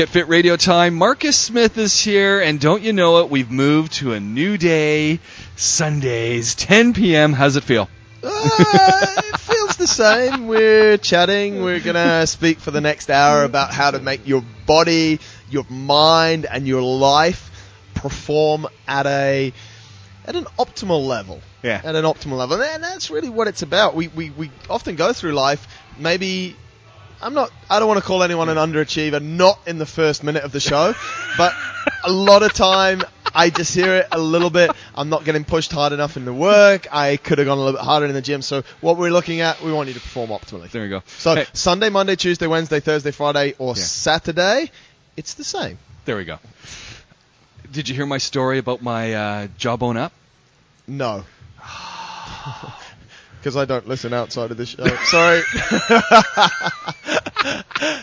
Get 0.00 0.08
Fit 0.08 0.28
Radio 0.28 0.56
time. 0.56 0.94
Marcus 0.94 1.36
Smith 1.36 1.76
is 1.76 2.00
here, 2.00 2.40
and 2.40 2.58
don't 2.58 2.80
you 2.80 2.94
know 2.94 3.18
it? 3.18 3.28
We've 3.28 3.50
moved 3.50 3.92
to 3.96 4.14
a 4.14 4.18
new 4.18 4.56
day, 4.56 5.20
Sundays, 5.56 6.54
10 6.54 6.94
p.m. 6.94 7.34
How's 7.34 7.56
it 7.56 7.64
feel? 7.64 7.86
Uh, 8.22 9.06
it 9.18 9.40
feels 9.40 9.76
the 9.76 9.86
same. 9.86 10.46
We're 10.46 10.96
chatting. 10.96 11.62
We're 11.62 11.80
gonna 11.80 12.26
speak 12.26 12.60
for 12.60 12.70
the 12.70 12.80
next 12.80 13.10
hour 13.10 13.44
about 13.44 13.74
how 13.74 13.90
to 13.90 13.98
make 13.98 14.26
your 14.26 14.42
body, 14.64 15.20
your 15.50 15.66
mind, 15.68 16.46
and 16.46 16.66
your 16.66 16.80
life 16.80 17.50
perform 17.92 18.68
at 18.88 19.04
a 19.04 19.52
at 20.24 20.34
an 20.34 20.44
optimal 20.58 21.06
level. 21.06 21.42
Yeah. 21.62 21.78
At 21.84 21.94
an 21.94 22.06
optimal 22.06 22.38
level, 22.38 22.62
and 22.62 22.82
that's 22.82 23.10
really 23.10 23.28
what 23.28 23.48
it's 23.48 23.60
about. 23.60 23.94
We 23.94 24.08
we, 24.08 24.30
we 24.30 24.50
often 24.70 24.96
go 24.96 25.12
through 25.12 25.32
life 25.32 25.68
maybe. 25.98 26.56
I'm 27.22 27.34
not. 27.34 27.50
I 27.68 27.78
don't 27.78 27.88
want 27.88 28.00
to 28.00 28.06
call 28.06 28.22
anyone 28.22 28.48
an 28.48 28.56
underachiever. 28.56 29.22
Not 29.22 29.58
in 29.66 29.78
the 29.78 29.86
first 29.86 30.24
minute 30.24 30.42
of 30.44 30.52
the 30.52 30.60
show, 30.60 30.94
but 31.36 31.52
a 32.04 32.10
lot 32.10 32.42
of 32.42 32.52
time 32.54 33.02
I 33.34 33.50
just 33.50 33.74
hear 33.74 33.96
it 33.96 34.08
a 34.10 34.18
little 34.18 34.50
bit. 34.50 34.70
I'm 34.94 35.08
not 35.10 35.24
getting 35.24 35.44
pushed 35.44 35.70
hard 35.70 35.92
enough 35.92 36.16
in 36.16 36.24
the 36.24 36.32
work. 36.32 36.86
I 36.92 37.18
could 37.18 37.38
have 37.38 37.46
gone 37.46 37.58
a 37.58 37.60
little 37.60 37.78
bit 37.78 37.84
harder 37.84 38.06
in 38.06 38.14
the 38.14 38.22
gym. 38.22 38.40
So 38.42 38.62
what 38.80 38.96
we're 38.96 39.10
looking 39.10 39.40
at, 39.40 39.62
we 39.62 39.72
want 39.72 39.88
you 39.88 39.94
to 39.94 40.00
perform 40.00 40.30
optimally. 40.30 40.70
There 40.70 40.82
we 40.82 40.88
go. 40.88 41.02
So 41.18 41.34
Hey, 41.34 41.46
Sunday, 41.52 41.90
Monday, 41.90 42.16
Tuesday, 42.16 42.46
Wednesday, 42.46 42.80
Thursday, 42.80 43.10
Friday, 43.10 43.54
or 43.58 43.74
Yeah. 43.76 43.82
Saturday, 43.82 44.70
it's 45.16 45.34
the 45.34 45.44
same. 45.44 45.78
there 46.06 46.16
we 46.16 46.24
go. 46.24 46.38
Did 47.70 47.88
you 47.88 47.94
hear 47.94 48.06
my 48.06 48.18
story 48.18 48.58
about 48.58 48.82
my 48.82 49.14
uh, 49.14 49.48
jawbone 49.58 49.96
up? 49.98 50.12
No. 50.88 51.24
Because 53.40 53.56
I 53.56 53.64
don't 53.64 53.88
listen 53.88 54.12
outside 54.12 54.50
of 54.50 54.56
the 54.58 54.66
show. 54.66 54.84
Sorry. 55.04 55.40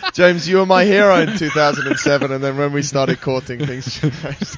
James, 0.14 0.50
you 0.50 0.58
were 0.58 0.66
my 0.66 0.84
hero 0.84 1.16
in 1.20 1.38
2007, 1.38 2.32
and 2.32 2.44
then 2.44 2.58
when 2.58 2.74
we 2.74 2.82
started 2.82 3.22
courting, 3.22 3.66
things 3.66 4.00
changed. 4.00 4.58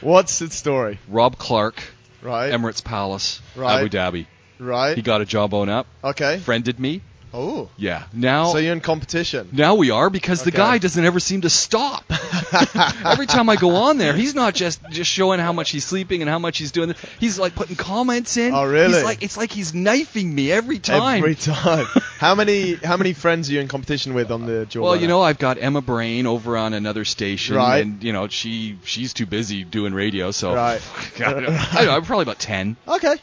What's 0.00 0.38
the 0.40 0.50
story? 0.50 0.98
Rob 1.08 1.38
Clark, 1.38 1.80
Right. 2.22 2.52
Emirates 2.52 2.82
Palace, 2.82 3.40
Right. 3.54 3.80
Abu 3.80 3.88
Dhabi. 3.88 4.26
right. 4.58 4.96
He 4.96 5.02
got 5.02 5.20
a 5.20 5.24
jawbone 5.24 5.68
up, 5.68 5.86
okay. 6.02 6.38
friended 6.40 6.80
me. 6.80 7.02
Oh. 7.34 7.68
Yeah. 7.76 8.04
Now 8.12 8.52
So 8.52 8.58
you're 8.58 8.72
in 8.72 8.80
competition. 8.80 9.48
Now 9.52 9.74
we 9.74 9.90
are 9.90 10.10
because 10.10 10.42
the 10.42 10.50
guy 10.50 10.78
doesn't 10.78 11.04
ever 11.04 11.20
seem 11.20 11.42
to 11.42 11.50
stop. 11.50 12.04
Every 13.04 13.26
time 13.26 13.48
I 13.48 13.56
go 13.56 13.76
on 13.76 13.98
there, 13.98 14.14
he's 14.14 14.34
not 14.34 14.54
just 14.54 14.80
just 14.90 15.10
showing 15.10 15.40
how 15.40 15.52
much 15.52 15.70
he's 15.70 15.84
sleeping 15.84 16.22
and 16.22 16.30
how 16.30 16.38
much 16.38 16.58
he's 16.58 16.72
doing. 16.72 16.94
He's 17.20 17.38
like 17.38 17.54
putting 17.54 17.76
comments 17.76 18.36
in. 18.36 18.54
Oh, 18.54 18.64
really? 18.64 18.94
He's 18.94 19.04
like 19.04 19.22
it's 19.22 19.36
like 19.36 19.52
he's 19.52 19.74
knifing 19.74 20.34
me 20.34 20.50
every 20.52 20.78
time. 20.78 21.18
Every 21.18 21.34
time. 21.34 21.86
how 22.18 22.34
many 22.34 22.74
how 22.74 22.96
many 22.96 23.12
friends 23.12 23.50
are 23.50 23.54
you 23.54 23.60
in 23.60 23.68
competition 23.68 24.14
with 24.14 24.30
on 24.30 24.46
the 24.46 24.66
jawbone? 24.66 24.84
well, 24.84 24.96
you 24.96 25.08
know, 25.08 25.20
I've 25.20 25.38
got 25.38 25.58
Emma 25.60 25.80
Brain 25.80 26.26
over 26.26 26.56
on 26.56 26.74
another 26.74 27.04
station, 27.04 27.56
Right. 27.56 27.78
and 27.78 28.02
you 28.02 28.12
know 28.12 28.28
she 28.28 28.78
she's 28.84 29.12
too 29.12 29.26
busy 29.26 29.64
doing 29.64 29.92
radio, 29.94 30.30
so 30.30 30.54
Right. 30.54 30.80
God, 31.18 31.36
I 31.44 31.84
don't 31.84 31.86
know, 31.86 32.00
probably 32.02 32.22
about 32.22 32.38
ten. 32.38 32.76
Okay. 32.86 33.16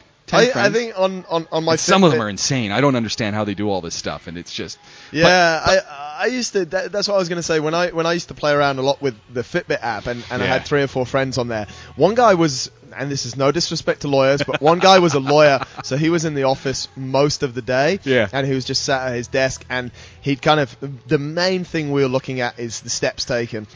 Ten 0.43 0.57
I, 0.57 0.65
I 0.67 0.69
think 0.69 0.97
on 0.97 1.25
on 1.29 1.47
on 1.51 1.63
my 1.63 1.73
And 1.73 1.79
some 1.79 2.03
of 2.03 2.11
them 2.11 2.21
are 2.21 2.29
insane. 2.29 2.71
I 2.71 2.81
don't 2.81 2.95
understand 2.95 3.35
how 3.35 3.43
they 3.43 3.53
do 3.53 3.69
all 3.69 3.81
this 3.81 3.95
stuff, 3.95 4.27
and 4.27 4.37
it's 4.37 4.53
just 4.53 4.77
Yeah, 5.11 5.61
I 5.63 6.05
I 6.17 6.25
used 6.27 6.53
to. 6.53 6.65
That, 6.65 6.91
that's 6.91 7.07
what 7.07 7.15
I 7.15 7.17
was 7.17 7.29
going 7.29 7.37
to 7.37 7.43
say 7.43 7.59
when 7.59 7.73
I 7.73 7.89
when 7.89 8.05
I 8.05 8.13
used 8.13 8.29
to 8.29 8.33
play 8.33 8.51
around 8.51 8.79
a 8.79 8.81
lot 8.81 9.01
with 9.01 9.15
the 9.31 9.41
Fitbit 9.41 9.79
app, 9.81 10.07
and, 10.07 10.23
and 10.31 10.41
I 10.41 10.45
had 10.45 10.65
three 10.65 10.81
or 10.81 10.87
four 10.87 11.05
friends 11.05 11.37
on 11.37 11.47
there. 11.47 11.67
One 11.95 12.15
guy 12.15 12.35
was, 12.35 12.71
and 12.95 13.11
this 13.11 13.25
is 13.25 13.35
no 13.35 13.51
disrespect 13.51 14.01
to 14.01 14.07
lawyers, 14.07 14.41
but 14.43 14.61
one 14.61 14.79
guy 14.79 14.99
was 14.99 15.13
a 15.13 15.19
lawyer, 15.19 15.59
so 15.83 15.97
he 15.97 16.09
was 16.09 16.25
in 16.25 16.33
the 16.33 16.43
office 16.43 16.87
most 16.95 17.43
of 17.43 17.53
the 17.53 17.61
day. 17.61 17.99
Yeah. 18.03 18.27
and 18.31 18.47
he 18.47 18.53
was 18.53 18.65
just 18.65 18.83
sat 18.83 19.09
at 19.09 19.15
his 19.15 19.27
desk, 19.27 19.65
and 19.69 19.91
he'd 20.21 20.41
kind 20.41 20.59
of 20.59 20.75
the 21.07 21.19
main 21.19 21.63
thing 21.63 21.91
we 21.91 22.01
were 22.01 22.09
looking 22.09 22.41
at 22.41 22.59
is 22.59 22.81
the 22.81 22.89
steps 22.89 23.25
taken. 23.25 23.67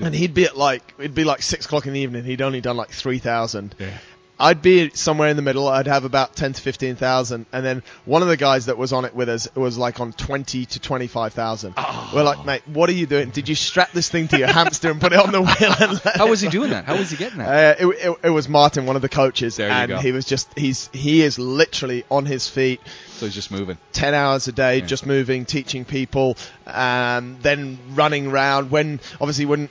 And 0.00 0.14
he'd 0.14 0.32
be 0.32 0.44
at 0.44 0.56
like 0.56 0.94
it'd 0.98 1.14
be 1.14 1.24
like 1.24 1.42
six 1.42 1.66
o'clock 1.66 1.86
in 1.86 1.92
the 1.92 2.00
evening. 2.00 2.24
He'd 2.24 2.42
only 2.42 2.60
done 2.60 2.76
like 2.76 2.90
three 2.90 3.18
thousand. 3.18 3.74
Yeah. 3.78 3.98
I'd 4.40 4.62
be 4.62 4.90
somewhere 4.90 5.28
in 5.28 5.36
the 5.36 5.42
middle. 5.42 5.66
I'd 5.66 5.88
have 5.88 6.04
about 6.04 6.36
ten 6.36 6.52
to 6.52 6.62
fifteen 6.62 6.94
thousand, 6.94 7.46
and 7.52 7.64
then 7.64 7.82
one 8.04 8.22
of 8.22 8.28
the 8.28 8.36
guys 8.36 8.66
that 8.66 8.78
was 8.78 8.92
on 8.92 9.04
it 9.04 9.14
with 9.14 9.28
us 9.28 9.48
was 9.54 9.76
like 9.76 9.98
on 10.00 10.12
twenty 10.12 10.64
to 10.66 10.78
twenty 10.80 11.08
five 11.08 11.32
thousand. 11.32 11.74
Oh. 11.76 12.12
We're 12.14 12.22
like, 12.22 12.46
mate, 12.46 12.62
what 12.68 12.88
are 12.88 12.92
you 12.94 13.06
doing? 13.06 13.30
Did 13.30 13.48
you 13.48 13.54
strap 13.54 13.90
this 13.92 14.08
thing 14.08 14.28
to 14.28 14.38
your 14.38 14.48
hamster 14.48 14.90
and 14.90 15.00
put 15.00 15.12
it 15.12 15.18
on 15.18 15.32
the 15.32 15.40
wheel? 15.42 15.74
And 15.80 15.98
how 15.98 16.28
was 16.28 16.40
he 16.40 16.48
doing 16.48 16.70
that? 16.70 16.84
How 16.84 16.96
was 16.96 17.10
he 17.10 17.16
getting 17.16 17.38
that? 17.38 17.78
Uh, 17.80 17.88
it, 17.88 17.96
it, 18.10 18.16
it 18.24 18.30
was 18.30 18.48
Martin, 18.48 18.86
one 18.86 18.96
of 18.96 19.02
the 19.02 19.08
coaches, 19.08 19.56
There 19.56 19.68
you 19.68 19.74
and 19.74 19.88
go. 19.90 19.98
he 19.98 20.12
was 20.12 20.24
just 20.24 20.56
he's 20.56 20.88
he 20.92 21.22
is 21.22 21.38
literally 21.38 22.04
on 22.10 22.24
his 22.24 22.48
feet 22.48 22.80
so 23.18 23.26
he's 23.26 23.34
just 23.34 23.50
moving. 23.50 23.76
10 23.92 24.14
hours 24.14 24.48
a 24.48 24.52
day 24.52 24.78
Yeah. 24.78 24.86
just 24.86 25.04
moving 25.06 25.44
teaching 25.44 25.84
people 25.84 26.36
um, 26.66 27.38
then 27.42 27.78
running 27.94 28.26
around 28.28 28.70
when 28.70 29.00
obviously 29.20 29.46
when 29.46 29.68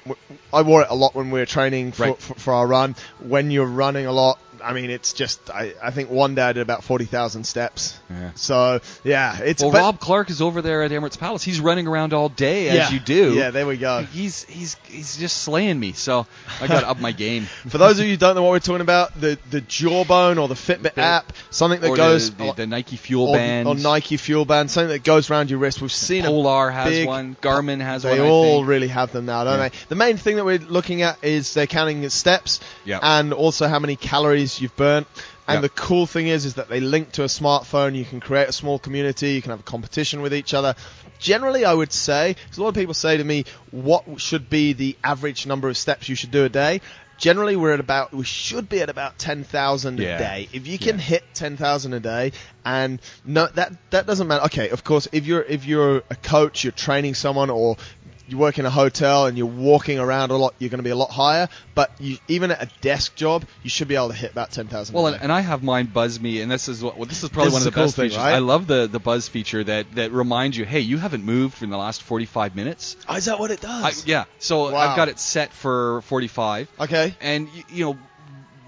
I 0.53 0.61
wore 0.61 0.81
it 0.81 0.87
a 0.89 0.95
lot 0.95 1.15
when 1.15 1.31
we 1.31 1.39
were 1.39 1.45
training 1.45 1.91
for, 1.91 2.03
Right. 2.03 2.17
for, 2.21 2.33
for 2.35 2.53
our 2.53 2.67
run 2.67 2.95
when 3.19 3.51
you're 3.51 3.65
running 3.65 4.05
a 4.05 4.11
lot 4.11 4.39
I 4.63 4.73
mean 4.73 4.89
it's 4.89 5.13
just 5.13 5.51
I, 5.51 5.73
I 5.83 5.91
think 5.91 6.09
one 6.09 6.33
day 6.33 6.41
I 6.41 6.53
did 6.53 6.61
about 6.61 6.83
40,000 6.83 7.43
steps 7.43 7.99
Yeah. 8.09 8.31
so 8.33 8.79
yeah 9.03 9.37
it's 9.39 9.61
Well, 9.61 9.71
Rob 9.71 9.99
Clark 9.99 10.31
is 10.31 10.41
over 10.41 10.63
there 10.63 10.81
at 10.81 10.89
Emirates 10.89 11.19
Palace. 11.19 11.43
He's 11.43 11.59
running 11.59 11.87
around 11.87 12.11
all 12.13 12.27
day 12.29 12.65
yeah, 12.65 12.85
as 12.85 12.91
you 12.91 12.99
do. 12.99 13.35
yeah 13.35 13.51
there 13.51 13.67
we 13.67 13.77
go 13.77 14.01
He's 14.11 14.43
he's 14.45 14.75
he's 14.87 15.15
just 15.17 15.37
slaying 15.43 15.79
me. 15.79 15.91
So 15.93 16.25
I 16.59 16.65
got 16.67 16.79
to 16.81 16.89
up 16.89 16.99
my 16.99 17.11
game. 17.11 17.43
for 17.69 17.77
those 17.77 17.99
of 17.99 18.05
you 18.05 18.11
who 18.13 18.17
don't 18.17 18.33
know 18.35 18.41
what 18.41 18.49
we're 18.49 18.59
talking 18.59 18.81
about 18.81 19.19
the 19.19 19.37
the 19.51 19.61
jawbone 19.61 20.39
or 20.39 20.47
the 20.47 20.55
Fitbit 20.55 20.97
app 20.97 21.33
something 21.51 21.79
that 21.81 21.95
goes 21.95 22.31
the, 22.31 22.45
the, 22.47 22.53
the 22.53 22.67
Nike 22.67 22.95
Fuel 22.97 23.33
Band. 23.37 23.67
or 23.67 23.75
Nike 23.75 24.17
Fuel 24.17 24.45
Band 24.45 24.69
something 24.71 24.89
that 24.89 25.03
goes 25.03 25.29
around 25.29 25.49
your 25.49 25.59
wrist 25.59 25.81
we've 25.81 25.91
seen 25.91 26.25
a 26.25 26.27
Polar 26.27 26.69
has 26.71 26.89
big- 26.89 27.07
one. 27.07 27.35
Garmin 27.41 27.81
has 27.81 28.03
They 28.03 28.19
one. 28.19 28.27
I 28.27 28.29
all 28.31 28.63
really 28.65 28.87
have 28.89 29.11
them 29.11 29.25
now, 29.25 29.43
don't 29.43 29.59
Yeah. 29.59 29.69
they? 29.69 29.75
The 29.89 29.95
main 29.95 30.17
thing 30.17 30.35
that 30.37 30.45
we're 30.45 30.57
looking 30.59 31.01
at 31.01 31.17
is 31.23 31.53
they're 31.53 31.67
counting 31.67 32.01
the 32.01 32.09
steps 32.09 32.59
Yeah. 32.85 32.99
and 33.01 33.33
also 33.33 33.67
how 33.67 33.79
many 33.79 33.95
calories 33.95 34.59
you've 34.61 34.75
burnt. 34.75 35.07
And 35.49 35.57
Yeah. 35.57 35.61
the 35.61 35.69
cool 35.69 36.05
thing 36.05 36.27
is, 36.27 36.43
is 36.43 36.55
that 36.55 36.67
they 36.67 36.81
link 36.81 37.13
to 37.13 37.23
a 37.23 37.27
smartphone. 37.27 37.95
You 37.95 38.03
can 38.03 38.19
create 38.19 38.49
a 38.49 38.51
small 38.51 38.79
community. 38.79 39.31
You 39.31 39.41
can 39.41 39.51
have 39.51 39.61
a 39.61 39.63
competition 39.63 40.21
with 40.21 40.33
each 40.33 40.53
other. 40.53 40.75
Generally, 41.19 41.63
I 41.63 41.73
would 41.73 41.93
say, 41.93 42.35
because 42.43 42.57
a 42.57 42.61
lot 42.61 42.67
of 42.69 42.75
people 42.75 42.93
say 42.93 43.15
to 43.17 43.23
me, 43.23 43.45
what 43.71 44.03
should 44.17 44.49
be 44.49 44.73
the 44.73 44.97
average 45.03 45.45
number 45.47 45.69
of 45.69 45.77
steps 45.77 46.09
you 46.09 46.15
should 46.15 46.31
do 46.31 46.43
a 46.43 46.49
day? 46.49 46.81
Generally, 47.17 47.55
we're 47.55 47.73
at 47.73 47.79
about, 47.79 48.13
we 48.13 48.23
should 48.23 48.69
be 48.69 48.81
at 48.81 48.89
about 48.89 49.17
10,000 49.17 49.99
Yeah. 49.99 50.15
a 50.15 50.19
day. 50.19 50.49
If 50.53 50.67
you 50.67 50.77
can 50.77 50.97
Yeah. 50.97 51.03
hit 51.03 51.23
10,000 51.33 51.93
a 51.93 51.99
day 51.99 52.31
and 52.63 52.99
no, 53.25 53.47
that, 53.55 53.73
that 53.91 54.05
doesn't 54.05 54.27
matter. 54.27 54.45
Okay, 54.45 54.69
of 54.69 54.83
course, 54.83 55.07
if 55.11 55.25
you're, 55.25 55.41
if 55.41 55.65
you're 55.65 56.03
a 56.09 56.15
coach, 56.15 56.63
you're 56.63 56.71
training 56.71 57.15
someone 57.15 57.49
or 57.49 57.77
you 58.27 58.37
work 58.37 58.59
in 58.59 58.65
a 58.65 58.69
hotel 58.69 59.25
and 59.25 59.37
you're 59.37 59.47
walking 59.47 59.99
around 59.99 60.31
a 60.31 60.35
lot, 60.37 60.53
you're 60.59 60.69
going 60.69 60.79
to 60.79 60.83
be 60.83 60.89
a 60.89 60.95
lot 60.95 61.09
higher. 61.11 61.47
But 61.75 61.91
you, 61.99 62.17
even 62.27 62.51
at 62.51 62.61
a 62.61 62.69
desk 62.81 63.15
job, 63.15 63.45
you 63.63 63.69
should 63.69 63.87
be 63.87 63.95
able 63.95 64.09
to 64.09 64.13
hit 64.15 64.31
about 64.31 64.51
10,000 64.51 64.93
Well, 64.95 65.07
and, 65.07 65.21
and 65.21 65.31
I 65.31 65.41
have 65.41 65.63
mine 65.63 65.85
buzz 65.87 66.19
me, 66.19 66.41
and 66.41 66.51
this 66.51 66.67
is 66.67 66.83
what 66.83 66.97
well, 66.97 67.05
this 67.05 67.23
is 67.23 67.29
probably 67.29 67.47
This 67.47 67.53
one 67.53 67.61
is 67.61 67.67
of 67.67 67.73
the 67.73 67.77
cool 67.79 67.85
best 67.85 67.95
thing, 67.95 68.09
features. 68.09 68.17
right? 68.23 68.33
I 68.35 68.39
love 68.39 68.67
the 68.67 68.87
the 68.87 68.99
buzz 68.99 69.27
feature 69.27 69.63
that 69.63 69.95
that 69.95 70.11
reminds 70.11 70.57
you, 70.57 70.65
hey, 70.65 70.81
you 70.81 70.97
haven't 70.97 71.23
moved 71.23 71.63
in 71.63 71.69
the 71.69 71.77
last 71.77 72.03
45 72.03 72.55
minutes. 72.55 72.97
Oh, 73.07 73.15
is 73.15 73.25
that 73.25 73.39
what 73.39 73.51
it 73.51 73.63
I, 73.65 73.89
does? 73.91 74.05
yeah, 74.05 74.25
so 74.39 74.71
Wow. 74.71 74.77
I've 74.77 74.95
got 74.97 75.07
it 75.09 75.19
set 75.19 75.53
for 75.53 76.01
45, 76.03 76.69
Okay. 76.81 77.15
and 77.21 77.47
y- 77.47 77.63
you 77.69 77.85
know, 77.85 77.97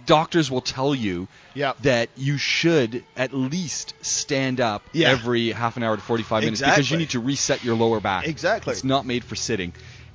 doctors 0.09 0.49
will 0.49 0.61
tell 0.61 0.93
you 0.95 1.27
Yeah. 1.53 1.73
that 1.83 2.09
you 2.17 2.37
should 2.37 3.03
at 3.15 3.31
least 3.33 3.93
stand 4.01 4.59
up 4.59 4.81
Yeah. 4.91 5.09
every 5.09 5.51
half 5.51 5.77
an 5.77 5.83
hour 5.83 5.95
to 5.95 6.01
45 6.01 6.43
minutes 6.43 6.61
because 6.61 6.89
you 6.89 6.97
need 6.97 7.11
to 7.11 7.19
reset 7.19 7.63
your 7.63 7.75
lower 7.75 7.99
back. 7.99 8.27
Exactly. 8.27 8.71
It's 8.73 8.83
not 8.83 9.05
made 9.05 9.23
for 9.23 9.35
sitting. 9.35 9.71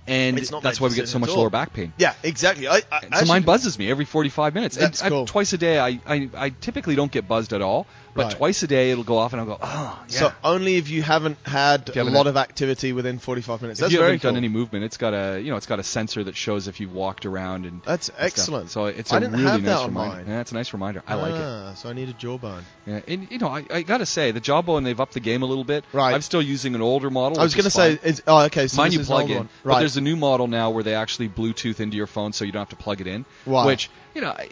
And 0.07 0.37
that's 0.37 0.81
why 0.81 0.89
we 0.89 0.97
get 0.97 1.09
so 1.09 1.19
much 1.19 1.31
lower 1.31 1.49
back 1.49 1.73
pain. 1.73 1.93
Yeah, 1.97 2.13
exactly. 2.23 2.69
I, 2.69 2.75
I 2.75 2.81
so 2.81 2.85
actually- 3.13 3.29
mine 3.29 3.43
buzzes 3.43 3.79
me 3.79 3.91
every 3.91 4.05
45 4.05 4.53
minutes. 4.55 4.77
That's 4.77 5.01
and 5.01 5.07
I- 5.07 5.11
cool. 5.17 5.27
twice 5.27 5.53
a 5.55 5.59
day, 5.59 5.79
I, 5.79 5.99
I, 6.07 6.29
I 6.37 6.49
typically 6.51 6.95
don't 6.95 7.11
get 7.11 7.27
buzzed 7.27 7.53
at 7.55 7.63
all, 7.63 7.87
but 8.15 8.27
Right. 8.27 8.37
twice 8.37 8.63
a 8.63 8.67
day 8.67 8.91
it'll 8.93 9.05
go 9.05 9.19
off 9.19 9.33
and 9.33 9.41
I'll 9.41 9.47
go, 9.47 9.59
oh, 9.61 10.03
yeah. 10.09 10.19
So 10.19 10.33
only 10.43 10.77
if 10.77 10.89
you 10.89 11.03
haven't 11.03 11.37
had 11.45 11.89
you 11.89 11.93
a 11.95 11.99
haven't 11.99 12.13
lot 12.15 12.27
had- 12.27 12.31
of 12.31 12.37
activity 12.37 12.93
within 12.93 13.19
45 13.19 13.61
minutes. 13.63 13.81
if 13.83 13.93
you 13.93 14.01
haven't 14.01 14.21
cool. 14.21 14.31
done 14.31 14.37
any 14.37 14.49
movement, 14.49 14.85
it's 14.85 14.97
got 14.97 15.13
a 15.15 15.41
you 15.41 15.51
know 15.51 15.57
it's 15.57 15.67
got 15.67 15.79
a 15.81 15.83
sensor 15.83 16.25
that 16.25 16.37
shows 16.37 16.69
if 16.69 16.81
you've 16.81 16.93
walked 16.93 17.27
around 17.27 17.67
and 17.67 17.83
That's 17.85 18.09
and 18.09 18.17
stuff. 18.17 18.27
excellent. 18.27 18.71
So 18.71 18.87
it's 18.87 19.13
I 19.13 19.17
a 19.17 19.21
didn't 19.21 19.33
really 19.41 19.45
have 19.51 19.63
nice 19.63 19.79
that 19.81 19.87
reminder. 19.87 20.17
mine. 20.17 20.25
Yeah, 20.29 20.41
it's 20.41 20.53
a 20.53 20.55
nice 20.55 20.73
reminder. 20.73 21.03
I 21.07 21.15
like 21.15 21.35
it. 21.35 21.41
Ah, 21.43 21.75
So 21.75 21.89
I 21.89 21.93
need 21.93 22.09
a 22.09 22.13
jawbone. 22.13 22.63
Yeah, 22.87 23.01
and 23.09 23.29
you 23.31 23.39
know 23.39 23.49
I, 23.49 23.65
I 23.71 23.83
gotta 23.83 24.07
say 24.07 24.31
the 24.31 24.41
Jawbone 24.41 24.85
they've 24.85 25.01
upped 25.01 25.15
the 25.15 25.21
game 25.21 25.43
a 25.43 25.47
little 25.47 25.65
bit. 25.65 25.85
Right. 25.93 26.15
I'm 26.15 26.23
still 26.23 26.43
using 26.43 26.75
an 26.75 26.83
older 26.83 27.11
model. 27.11 27.41
I 27.41 27.43
was 27.43 27.55
going 27.55 27.65
to 27.65 27.71
say, 27.71 27.99
is, 28.03 28.23
oh, 28.27 28.43
okay. 28.45 28.69
So 28.69 28.77
Mine 28.77 28.93
you 28.93 29.01
plug 29.01 29.31
in. 29.31 29.37
one. 29.39 29.49
but 29.65 29.79
there's 29.81 29.97
a 29.97 30.01
new 30.01 30.17
model 30.17 30.47
now 30.47 30.71
where 30.71 30.83
they 30.85 30.95
actually 30.95 31.29
Bluetooth 31.29 31.81
into 31.81 31.97
your 31.97 32.07
phone, 32.07 32.33
so 32.33 32.45
you 32.45 32.53
don't 32.53 32.61
have 32.61 32.69
to 32.71 32.77
plug 32.77 33.01
it 33.01 33.07
in. 33.07 33.25
Wow. 33.47 33.67
Which 33.67 33.91
you 34.15 34.21
know. 34.21 34.29
I, 34.31 34.49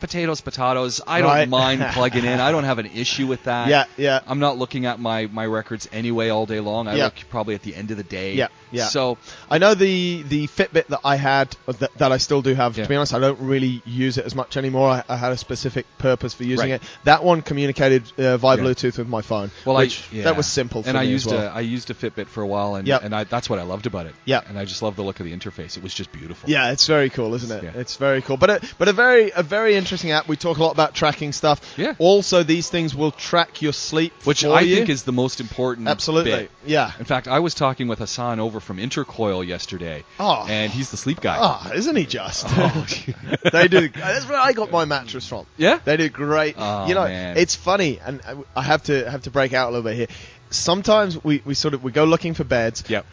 potatoes, 0.00 0.40
potatoes. 0.40 1.00
I 1.06 1.20
don't 1.20 1.28
Right. 1.30 1.48
mind 1.48 1.84
plugging 1.92 2.24
in. 2.24 2.40
I 2.40 2.50
don't 2.52 2.64
have 2.64 2.78
an 2.78 2.86
issue 2.86 3.26
with 3.26 3.44
that. 3.44 3.68
Yeah, 3.68 3.84
yeah. 3.96 4.20
I'm 4.26 4.38
not 4.38 4.58
looking 4.58 4.86
at 4.86 4.98
my, 5.00 5.26
my 5.26 5.46
records 5.46 5.88
anyway 5.92 6.28
all 6.28 6.46
day 6.46 6.60
long. 6.60 6.88
I 6.88 6.94
Yeah. 6.96 7.04
look 7.06 7.14
probably 7.30 7.54
at 7.54 7.62
the 7.62 7.74
end 7.74 7.90
of 7.90 7.96
the 7.96 8.02
day. 8.02 8.34
Yeah, 8.34 8.48
yeah. 8.70 8.86
So 8.88 9.18
I 9.50 9.58
know 9.58 9.74
the 9.74 10.22
the 10.22 10.46
Fitbit 10.46 10.86
that 10.88 11.00
I 11.04 11.16
had 11.16 11.56
uh, 11.66 11.72
that, 11.72 11.94
that 11.98 12.12
I 12.12 12.18
still 12.18 12.42
do 12.42 12.54
have. 12.54 12.76
Yeah. 12.76 12.84
To 12.84 12.88
be 12.88 12.96
honest, 12.96 13.14
I 13.14 13.18
don't 13.18 13.40
really 13.40 13.82
use 13.84 14.18
it 14.18 14.24
as 14.24 14.34
much 14.34 14.56
anymore. 14.56 14.88
I, 14.90 15.04
I 15.08 15.16
had 15.16 15.32
a 15.32 15.36
specific 15.36 15.86
purpose 15.98 16.34
for 16.34 16.44
using 16.44 16.70
Right. 16.70 16.82
it. 16.82 16.88
That 17.04 17.24
one 17.24 17.42
communicated 17.42 18.04
uh, 18.18 18.36
via 18.36 18.56
Yeah. 18.56 18.62
Bluetooth 18.62 18.98
with 18.98 19.08
my 19.08 19.22
phone. 19.22 19.50
Well, 19.64 19.76
which 19.76 20.02
I, 20.12 20.22
that 20.22 20.36
was 20.36 20.46
simple 20.46 20.82
for 20.82 20.88
and 20.90 20.96
me 20.96 21.00
I 21.00 21.04
used 21.04 21.26
as 21.26 21.32
well. 21.32 21.46
a 21.46 21.50
I 21.50 21.60
used 21.60 21.90
a 21.90 21.94
Fitbit 21.94 22.26
for 22.28 22.42
a 22.42 22.46
while, 22.46 22.74
and 22.76 22.86
Yep. 22.86 23.04
and 23.04 23.14
I, 23.14 23.24
that's 23.24 23.50
what 23.50 23.58
I 23.58 23.62
loved 23.62 23.86
about 23.86 24.06
it. 24.06 24.14
Yeah. 24.24 24.40
and 24.48 24.58
I 24.58 24.64
just 24.64 24.82
love 24.82 24.96
the 24.96 25.02
look 25.02 25.20
of 25.20 25.26
the 25.26 25.36
interface. 25.36 25.76
It 25.76 25.82
was 25.82 25.92
just 25.94 26.12
beautiful. 26.12 26.48
Yeah, 26.48 26.70
it's 26.72 26.86
very 26.86 27.10
cool, 27.10 27.34
isn't 27.34 27.64
it? 27.64 27.74
It's 27.76 27.96
very 27.96 28.22
cool, 28.22 28.36
but 28.36 28.50
a, 28.50 28.60
but 28.78 28.88
a 28.88 28.92
very 28.92 29.30
a 29.34 29.42
very 29.42 29.67
interesting 29.76 30.10
app. 30.12 30.28
We 30.28 30.36
talk 30.36 30.58
a 30.58 30.62
lot 30.62 30.72
about 30.72 30.94
tracking 30.94 31.32
stuff. 31.32 31.60
Yeah. 31.76 31.94
Also, 31.98 32.42
these 32.42 32.68
things 32.70 32.94
will 32.94 33.10
track 33.12 33.62
your 33.62 33.72
sleep, 33.72 34.12
which 34.24 34.44
I 34.44 34.60
you. 34.60 34.76
think 34.76 34.88
is 34.88 35.02
the 35.04 35.12
most 35.12 35.40
important. 35.40 35.88
absolutely 35.88 36.30
bit. 36.32 36.50
yeah. 36.66 36.92
In 36.98 37.04
fact, 37.04 37.28
I 37.28 37.38
was 37.40 37.54
talking 37.54 37.88
with 37.88 37.98
Hassan 37.98 38.40
over 38.40 38.60
from 38.60 38.78
Intercoil 38.78 39.46
yesterday, 39.46 40.04
Oh. 40.20 40.46
and 40.48 40.72
he's 40.72 40.90
the 40.90 40.96
sleep 40.96 41.20
guy. 41.20 41.36
Ah, 41.40 41.72
isn't 41.72 41.96
he 41.96 42.06
just? 42.06 42.46
Oh. 42.48 42.86
they 43.52 43.68
do. 43.68 43.88
That's 43.88 44.28
where 44.28 44.38
I 44.38 44.52
got 44.52 44.70
my 44.70 44.84
mattress 44.84 45.26
from. 45.28 45.46
Yeah? 45.56 45.78
they 45.84 45.96
do 45.96 46.08
great. 46.08 46.54
Oh, 46.58 46.86
you 46.86 46.94
know, 46.94 47.04
man. 47.04 47.36
it's 47.36 47.54
funny, 47.54 47.98
and 48.04 48.20
I- 48.26 48.60
I 48.60 48.62
have 48.62 48.82
to 48.84 49.08
have 49.10 49.22
to 49.22 49.30
break 49.30 49.52
out 49.52 49.68
a 49.68 49.70
little 49.72 49.84
bit 49.88 49.96
here. 49.96 50.06
Sometimes 50.50 51.22
we, 51.22 51.42
we 51.44 51.54
sort 51.54 51.74
of 51.74 51.82
we 51.82 51.92
go 51.92 52.04
looking 52.04 52.34
for 52.34 52.44
beds. 52.44 52.82
Yep. 52.88 53.04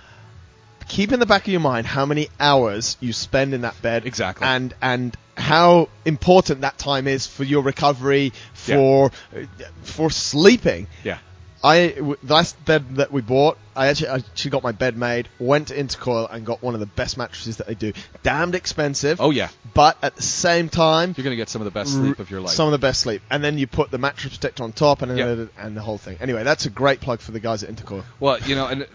Keep 0.87 1.11
in 1.11 1.19
the 1.19 1.25
back 1.25 1.43
of 1.43 1.47
your 1.47 1.61
mind 1.61 1.87
how 1.87 2.05
many 2.05 2.29
hours 2.39 2.97
you 2.99 3.13
spend 3.13 3.53
in 3.53 3.61
that 3.61 3.81
bed. 3.81 4.05
Exactly. 4.05 4.47
And 4.47 4.73
and 4.81 5.15
how 5.37 5.89
important 6.05 6.61
that 6.61 6.77
time 6.77 7.07
is 7.07 7.27
for 7.27 7.43
your 7.43 7.63
recovery, 7.63 8.33
for 8.53 9.11
uh, 9.35 9.45
for 9.83 10.09
sleeping. 10.09 10.87
Yeah. 11.03 11.17
I 11.65 12.15
last 12.21 12.63
bed 12.63 12.97
that 12.97 13.11
we 13.11 13.21
bought, 13.21 13.57
I 13.75 13.87
actually 13.87 14.09
I 14.09 14.15
actually 14.17 14.51
got 14.51 14.61
my 14.61 14.71
bed 14.71 14.95
made, 14.97 15.27
went 15.39 15.69
to 15.69 15.75
Intercoil 15.75 16.27
and 16.31 16.45
got 16.45 16.61
one 16.61 16.75
of 16.75 16.79
the 16.79 16.85
best 16.85 17.17
mattresses 17.17 17.57
that 17.57 17.65
they 17.65 17.73
do. 17.73 17.91
Damned 18.21 18.53
expensive, 18.53 19.19
Oh 19.19 19.31
yeah. 19.31 19.49
but 19.73 19.97
at 20.03 20.15
the 20.15 20.21
same 20.21 20.69
time, 20.69 21.15
You're 21.17 21.23
gonna 21.23 21.35
get 21.35 21.49
some 21.49 21.61
of 21.61 21.65
the 21.65 21.71
best 21.71 21.91
sleep 21.93 22.19
of 22.19 22.29
your 22.29 22.39
life. 22.41 22.53
some 22.53 22.67
of 22.67 22.71
the 22.71 22.77
best 22.77 22.99
sleep. 23.01 23.23
And 23.31 23.43
then 23.43 23.57
you 23.57 23.65
put 23.65 23.89
the 23.89 23.97
mattress 23.97 24.37
protector 24.37 24.63
on 24.63 24.73
top, 24.73 25.01
and 25.01 25.17
Yep. 25.17 25.49
and 25.57 25.75
the 25.75 25.81
whole 25.81 25.97
thing. 25.97 26.17
Anyway, 26.21 26.43
that's 26.43 26.67
a 26.67 26.69
great 26.69 27.01
plug 27.01 27.19
for 27.19 27.31
the 27.31 27.39
guys 27.39 27.63
at 27.63 27.69
Intercoil. 27.75 28.03
Well, 28.19 28.39
you 28.41 28.55
know, 28.55 28.67
and 28.67 28.85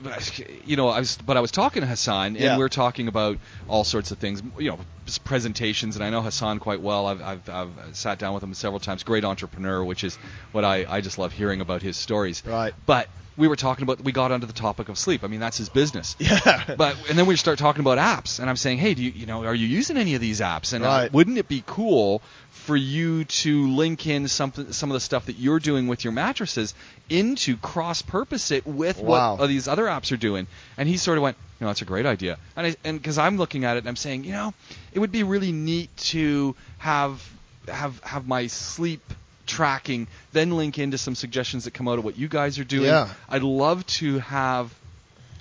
you 0.65 0.77
know, 0.77 0.89
I 0.89 1.01
was, 1.01 1.19
but 1.27 1.37
I 1.37 1.41
was 1.41 1.51
talking 1.51 1.83
to 1.83 1.89
Hassan, 1.89 2.37
and 2.37 2.39
Yeah. 2.39 2.57
we're 2.57 2.69
talking 2.69 3.09
about 3.09 3.39
all 3.69 3.83
sorts 3.83 4.13
of 4.13 4.19
things, 4.19 4.43
you 4.59 4.71
know, 4.71 4.79
presentations, 5.19 5.97
and 5.97 6.05
I 6.05 6.11
know 6.11 6.23
Hassan 6.23 6.59
quite 6.59 6.81
well. 6.81 7.07
I've, 7.07 7.23
I've, 7.23 7.49
I've 7.49 7.97
sat 7.97 8.19
down 8.19 8.35
with 8.35 8.43
him 8.43 8.55
several 8.55 8.81
times. 8.81 9.03
Great 9.03 9.25
entrepreneur, 9.25 9.83
which 9.85 10.05
is 10.05 10.17
what 10.53 10.65
I, 10.65 10.87
I 10.89 11.01
just 11.01 11.19
love 11.19 11.33
hearing 11.33 11.61
about 11.61 11.83
his 11.83 11.97
stories. 11.97 12.43
Right. 12.47 12.75
But 12.87 13.09
we 13.41 13.49
were 13.49 13.57
talking 13.57 13.83
about, 13.83 14.01
we 14.03 14.13
got 14.13 14.31
onto 14.31 14.47
the 14.47 14.53
topic 14.53 14.89
of 14.91 14.99
sleep. 14.99 15.25
I 15.25 15.27
mean, 15.27 15.41
that's 15.41 15.57
his 15.59 15.69
business. 15.69 16.15
Yeah. 16.21 16.75
But 16.77 16.97
and 17.09 17.19
then 17.19 17.27
we 17.27 17.35
start 17.37 17.59
talking 17.59 17.81
about 17.81 17.99
apps, 17.99 18.39
and 18.39 18.49
I'm 18.49 18.57
saying, 18.57 18.79
hey, 18.79 18.95
do 18.95 19.03
you 19.03 19.11
you 19.11 19.27
know 19.27 19.45
are 19.45 19.55
you 19.55 19.67
using 19.67 19.97
any 19.97 20.15
of 20.15 20.21
these 20.21 20.41
apps? 20.41 20.73
And 20.75 20.85
uh, 20.85 20.89
Right. 20.89 21.13
wouldn't 21.13 21.39
it 21.39 21.49
be 21.49 21.65
cool 21.67 22.23
for 22.51 22.77
you 22.77 23.25
to 23.25 23.69
link 23.75 24.07
in 24.07 24.29
something 24.29 24.73
some 24.73 24.91
of 24.91 24.95
the 24.95 25.01
stuff 25.01 25.27
that 25.27 25.37
you're 25.39 25.59
doing 25.59 25.89
with 25.89 26.05
your 26.05 26.13
mattresses 26.13 26.75
into 27.09 27.57
cross 27.57 28.03
purpose 28.03 28.51
it 28.51 28.67
with 28.67 28.99
Wow. 28.99 29.37
what 29.37 29.47
these 29.49 29.67
other 29.67 29.87
apps 29.87 30.13
are 30.13 30.17
doing? 30.19 30.47
And 30.77 30.89
he 30.89 30.97
sort 30.99 31.17
of 31.19 31.23
went, 31.23 31.37
you 31.59 31.65
know, 31.65 31.71
that's 31.71 31.83
a 31.83 31.87
great 31.87 32.07
idea. 32.07 32.39
And 32.57 32.67
I, 32.69 32.77
and 32.85 32.99
because 33.01 33.19
I'm 33.19 33.39
looking 33.39 33.65
at 33.65 33.77
it, 33.77 33.81
and 33.81 33.89
I'm 33.89 33.97
saying, 33.97 34.25
you 34.25 34.33
know, 34.33 34.55
it 34.93 34.99
would 34.99 35.13
be 35.13 35.23
really 35.23 35.53
neat 35.53 35.95
to 36.13 36.55
have 36.79 37.27
have 37.69 37.99
have 38.05 38.27
my 38.27 38.47
sleep 38.49 39.03
tracking 39.51 40.07
then 40.33 40.51
link 40.57 40.79
into 40.79 40.97
some 40.97 41.15
suggestions 41.15 41.65
that 41.65 41.73
come 41.75 41.89
out 41.89 41.99
of 41.99 42.05
what 42.05 42.17
you 42.17 42.29
guys 42.29 42.59
are 42.59 42.65
doing. 42.65 42.87
Yeah. 42.87 43.09
I'd 43.29 43.43
love 43.43 43.85
to 44.01 44.19
have 44.21 44.73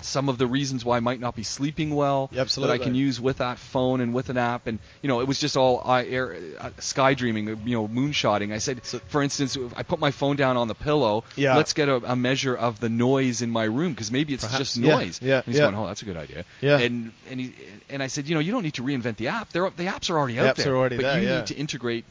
some 0.02 0.30
of 0.30 0.38
the 0.38 0.48
reasons 0.48 0.86
why 0.86 0.96
I 0.96 1.02
might 1.02 1.20
not 1.20 1.36
be 1.36 1.44
sleeping 1.44 1.94
well 1.94 2.30
that 2.32 2.70
I 2.70 2.78
can 2.78 2.96
use 2.96 3.20
with 3.20 3.40
that 3.40 3.58
phone 3.58 4.00
and 4.00 4.14
with 4.14 4.30
an 4.30 4.38
app. 4.38 4.66
And 4.66 4.80
you 5.02 5.10
know, 5.10 5.20
it 5.20 5.28
was 5.28 5.40
just 5.40 5.58
all 5.58 5.82
I, 5.84 6.06
air, 6.06 6.38
uh, 6.58 6.70
sky 6.80 7.16
dreaming, 7.16 7.48
you 7.66 7.76
know, 7.76 7.86
moonshotting. 7.86 8.54
I 8.54 8.60
said, 8.60 8.82
for 9.10 9.22
instance, 9.22 9.58
if 9.58 9.78
I 9.78 9.84
put 9.84 10.00
my 10.00 10.12
phone 10.12 10.38
down 10.38 10.56
on 10.56 10.70
the 10.70 10.74
pillow. 10.74 11.26
Yeah. 11.36 11.58
Let's 11.58 11.74
get 11.74 11.90
a, 11.90 11.96
a 11.98 12.16
measure 12.16 12.56
of 12.56 12.80
the 12.80 12.88
noise 12.88 13.42
in 13.42 13.50
my 13.50 13.66
room 13.66 13.92
because 13.94 14.10
maybe 14.10 14.34
it's 14.34 14.46
Perhaps. 14.46 14.60
just 14.60 14.80
noise. 14.80 15.20
yeah, 15.22 15.38
And 15.38 15.46
he's 15.48 15.58
yeah. 15.58 15.64
going, 15.64 15.76
oh, 15.76 15.88
that's 15.88 16.02
a 16.02 16.06
good 16.06 16.16
idea. 16.18 16.46
Yeah. 16.62 16.80
And 16.80 17.12
and 17.30 17.40
he, 17.42 17.54
and 17.90 18.02
I 18.02 18.08
said, 18.08 18.28
you 18.30 18.36
know, 18.36 18.40
you 18.42 18.54
don't 18.54 18.64
need 18.64 18.76
to 18.76 18.84
reinvent 18.84 19.18
the 19.18 19.28
app. 19.28 19.50
They're, 19.52 19.70
the 19.70 19.88
apps 19.88 20.10
are 20.10 20.18
already 20.18 20.36
The 20.36 20.48
out 20.48 20.56
apps 20.56 20.64
there. 20.64 20.74
are 20.76 20.78
already 20.78 20.96
but 20.96 21.02
there, 21.04 21.22
you 21.22 21.28
yeah. 21.28 21.38
need 21.40 21.48
to 21.48 21.56
integrate 21.56 22.06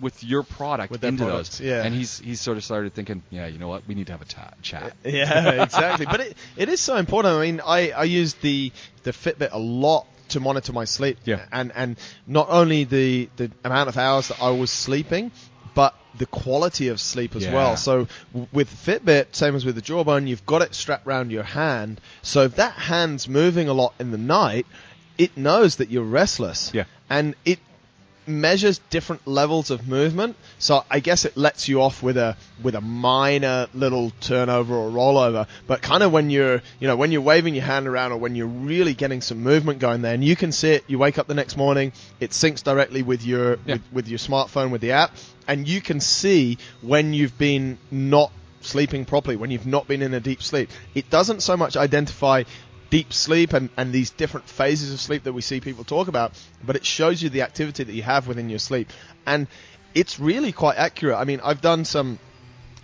with 0.00 0.22
your 0.24 0.42
product 0.42 0.90
With 0.90 1.04
into 1.04 1.24
products, 1.24 1.58
those. 1.58 1.66
yeah. 1.66 1.82
And 1.84 1.94
he's 1.94 2.18
he's 2.18 2.40
sort 2.40 2.56
of 2.56 2.64
started 2.64 2.94
thinking, 2.94 3.22
yeah, 3.30 3.46
you 3.46 3.58
know 3.58 3.68
what, 3.68 3.86
we 3.86 3.94
need 3.94 4.06
to 4.06 4.12
have 4.12 4.22
a 4.22 4.26
ta- 4.26 4.52
chat. 4.62 4.94
Yeah, 5.04 5.62
exactly. 5.62 6.06
but 6.06 6.20
it, 6.20 6.36
it 6.56 6.68
is 6.68 6.80
so 6.80 6.96
important. 6.96 7.34
I 7.34 7.40
mean, 7.42 7.60
I, 7.64 7.90
I 7.90 8.04
use 8.04 8.34
the, 8.34 8.72
the 9.04 9.12
Fitbit 9.12 9.50
a 9.52 9.58
lot 9.58 10.06
to 10.30 10.40
monitor 10.40 10.72
my 10.72 10.84
sleep. 10.84 11.18
Yeah. 11.24 11.44
And, 11.52 11.72
and 11.74 11.96
not 12.26 12.48
only 12.50 12.84
the, 12.84 13.28
the 13.36 13.50
amount 13.64 13.88
of 13.88 13.96
hours 13.96 14.28
that 14.28 14.42
I 14.42 14.50
was 14.50 14.70
sleeping, 14.70 15.30
but 15.74 15.94
the 16.18 16.26
quality 16.26 16.88
of 16.88 17.00
sleep 17.00 17.36
as 17.36 17.44
Yeah. 17.44 17.52
well. 17.54 17.76
So 17.76 18.08
w- 18.32 18.48
with 18.52 18.68
Fitbit, 18.70 19.34
same 19.36 19.54
as 19.54 19.64
with 19.64 19.74
the 19.74 19.82
Jawbone, 19.82 20.26
you've 20.26 20.44
got 20.46 20.62
it 20.62 20.74
strapped 20.74 21.06
around 21.06 21.30
your 21.30 21.42
hand. 21.44 22.00
So 22.22 22.42
if 22.44 22.56
that 22.56 22.72
hand's 22.72 23.28
moving 23.28 23.68
a 23.68 23.72
lot 23.74 23.92
in 24.00 24.10
the 24.10 24.18
night, 24.18 24.66
it 25.18 25.36
knows 25.36 25.76
that 25.76 25.90
you're 25.90 26.02
restless. 26.04 26.72
Yeah. 26.74 26.84
And 27.08 27.34
it 27.44 27.58
measures 28.26 28.78
different 28.90 29.26
levels 29.26 29.70
of 29.70 29.86
movement. 29.88 30.36
So 30.58 30.84
I 30.90 31.00
guess 31.00 31.24
it 31.24 31.36
lets 31.36 31.68
you 31.68 31.82
off 31.82 32.02
with 32.02 32.16
a 32.16 32.36
with 32.62 32.74
a 32.74 32.80
minor 32.80 33.66
little 33.74 34.10
turnover 34.20 34.74
or 34.74 34.90
rollover. 34.90 35.46
But 35.66 35.82
kind 35.82 36.02
of 36.02 36.12
when 36.12 36.30
you're 36.30 36.62
you 36.80 36.88
know 36.88 36.96
when 36.96 37.12
you're 37.12 37.20
waving 37.22 37.54
your 37.54 37.64
hand 37.64 37.86
around 37.86 38.12
or 38.12 38.18
when 38.18 38.34
you're 38.34 38.46
really 38.46 38.94
getting 38.94 39.20
some 39.20 39.42
movement 39.42 39.78
going 39.78 40.02
there, 40.02 40.14
and 40.14 40.24
you 40.24 40.36
can 40.36 40.52
see 40.52 40.70
it. 40.70 40.84
You 40.86 40.98
wake 40.98 41.18
up 41.18 41.26
the 41.26 41.34
next 41.34 41.56
morning, 41.56 41.92
it 42.20 42.30
syncs 42.30 42.62
directly 42.62 43.02
with 43.02 43.24
your 43.24 43.58
Yeah. 43.66 43.74
with, 43.74 43.82
with 43.92 44.08
your 44.08 44.18
smartphone 44.18 44.70
with 44.70 44.80
the 44.80 44.92
app, 44.92 45.12
and 45.46 45.66
you 45.68 45.80
can 45.80 46.00
see 46.00 46.58
when 46.82 47.12
you've 47.14 47.36
been 47.38 47.78
not 47.90 48.32
sleeping 48.62 49.04
properly, 49.04 49.36
when 49.36 49.50
you've 49.50 49.66
not 49.66 49.86
been 49.86 50.02
in 50.02 50.12
a 50.12 50.18
deep 50.20 50.42
sleep. 50.42 50.68
It 50.94 51.08
doesn't 51.08 51.40
so 51.40 51.56
much 51.56 51.76
identify 51.76 52.42
deep 52.90 53.12
sleep 53.12 53.52
and, 53.52 53.70
and 53.76 53.92
these 53.92 54.10
different 54.10 54.48
phases 54.48 54.92
of 54.92 55.00
sleep 55.00 55.24
that 55.24 55.32
we 55.32 55.42
see 55.42 55.60
people 55.60 55.84
talk 55.84 56.08
about, 56.08 56.32
but 56.64 56.76
it 56.76 56.84
shows 56.84 57.22
you 57.22 57.28
the 57.28 57.42
activity 57.42 57.84
that 57.84 57.92
you 57.92 58.02
have 58.02 58.26
within 58.26 58.48
your 58.48 58.58
sleep. 58.58 58.90
And 59.26 59.46
it's 59.94 60.20
really 60.20 60.52
quite 60.52 60.76
accurate. 60.76 61.16
I 61.16 61.24
mean, 61.24 61.40
I've 61.42 61.60
done 61.60 61.84
some, 61.84 62.18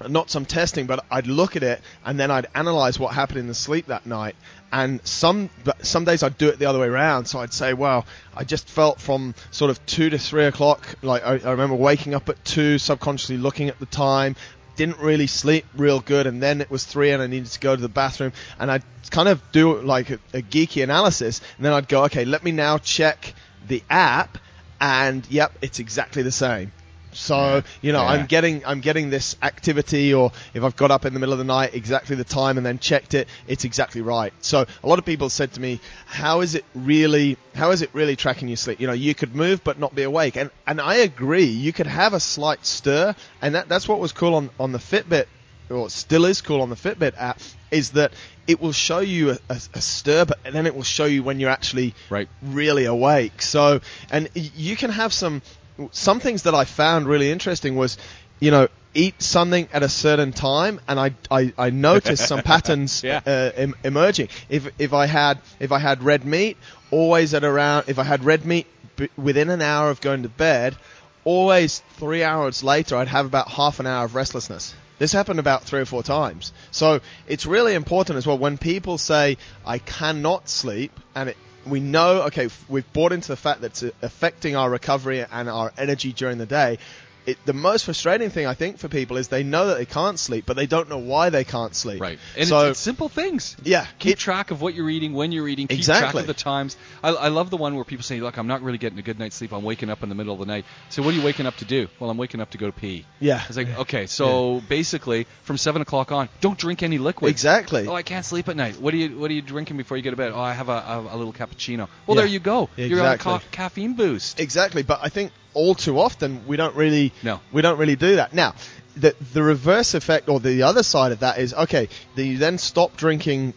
not 0.09 0.31
some 0.31 0.45
testing, 0.45 0.87
but 0.87 1.05
I'd 1.11 1.27
look 1.27 1.57
at 1.57 1.63
it 1.63 1.81
and 2.05 2.19
then 2.19 2.31
I'd 2.31 2.47
analyze 2.55 2.99
what 2.99 3.15
happened 3.15 3.39
in 3.39 3.47
the 3.47 3.55
sleep 3.55 3.87
that 3.87 4.07
night. 4.07 4.35
And 4.73 5.07
some, 5.07 5.51
some 5.83 6.05
days 6.05 6.23
I'd 6.23 6.39
do 6.39 6.49
it 6.49 6.59
the 6.59 6.65
other 6.67 6.79
way 6.79 6.87
around. 6.87 7.27
So 7.27 7.41
I'd 7.41 7.53
say, 7.53 7.75
well, 7.75 8.07
I 8.35 8.45
just 8.45 8.69
felt 8.69 9.01
from 9.01 9.35
sort 9.51 9.71
of 9.71 9.85
two 9.85 10.09
to 10.11 10.19
three 10.19 10.47
o'clock, 10.47 10.97
like 11.03 11.23
I, 11.23 11.33
I 11.33 11.51
remember 11.51 11.75
waking 11.75 12.15
up 12.15 12.29
at 12.31 12.43
two, 12.45 12.79
subconsciously 12.79 13.37
looking 13.37 13.69
at 13.69 13.79
the 13.79 13.87
time, 13.87 14.35
didn't 14.77 14.99
really 14.99 15.27
sleep 15.27 15.65
real 15.77 16.01
good, 16.01 16.27
and 16.27 16.43
then 16.43 16.61
it 16.61 16.71
was 16.71 16.85
three, 16.85 17.11
and 17.11 17.23
I 17.23 17.27
needed 17.27 17.51
to 17.51 17.61
go 17.61 17.75
to 17.75 17.83
the 17.83 17.89
bathroom, 17.89 18.33
and 18.59 18.71
I'd 18.71 18.85
kind 19.11 19.29
of 19.29 19.43
do 19.53 19.81
like 19.81 20.11
a, 20.11 20.19
a 20.33 20.43
geeky 20.43 20.83
analysis, 20.83 21.41
and 21.57 21.67
then 21.67 21.73
I'd 21.73 21.89
go, 21.89 22.05
okay, 22.05 22.25
let 22.25 22.43
me 22.45 22.53
now 22.53 22.79
check 22.79 23.35
the 23.67 23.83
app, 23.91 24.39
and 24.81 25.27
yep, 25.31 25.57
it's 25.63 25.79
exactly 25.79 26.23
the 26.23 26.33
same. 26.33 26.73
So 27.13 27.63
you 27.83 27.93
know, 27.93 28.01
Yeah. 28.01 28.11
I'm 28.11 28.27
getting 28.27 28.65
I'm 28.65 28.81
getting 28.81 29.11
this 29.11 29.37
activity, 29.43 30.15
or 30.15 30.33
if 30.55 30.63
I've 30.65 30.77
got 30.77 30.91
up 30.91 31.05
in 31.05 31.15
the 31.15 31.21
middle 31.21 31.33
of 31.33 31.39
the 31.39 31.45
night, 31.45 31.75
exactly 31.75 32.17
the 32.17 32.25
time, 32.25 32.57
and 32.57 32.65
then 32.67 32.79
checked 32.79 33.15
it, 33.15 33.29
it's 33.47 33.65
exactly 33.65 34.01
right. 34.01 34.33
So 34.41 34.65
a 34.83 34.89
lot 34.89 34.99
of 34.99 35.05
people 35.05 35.29
said 35.29 35.53
to 35.55 35.61
me, 35.61 35.81
"How 36.07 36.41
is 36.41 36.55
it 36.55 36.65
really? 36.75 37.37
How 37.55 37.71
is 37.71 37.83
it 37.83 37.91
really 37.93 38.17
tracking 38.17 38.49
your 38.49 38.57
sleep? 38.57 38.81
You 38.81 38.87
know, 38.87 38.93
you 38.93 39.15
could 39.15 39.35
move 39.35 39.63
but 39.65 39.79
not 39.79 39.95
be 39.95 40.03
awake." 40.03 40.37
And 40.37 40.51
and 40.67 40.81
I 40.81 40.97
agree. 40.97 41.45
You 41.45 41.73
could 41.73 41.87
have 41.87 42.15
a 42.15 42.21
slight 42.21 42.65
stir, 42.67 43.15
and 43.41 43.55
that 43.55 43.69
that's 43.69 43.87
what 43.89 44.01
was 44.01 44.13
cool 44.13 44.35
on 44.35 44.51
on 44.59 44.73
the 44.73 44.79
Fitbit, 44.79 45.27
or 45.71 45.91
still 45.91 46.25
is 46.25 46.41
cool 46.41 46.63
on 46.63 46.71
the 46.71 46.77
Fitbit 46.77 47.13
app, 47.19 47.41
is 47.71 47.91
that 47.91 48.13
it 48.47 48.61
will 48.61 48.73
show 48.73 48.99
you 48.99 49.31
a, 49.31 49.39
a, 49.49 49.61
a 49.75 49.81
stir, 49.81 50.25
but 50.25 50.39
then 50.45 50.67
it 50.67 50.75
will 50.75 50.83
show 50.83 51.05
you 51.05 51.23
when 51.23 51.39
you're 51.39 51.51
actually 51.51 51.95
Right. 52.11 52.29
really 52.43 52.87
awake. 52.87 53.41
So, 53.41 53.81
and 54.11 54.29
you 54.35 54.77
can 54.77 54.91
have 54.91 55.13
some 55.13 55.43
some 55.91 56.21
things 56.21 56.43
that 56.43 56.55
I 56.55 56.65
found 56.65 57.07
really 57.07 57.31
interesting 57.31 57.77
was, 57.77 57.99
you 58.41 58.51
know, 58.51 58.69
eat 58.95 59.23
something 59.23 59.69
at 59.73 59.83
a 59.83 59.89
certain 59.89 60.33
time, 60.33 60.81
and 60.87 61.01
I 61.01 61.15
I, 61.31 61.53
I 61.57 61.71
noticed 61.71 62.27
some 62.27 62.43
patterns 62.53 63.03
Yeah. 63.03 63.21
uh, 63.27 63.51
em- 63.57 63.75
emerging. 63.85 64.29
If 64.49 64.69
if 64.79 64.93
I 64.93 65.07
had 65.07 65.39
if 65.61 65.73
I 65.73 65.79
had 65.79 66.03
red 66.03 66.25
meat, 66.25 66.57
always 66.91 67.33
at 67.35 67.45
around 67.45 67.85
if 67.89 67.99
I 67.99 68.05
had 68.05 68.25
red 68.25 68.45
meat 68.45 68.67
b- 68.97 69.09
within 69.17 69.49
an 69.51 69.63
hour 69.63 69.89
of 69.91 70.01
going 70.01 70.25
to 70.25 70.29
bed, 70.29 70.77
always 71.25 71.83
three 71.97 72.23
hours 72.23 72.63
later 72.63 72.97
I'd 72.97 73.09
have 73.09 73.27
about 73.27 73.49
half 73.49 73.81
an 73.81 73.87
hour 73.87 74.05
of 74.05 74.15
restlessness. 74.15 74.75
This 74.99 75.13
happened 75.13 75.41
about 75.41 75.65
three 75.65 75.81
or 75.81 75.85
four 75.87 76.03
times. 76.03 76.53
So 76.71 77.01
it's 77.27 77.47
really 77.47 77.75
important 77.75 78.19
as 78.19 78.27
well 78.27 78.39
when 78.39 78.57
people 78.59 78.99
say 78.99 79.37
I 79.67 79.79
cannot 79.79 80.49
sleep 80.49 80.93
and 81.15 81.31
it 81.31 81.37
we 81.67 81.81
know, 81.81 82.23
okay, 82.23 82.49
we've 82.69 82.91
bought 82.93 83.13
into 83.13 83.29
the 83.29 83.37
fact 83.37 83.61
that 83.61 83.83
it's 83.83 83.95
affecting 84.03 84.57
our 84.57 84.69
recovery 84.69 85.25
and 85.31 85.49
our 85.49 85.73
energy 85.77 86.13
during 86.13 86.39
the 86.39 86.47
day. 86.47 86.79
It, 87.25 87.39
the 87.45 87.53
most 87.53 87.85
frustrating 87.85 88.31
thing 88.31 88.47
I 88.47 88.55
think 88.55 88.79
for 88.79 88.89
people 88.89 89.17
is 89.17 89.29
they 89.29 89.43
know 89.45 89.69
that 89.69 89.79
they 89.79 89.87
can't 89.87 90.19
sleep, 90.19 90.45
but 90.47 90.57
they 90.57 90.67
don't 90.67 90.89
know 90.89 90.99
why 90.99 91.31
they 91.31 91.45
can't 91.45 91.75
sleep. 91.75 92.01
Right. 92.01 92.19
And 92.37 92.49
so 92.49 92.61
it's, 92.63 92.71
it's 92.73 92.81
simple 92.81 93.09
things. 93.09 93.57
yeah, 93.63 93.87
Keep 93.99 94.13
it- 94.15 94.19
track 94.19 94.51
of 94.51 94.61
what 94.61 94.75
you're 94.75 94.91
eating, 94.91 95.13
when 95.13 95.31
you're 95.33 95.49
eating. 95.49 95.69
Keep 95.69 95.85
track 95.85 96.15
of 96.15 96.27
the 96.27 96.35
times. 96.35 96.77
I, 97.03 97.11
I 97.11 97.29
love 97.29 97.51
the 97.51 97.57
one 97.57 97.75
where 97.77 97.85
people 97.85 98.03
say, 98.03 98.21
"Look, 98.21 98.37
I'm 98.39 98.47
not 98.47 98.63
really 98.63 98.79
getting 98.79 98.99
a 98.99 99.03
good 99.03 99.19
night's 99.19 99.37
sleep. 99.37 99.53
I'm 99.53 99.63
waking 99.63 99.89
up 99.91 100.03
in 100.03 100.09
the 100.09 100.15
middle 100.15 100.33
of 100.33 100.41
the 100.41 100.47
night." 100.47 100.65
So, 100.91 101.03
what 101.03 101.15
are 101.15 101.17
you 101.17 101.23
waking 101.25 101.47
up 101.47 101.57
to 101.59 101.65
do? 101.65 101.89
Well, 102.01 102.11
I'm 102.11 102.19
waking 102.19 102.41
up 102.41 102.51
to 102.51 102.59
go 102.59 102.67
to 102.67 102.73
pee. 102.73 103.05
Yeah. 103.21 103.43
It's 103.49 103.57
like, 103.57 103.79
okay, 103.81 104.07
so 104.07 104.61
basically, 104.69 105.27
from 105.45 105.59
seven 105.59 105.83
o'clock 105.83 106.13
on, 106.13 106.29
don't 106.41 106.59
drink 106.59 106.83
any 106.83 106.99
liquid. 106.99 107.31
Exactly. 107.31 107.87
Oh, 107.87 107.95
I 107.95 108.03
can't 108.03 108.25
sleep 108.25 108.49
at 108.49 108.57
night. 108.57 108.81
What 108.81 108.95
are 108.95 108.97
you 108.97 109.19
What 109.19 109.31
are 109.31 109.35
you 109.35 109.43
drinking 109.43 109.77
before 109.77 109.97
you 109.97 110.03
go 110.03 110.11
to 110.11 110.17
bed? 110.17 110.33
Oh, 110.35 110.41
I 110.41 110.53
have 110.55 110.69
a, 110.69 110.73
a, 110.73 111.01
a 111.13 111.17
little 111.17 111.33
cappuccino. 111.33 111.89
Well, 112.07 112.17
Yeah. 112.17 112.23
there 112.23 112.27
you 112.27 112.41
go. 112.41 112.65
Exactly. 112.77 112.89
You're 112.89 113.07
on 113.07 113.15
a 113.15 113.19
ca- 113.19 113.39
caffeine 113.53 113.95
boost. 113.95 114.41
Exactly, 114.41 114.83
but 114.83 115.01
I 115.03 115.09
think 115.09 115.33
all 115.55 115.75
too 115.75 115.99
often 115.99 116.47
we 116.47 116.57
don't 116.57 116.75
really 116.77 117.13
No. 117.23 117.41
we 117.53 117.63
don't 117.63 117.79
really 117.79 117.97
do 117.97 118.17
that. 118.17 118.33
Now, 118.35 118.55
the 118.97 119.15
the 119.33 119.43
reverse 119.43 119.95
effect 119.95 120.29
or 120.29 120.41
the 120.41 120.63
other 120.65 120.83
side 120.83 121.13
of 121.13 121.21
that 121.21 121.39
is 121.39 121.55
okay, 121.55 121.89
then 122.15 122.27
you 122.27 122.39
then 122.39 122.59
stop 122.59 122.97
drinking 122.97 123.55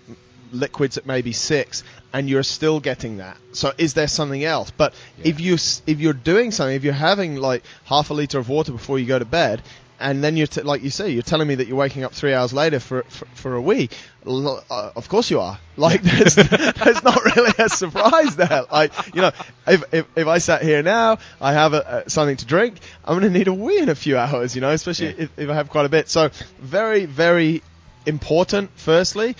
liquids 0.51 0.97
at 0.97 1.05
maybe 1.05 1.33
6 1.33 1.83
and 2.13 2.29
you're 2.29 2.43
still 2.43 2.79
getting 2.79 3.17
that. 3.17 3.37
So 3.51 3.73
is 3.77 3.93
there 3.93 4.07
something 4.07 4.43
else? 4.43 4.71
But 4.71 4.93
Yeah. 5.17 5.27
if 5.31 5.39
you 5.41 5.53
if 5.55 5.99
you're 5.99 6.13
doing 6.13 6.51
something, 6.51 6.75
if 6.75 6.83
you're 6.83 6.93
having 6.93 7.35
like 7.37 7.63
half 7.85 8.09
a 8.09 8.13
liter 8.13 8.39
of 8.39 8.47
water 8.49 8.71
before 8.71 8.99
you 8.99 9.05
go 9.05 9.19
to 9.19 9.25
bed 9.25 9.61
and 9.99 10.23
then 10.23 10.35
you're 10.37 10.47
t- 10.47 10.61
like 10.61 10.83
you 10.83 10.89
say, 10.89 11.09
you're 11.09 11.21
telling 11.23 11.47
me 11.47 11.55
that 11.55 11.67
you're 11.67 11.77
waking 11.77 12.03
up 12.03 12.13
three 12.13 12.33
hours 12.33 12.53
later 12.53 12.79
for 12.79 13.03
for, 13.03 13.25
for 13.33 13.55
a 13.55 13.61
wee. 13.61 13.89
L- 14.25 14.63
Uh, 14.69 14.91
of 14.95 15.07
course 15.09 15.29
you 15.31 15.39
are. 15.39 15.59
Like 15.77 16.01
there's, 16.01 16.35
there's 16.35 17.03
not 17.03 17.23
really 17.35 17.53
a 17.59 17.69
surprise 17.69 18.35
there. 18.35 18.63
Like 18.71 18.91
you 19.15 19.21
know, 19.21 19.31
if 19.67 19.83
if, 19.93 20.05
if 20.15 20.27
I 20.27 20.37
sat 20.39 20.61
here 20.63 20.81
now, 20.83 21.17
I 21.41 21.53
have 21.53 21.73
a, 21.73 21.87
uh, 21.89 22.03
something 22.07 22.37
to 22.37 22.45
drink. 22.45 22.79
I'm 23.03 23.19
going 23.19 23.31
to 23.31 23.37
need 23.37 23.47
a 23.47 23.53
wee 23.53 23.77
in 23.79 23.89
a 23.89 23.95
few 23.95 24.17
hours. 24.17 24.55
You 24.55 24.61
know, 24.61 24.71
especially 24.71 25.07
Yeah. 25.07 25.23
if, 25.25 25.39
if 25.39 25.49
I 25.49 25.53
have 25.53 25.69
quite 25.69 25.85
a 25.85 25.89
bit. 25.89 26.09
So 26.09 26.29
very 26.59 27.05
very 27.05 27.61
important. 28.05 28.69
Firstly, 28.75 29.35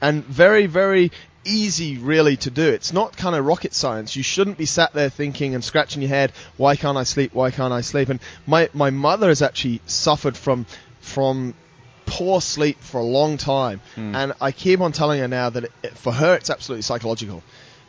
and 0.00 0.24
very 0.24 0.66
very 0.66 1.10
easy 1.44 1.98
really 1.98 2.36
to 2.38 2.50
do. 2.50 2.68
It's 2.68 2.92
not 2.92 3.16
kind 3.16 3.34
of 3.36 3.44
rocket 3.44 3.74
science. 3.74 4.16
You 4.16 4.22
shouldn't 4.22 4.58
be 4.58 4.66
sat 4.66 4.92
there 4.92 5.10
thinking 5.10 5.54
and 5.54 5.62
scratching 5.64 6.02
your 6.02 6.08
head 6.08 6.32
why 6.56 6.76
can't 6.76 6.96
i 6.98 7.02
sleep? 7.04 7.34
Why 7.34 7.50
can't 7.50 7.72
i 7.72 7.80
sleep? 7.80 8.08
And 8.08 8.20
my 8.46 8.68
my 8.72 8.90
mother 8.90 9.28
has 9.28 9.42
actually 9.42 9.80
suffered 9.86 10.36
from 10.36 10.66
from 11.00 11.54
poor 12.06 12.40
sleep 12.40 12.78
for 12.80 12.98
a 13.00 13.04
long 13.04 13.36
time. 13.38 13.80
Hmm. 13.94 14.14
And 14.14 14.32
i 14.40 14.52
keep 14.52 14.80
on 14.80 14.92
telling 14.92 15.20
her 15.20 15.28
now 15.28 15.50
that 15.50 15.64
it- 15.64 15.96
for 15.98 16.12
her 16.12 16.34
it's 16.34 16.50
absolutely 16.50 16.82
psychological 16.82 17.42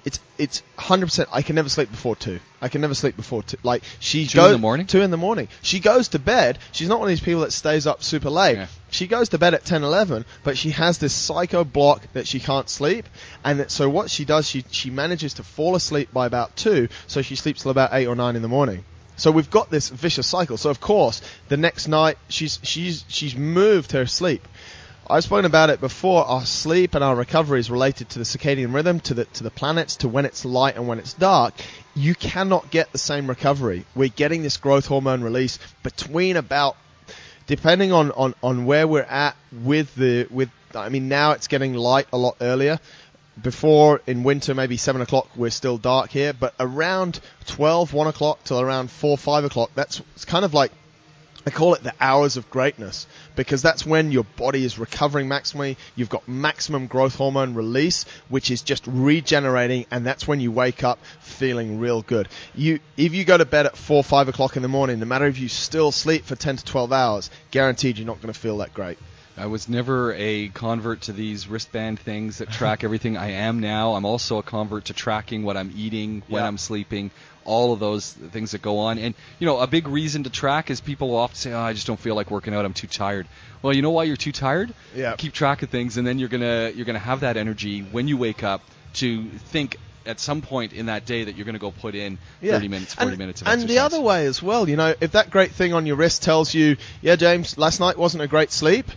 it's 0.06 0.20
it's 0.38 0.64
100% 0.78 1.28
i 1.32 1.42
can 1.42 1.56
never 1.56 1.70
sleep 1.70 1.90
before 1.90 2.16
2 2.16 2.40
i 2.62 2.68
can 2.68 2.82
never 2.82 2.94
sleep 2.94 3.16
before 3.16 3.42
2 3.44 3.58
like 3.64 3.84
she 4.00 4.26
Two 4.26 4.44
in 4.46 4.52
the 4.52 4.58
morning? 4.58 4.86
2 4.86 5.02
in 5.02 5.12
the 5.12 5.18
morning. 5.18 5.48
She 5.62 5.80
goes 5.80 6.10
to 6.10 6.20
bed. 6.20 6.60
She's 6.72 6.88
not 6.88 7.00
one 7.00 7.08
of 7.08 7.10
these 7.10 7.22
people 7.22 7.42
that 7.42 7.54
stays 7.54 7.88
up 7.88 8.04
super 8.04 8.30
late. 8.30 8.58
Yeah. 8.58 8.68
she 8.90 9.08
goes 9.08 9.30
to 9.30 9.38
bed 9.38 9.54
at 9.54 9.66
10 9.66 9.84
11 9.84 10.26
but 10.44 10.58
she 10.58 10.72
has 10.72 10.98
this 10.98 11.14
psycho 11.14 11.64
block 11.64 12.02
that 12.14 12.28
she 12.28 12.40
can't 12.40 12.70
sleep. 12.70 13.08
And 13.44 13.60
that, 13.60 13.72
so 13.72 13.90
what 13.90 14.10
she 14.10 14.26
does 14.26 14.48
she 14.48 14.66
she 14.72 14.90
manages 14.90 15.36
to 15.36 15.44
fall 15.44 15.76
asleep 15.76 16.12
by 16.12 16.26
about 16.26 16.56
2 16.58 16.90
so 17.08 17.22
she 17.22 17.36
sleeps 17.36 17.64
till 17.64 17.72
about 17.72 17.92
8 17.94 18.08
or 18.08 18.16
9 18.16 18.36
in 18.36 18.42
the 18.42 18.48
morning. 18.48 18.84
So 19.16 19.32
we've 19.32 19.50
got 19.50 19.70
this 19.70 19.90
vicious 19.90 20.28
cycle. 20.28 20.58
So 20.58 20.70
of 20.70 20.80
course 20.80 21.22
the 21.48 21.58
next 21.58 21.88
night 21.88 22.18
she's 22.28 22.60
she's 22.64 23.06
she's 23.08 23.36
moved 23.36 23.92
her 23.94 24.06
sleep 24.06 24.48
I've 25.10 25.26
spoken 25.26 25.46
about 25.46 25.70
it 25.70 25.82
before. 25.82 26.24
Our 26.24 26.46
sleep 26.46 26.96
and 26.96 27.04
our 27.04 27.16
recovery 27.16 27.60
is 27.60 27.70
related 27.70 28.10
to 28.12 28.20
the 28.20 28.26
circadian 28.26 28.74
rhythm, 28.74 29.02
to 29.02 29.14
the 29.14 29.26
to 29.26 29.44
the 29.44 29.52
planets, 29.52 29.98
to 29.98 30.08
when 30.08 30.26
it's 30.26 30.46
light 30.46 30.76
and 30.78 30.88
when 30.88 30.98
it's 30.98 31.14
dark. 31.14 31.54
You 31.94 32.16
cannot 32.16 32.72
get 32.72 32.92
the 32.94 32.98
same 32.98 33.28
recovery. 33.28 33.86
We're 33.96 34.08
getting 34.08 34.44
this 34.44 34.56
growth 34.56 34.88
hormone 34.88 35.22
release 35.22 35.60
between 35.84 36.38
about 36.38 36.78
depending 37.48 37.92
on, 37.92 38.12
on, 38.12 38.34
on 38.42 38.66
where 38.66 38.88
we're 38.88 39.02
at 39.02 39.36
with 39.52 39.94
the 39.96 40.28
with 40.32 40.50
I 40.74 40.88
mean 40.88 41.10
now 41.10 41.32
it's 41.32 41.48
getting 41.48 41.74
light 41.74 42.08
a 42.14 42.18
lot 42.18 42.38
earlier. 42.40 42.80
Before 43.42 44.02
in 44.08 44.24
winter 44.24 44.54
maybe 44.54 44.78
seven 44.78 45.02
o'clock 45.02 45.28
we're 45.36 45.50
still 45.50 45.78
dark 45.78 46.12
here, 46.12 46.32
but 46.32 46.54
around 46.62 47.20
12, 47.48 47.92
1 47.92 48.08
o'clock 48.08 48.44
till 48.46 48.62
around 48.62 48.90
four, 48.90 49.18
five 49.18 49.44
o'clock, 49.44 49.72
that's 49.76 50.02
it's 50.16 50.24
kind 50.24 50.46
of 50.46 50.54
like 50.54 50.72
I 51.46 51.50
call 51.50 51.74
it 51.74 51.84
the 51.84 51.94
hours 52.00 52.38
of 52.38 52.50
greatness 52.50 53.06
because 53.36 53.62
that's 53.62 53.86
when 53.86 54.12
your 54.12 54.24
body 54.24 54.64
is 54.64 54.80
recovering 54.80 55.28
maximally. 55.28 55.76
You've 55.96 56.10
got 56.10 56.26
maximum 56.28 56.88
growth 56.88 57.16
hormone 57.16 57.54
release, 57.54 58.06
which 58.30 58.50
is 58.50 58.62
just 58.62 58.88
regenerating, 58.88 59.86
and 59.92 60.06
that's 60.06 60.28
when 60.28 60.40
you 60.40 60.52
wake 60.52 60.84
up 60.84 61.00
feeling 61.20 61.80
real 61.80 62.02
good. 62.02 62.30
You, 62.56 62.80
if 62.96 63.14
you 63.14 63.26
go 63.26 63.38
to 63.38 63.46
bed 63.46 63.66
at 63.66 63.76
four, 63.76 64.04
five 64.04 64.30
o'clock 64.30 64.56
in 64.56 64.62
the 64.62 64.70
morning, 64.70 65.00
no 65.00 65.06
matter 65.06 65.26
if 65.26 65.38
you 65.38 65.50
still 65.50 65.92
sleep 65.92 66.24
for 66.26 66.36
ten 66.36 66.56
to 66.56 66.64
twelve 66.64 66.94
hours, 66.94 67.30
guaranteed 67.52 67.98
you're 67.98 68.08
not 68.08 68.22
going 68.22 68.34
to 68.34 68.40
feel 68.40 68.60
that 68.60 68.74
great. 68.74 68.98
I 69.36 69.48
was 69.48 69.68
never 69.68 70.14
a 70.14 70.50
convert 70.50 71.02
to 71.02 71.12
these 71.12 71.48
wristband 71.48 72.00
things 72.00 72.38
that 72.38 72.52
track 72.52 72.84
everything. 72.84 73.18
I 73.18 73.32
am 73.32 73.60
now. 73.60 73.96
I'm 73.96 74.06
also 74.06 74.38
a 74.38 74.44
convert 74.44 74.86
to 74.86 74.94
tracking 74.94 75.44
what 75.44 75.58
I'm 75.58 75.74
eating, 75.76 76.22
when 76.28 76.44
Yeah. 76.44 76.48
I'm 76.48 76.60
sleeping, 76.60 77.10
all 77.46 77.74
of 77.74 77.80
those 77.80 78.12
things 78.12 78.52
that 78.52 78.62
go 78.62 78.80
on. 78.80 78.98
And 78.98 79.16
you 79.40 79.48
know, 79.48 79.60
a 79.60 79.68
big 79.68 79.88
reason 79.88 80.24
to 80.24 80.30
track 80.30 80.70
is 80.70 80.82
people 80.82 81.16
often 81.16 81.36
say, 81.36 81.54
"Oh, 81.54 81.60
I 81.60 81.74
just 81.74 81.88
don't 81.88 82.00
feel 82.00 82.16
like 82.16 82.32
working 82.32 82.54
out. 82.54 82.66
I'm 82.66 82.74
too 82.74 82.88
tired." 82.88 83.28
Well, 83.62 83.74
you 83.74 83.82
know 83.82 83.92
why 83.92 84.04
you're 84.04 84.18
too 84.18 84.32
tired? 84.32 84.74
Yeah. 84.96 85.16
Keep 85.18 85.34
track 85.34 85.64
of 85.64 85.70
things, 85.70 85.98
and 85.98 86.06
then 86.06 86.20
you're 86.20 86.30
gonna 86.30 86.72
you're 86.76 86.86
gonna 86.86 87.00
have 87.00 87.22
that 87.22 87.38
energy 87.38 87.82
when 87.82 88.08
you 88.08 88.18
wake 88.18 88.44
up 88.44 88.62
to 88.96 89.24
think 89.26 89.78
at 90.06 90.20
some 90.20 90.42
point 90.42 90.74
in 90.74 90.88
that 90.88 91.06
day 91.06 91.24
that 91.24 91.36
you're 91.36 91.46
gonna 91.46 91.60
go 91.60 91.72
put 91.72 91.96
in 91.96 92.18
30 92.42 92.68
minutes, 92.68 92.94
40 92.94 93.10
and, 93.10 93.18
minutes 93.18 93.42
of 93.42 93.48
and 93.48 93.62
the 93.64 93.80
other 93.80 94.02
way 94.02 94.26
as 94.26 94.42
well, 94.42 94.68
you 94.68 94.76
know, 94.76 94.94
if 95.00 95.14
that 95.14 95.30
great 95.30 95.52
thing 95.52 95.74
on 95.74 95.86
your 95.86 95.96
wrist 95.96 96.24
tells 96.24 96.54
you, 96.54 96.78
yeah, 97.02 97.16
James, 97.16 97.58
last 97.58 97.80
night 97.80 97.98
wasn't 97.98 98.22
a 98.22 98.28
great 98.28 98.52
sleep, 98.52 98.90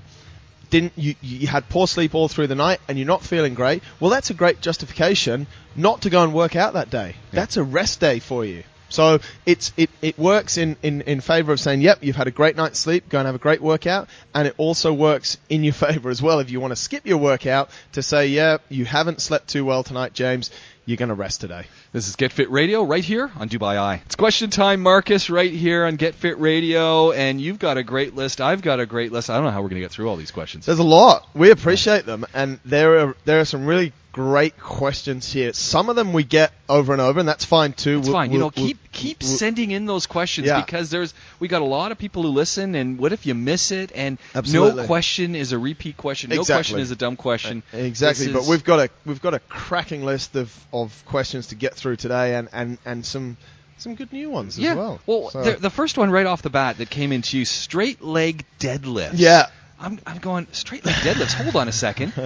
didn't 0.71 0.93
you, 0.97 1.15
you 1.21 1.47
had 1.47 1.69
poor 1.69 1.87
sleep 1.87 2.15
all 2.15 2.29
through 2.29 2.47
the 2.47 2.55
night 2.55 2.81
and 2.89 2.99
you're 2.99 3.07
not 3.07 3.23
feeling 3.23 3.55
great, 3.55 3.83
well, 4.01 4.11
that's 4.11 4.31
a 4.31 4.35
great 4.35 4.61
justification 4.61 5.47
not 5.75 6.03
to 6.03 6.11
go 6.11 6.23
and 6.23 6.33
work 6.33 6.57
out 6.57 6.75
that 6.75 6.91
day. 6.91 7.15
That's 7.33 7.57
a 7.57 7.65
rest 7.65 8.01
day 8.01 8.19
for 8.19 8.45
you. 8.45 8.65
So 8.89 9.19
it's 9.45 9.73
it, 9.77 9.91
it 10.01 10.19
works 10.19 10.59
in, 10.59 10.77
in, 10.83 11.01
in 11.03 11.21
favor 11.21 11.53
of 11.53 11.61
saying, 11.61 11.81
yep, 11.81 11.99
you've 12.03 12.17
had 12.17 12.29
a 12.29 12.31
great 12.31 12.57
night's 12.57 12.79
sleep, 12.79 13.09
go 13.09 13.19
and 13.19 13.27
have 13.27 13.35
a 13.35 13.39
great 13.39 13.61
workout, 13.61 14.09
and 14.33 14.47
it 14.47 14.55
also 14.59 14.93
works 14.93 15.39
in 15.49 15.65
your 15.65 15.73
favor 15.87 16.09
as 16.09 16.23
well 16.23 16.39
if 16.39 16.51
you 16.51 16.61
want 16.61 16.73
to 16.73 16.77
skip 16.77 17.07
your 17.07 17.19
workout 17.19 17.71
to 17.93 18.03
say, 18.03 18.29
yeah, 18.29 18.59
you 18.69 18.85
haven't 18.85 19.21
slept 19.21 19.49
too 19.49 19.65
well 19.65 19.83
tonight, 19.83 20.13
James, 20.13 20.51
you're 20.87 20.97
going 20.97 21.09
to 21.09 21.15
rest 21.15 21.41
today. 21.41 21.65
This 21.93 22.09
is 22.09 22.15
Get 22.17 22.33
Fit 22.33 22.49
Radio 22.51 22.85
right 22.85 23.05
here 23.05 23.31
on 23.37 23.49
Dubai 23.49 23.77
Eye. 23.77 24.03
It's 24.07 24.15
question 24.15 24.51
time, 24.51 24.81
Marcus, 24.83 25.29
right 25.29 25.51
here 25.53 25.85
on 25.85 25.97
Get 25.97 26.15
Fit 26.15 26.39
Radio, 26.41 27.11
and 27.11 27.41
you've 27.41 27.59
got 27.59 27.77
a 27.77 27.83
great 27.83 28.15
list. 28.15 28.41
I've 28.41 28.63
got 28.63 28.79
a 28.79 28.87
great 28.87 29.11
list. 29.11 29.29
I 29.29 29.35
don't 29.35 29.45
know 29.45 29.51
how 29.51 29.63
we're 29.63 29.69
going 29.69 29.81
to 29.83 29.85
get 29.85 29.91
through 29.91 30.09
all 30.09 30.17
these 30.17 30.31
questions. 30.31 30.65
There's 30.65 30.79
a 30.79 30.85
lot. 30.85 31.29
We 31.35 31.51
appreciate 31.51 32.07
them, 32.07 32.25
and 32.33 32.61
there 32.65 33.01
are 33.01 33.17
there 33.25 33.41
are 33.41 33.45
some 33.45 33.67
really 33.67 33.93
great 34.13 34.59
questions 34.59 35.31
here. 35.33 35.53
Some 35.53 35.89
of 35.91 35.97
them 35.97 36.13
we 36.13 36.23
get 36.25 36.53
over 36.69 36.93
and 36.93 37.03
over, 37.03 37.19
and 37.21 37.29
that's 37.29 37.45
fine 37.45 37.73
too. 37.73 37.99
It's 37.99 38.07
We'll- 38.09 38.15
fine. 38.15 38.33
You 38.33 38.39
know, 38.39 38.53
we'll- 38.57 38.67
keep 38.69 38.86
keep 38.97 39.23
sending 39.23 39.71
in 39.71 39.87
those 39.87 40.07
questions 40.07 40.47
Yeah. 40.47 40.61
because 40.61 40.91
there's 40.91 41.15
we 41.39 41.49
got 41.49 41.63
a 41.63 41.67
lot 41.67 41.93
of 41.93 41.99
people 41.99 42.23
who 42.23 42.29
listen, 42.29 42.75
and 42.75 42.99
what 42.99 43.13
if 43.13 43.27
you 43.27 43.35
miss 43.35 43.71
it? 43.71 43.93
And 43.95 44.19
Absolutely. 44.35 44.83
no 44.83 44.87
question 44.87 45.35
is 45.35 45.53
a 45.53 45.59
repeat 45.59 45.97
question. 45.97 46.31
No 46.31 46.45
question 46.45 46.79
is 46.79 46.91
a 46.91 46.97
dumb 46.97 47.17
question. 47.17 47.63
Uh, 47.73 47.79
exactly, 47.79 48.27
This 48.27 48.35
but 48.35 48.47
we've 48.47 48.65
got 48.65 48.81
a 48.81 48.91
we've 49.05 49.23
got 49.23 49.35
a 49.35 49.39
cracking 49.41 50.05
list 50.05 50.35
of, 50.37 50.53
of 50.73 51.05
questions 51.07 51.49
to 51.49 51.55
get 51.55 51.75
through 51.75 51.97
today, 51.97 52.35
and, 52.35 52.49
and, 52.53 52.79
and 52.85 53.05
some 53.05 53.37
some 53.79 53.95
good 53.95 54.13
new 54.13 54.31
ones 54.31 54.59
yeah. 54.59 54.71
as 54.71 54.77
well. 54.77 55.31
So- 55.31 55.43
the, 55.45 55.53
the 55.53 55.71
first 55.71 55.99
one 55.99 56.11
right 56.11 56.27
off 56.27 56.41
the 56.43 56.51
bat 56.51 56.79
that 56.79 56.89
came 56.89 57.13
into 57.13 57.37
you, 57.39 57.45
straight 57.45 58.03
leg 58.03 58.45
deadlift. 58.59 59.13
yeah, 59.17 59.47
I'm, 59.79 59.99
I'm 60.07 60.19
going 60.19 60.47
straight 60.53 60.85
leg 60.85 60.95
deadlifts. 60.97 61.35
Hold 61.35 61.57
on 61.57 61.69
a 61.69 61.73
second. 61.73 62.13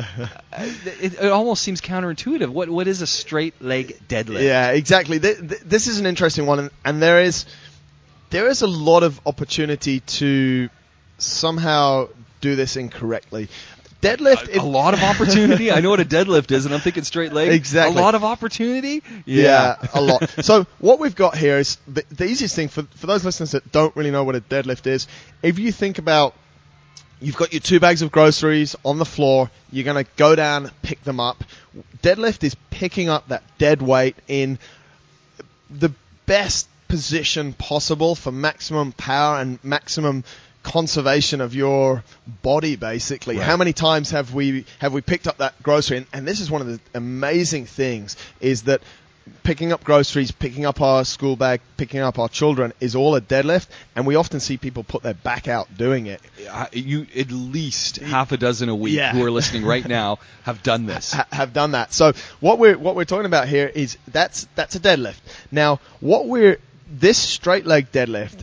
Uh, 0.53 0.69
it, 1.01 1.15
it 1.15 1.31
almost 1.31 1.63
seems 1.63 1.81
counterintuitive. 1.81 2.49
What 2.49 2.69
what 2.69 2.89
is 2.89 3.03
a 3.03 3.07
straight 3.07 3.63
leg 3.63 3.97
deadlift? 4.09 4.43
Yeah, 4.43 4.71
exactly. 4.73 5.21
Th- 5.21 5.39
th- 5.39 5.61
this 5.61 5.87
is 5.87 6.01
an 6.01 6.07
interesting 6.07 6.45
one, 6.45 6.59
and, 6.59 6.71
and 6.85 7.01
there 7.01 7.23
is 7.23 7.47
there 8.31 8.49
is 8.49 8.63
a 8.63 8.67
lot 8.67 9.05
of 9.05 9.21
opportunity 9.27 10.01
to 10.01 10.69
somehow 11.19 12.09
do 12.41 12.57
this 12.57 12.77
incorrectly. 12.77 13.49
Deadlift, 14.03 14.49
A, 14.57 14.61
a 14.61 14.63
lot 14.63 14.95
of 14.95 15.03
opportunity. 15.03 15.71
I 15.71 15.81
know 15.81 15.91
what 15.91 16.01
a 16.01 16.05
deadlift 16.05 16.51
is, 16.51 16.65
and 16.65 16.75
I'm 16.75 16.81
thinking 16.81 17.05
straight 17.05 17.33
leg. 17.33 17.53
Exactly. 17.53 17.97
A 17.97 18.03
lot 18.03 18.15
of 18.17 18.25
opportunity. 18.25 19.03
Yeah, 19.25 19.77
a 19.95 20.01
lot. 20.01 20.29
So 20.45 20.67
what 20.79 20.99
we've 20.99 21.15
got 21.15 21.37
here 21.37 21.59
is 21.59 21.77
the, 21.87 22.05
the 22.11 22.25
easiest 22.25 22.57
thing 22.57 22.69
for 22.69 22.83
for 22.97 23.07
those 23.07 23.25
listeners 23.25 23.53
that 23.53 23.71
don't 23.71 23.95
really 23.95 24.11
know 24.11 24.25
what 24.25 24.35
a 24.35 24.41
deadlift 24.41 24.87
is. 24.87 25.07
If 25.43 25.59
you 25.59 25.71
think 25.71 25.99
about 25.99 26.35
you've 27.21 27.37
got 27.37 27.53
your 27.53 27.61
two 27.61 27.81
bags 27.81 28.03
of 28.03 28.11
groceries 28.11 28.77
on 28.85 28.99
the 28.99 29.05
floor, 29.05 29.51
you're 29.71 29.85
going 29.85 30.03
to 30.03 30.11
go 30.17 30.35
down, 30.35 30.71
pick 30.83 31.03
them 31.05 31.21
up. 31.21 31.43
Deadlift 32.03 32.43
is 32.45 32.57
picking 32.71 33.09
up 33.09 33.29
that 33.29 33.43
dead 33.59 33.83
weight 33.83 34.17
in 34.29 34.59
the 35.71 35.93
best 36.27 36.69
position 36.89 37.53
possible 37.53 38.15
for 38.15 38.33
maximum 38.33 38.93
power 38.93 39.39
and 39.41 39.63
maximum 39.63 40.25
conservation 40.63 41.41
of 41.41 41.55
your 41.55 42.05
body 42.43 42.77
basically 42.77 43.37
Right. 43.37 43.45
how 43.45 43.57
many 43.57 43.73
times 43.73 44.11
have 44.11 44.35
we 44.35 44.67
have 44.79 44.93
we 44.93 45.01
picked 45.01 45.27
up 45.27 45.39
that 45.39 45.55
grocery 45.63 45.99
and, 45.99 46.07
and 46.13 46.29
this 46.29 46.41
is 46.41 46.51
one 46.51 46.61
of 46.61 46.67
the 46.67 46.79
amazing 46.93 47.65
things 47.65 48.15
is 48.41 48.65
that 48.65 48.83
picking 49.43 49.73
up 49.73 49.85
groceries 49.85 50.31
picking 50.33 50.65
up 50.67 50.81
our 50.81 51.05
school 51.05 51.37
bag 51.37 51.61
picking 51.77 52.01
up 52.01 52.19
our 52.19 52.29
children 52.29 52.73
is 52.81 52.95
all 52.95 53.15
a 53.15 53.21
deadlift 53.21 53.67
and 53.95 54.07
we 54.07 54.15
often 54.15 54.41
see 54.41 54.57
people 54.57 54.83
put 54.83 55.03
their 55.03 55.15
back 55.15 55.47
out 55.49 55.69
doing 55.77 56.07
it 56.07 56.21
Uh, 56.51 56.67
you 56.73 57.07
at 57.17 57.31
least 57.31 57.97
half 57.99 58.33
a 58.33 58.37
dozen 58.37 58.69
a 58.69 58.75
week 58.75 58.95
Yeah. 58.95 59.13
who 59.13 59.25
are 59.25 59.31
listening 59.31 59.65
right 59.65 59.87
now 60.01 60.19
have 60.45 60.63
done 60.63 60.87
this. 60.87 61.13
ha- 61.13 61.27
have 61.33 61.53
done 61.53 61.73
that. 61.73 61.93
So 61.93 62.13
what 62.41 62.59
we're 62.59 62.77
what 62.79 62.97
we're 62.97 63.05
talking 63.05 63.27
about 63.27 63.47
here 63.49 63.67
is 63.73 63.99
that's 64.09 64.47
that's 64.57 64.75
a 64.75 64.81
deadlift. 64.81 65.21
Now 65.51 65.81
what 66.01 66.27
we're 66.27 66.59
this 66.91 67.19
straight 67.19 67.67
leg 67.67 67.93
deadlift 67.93 68.41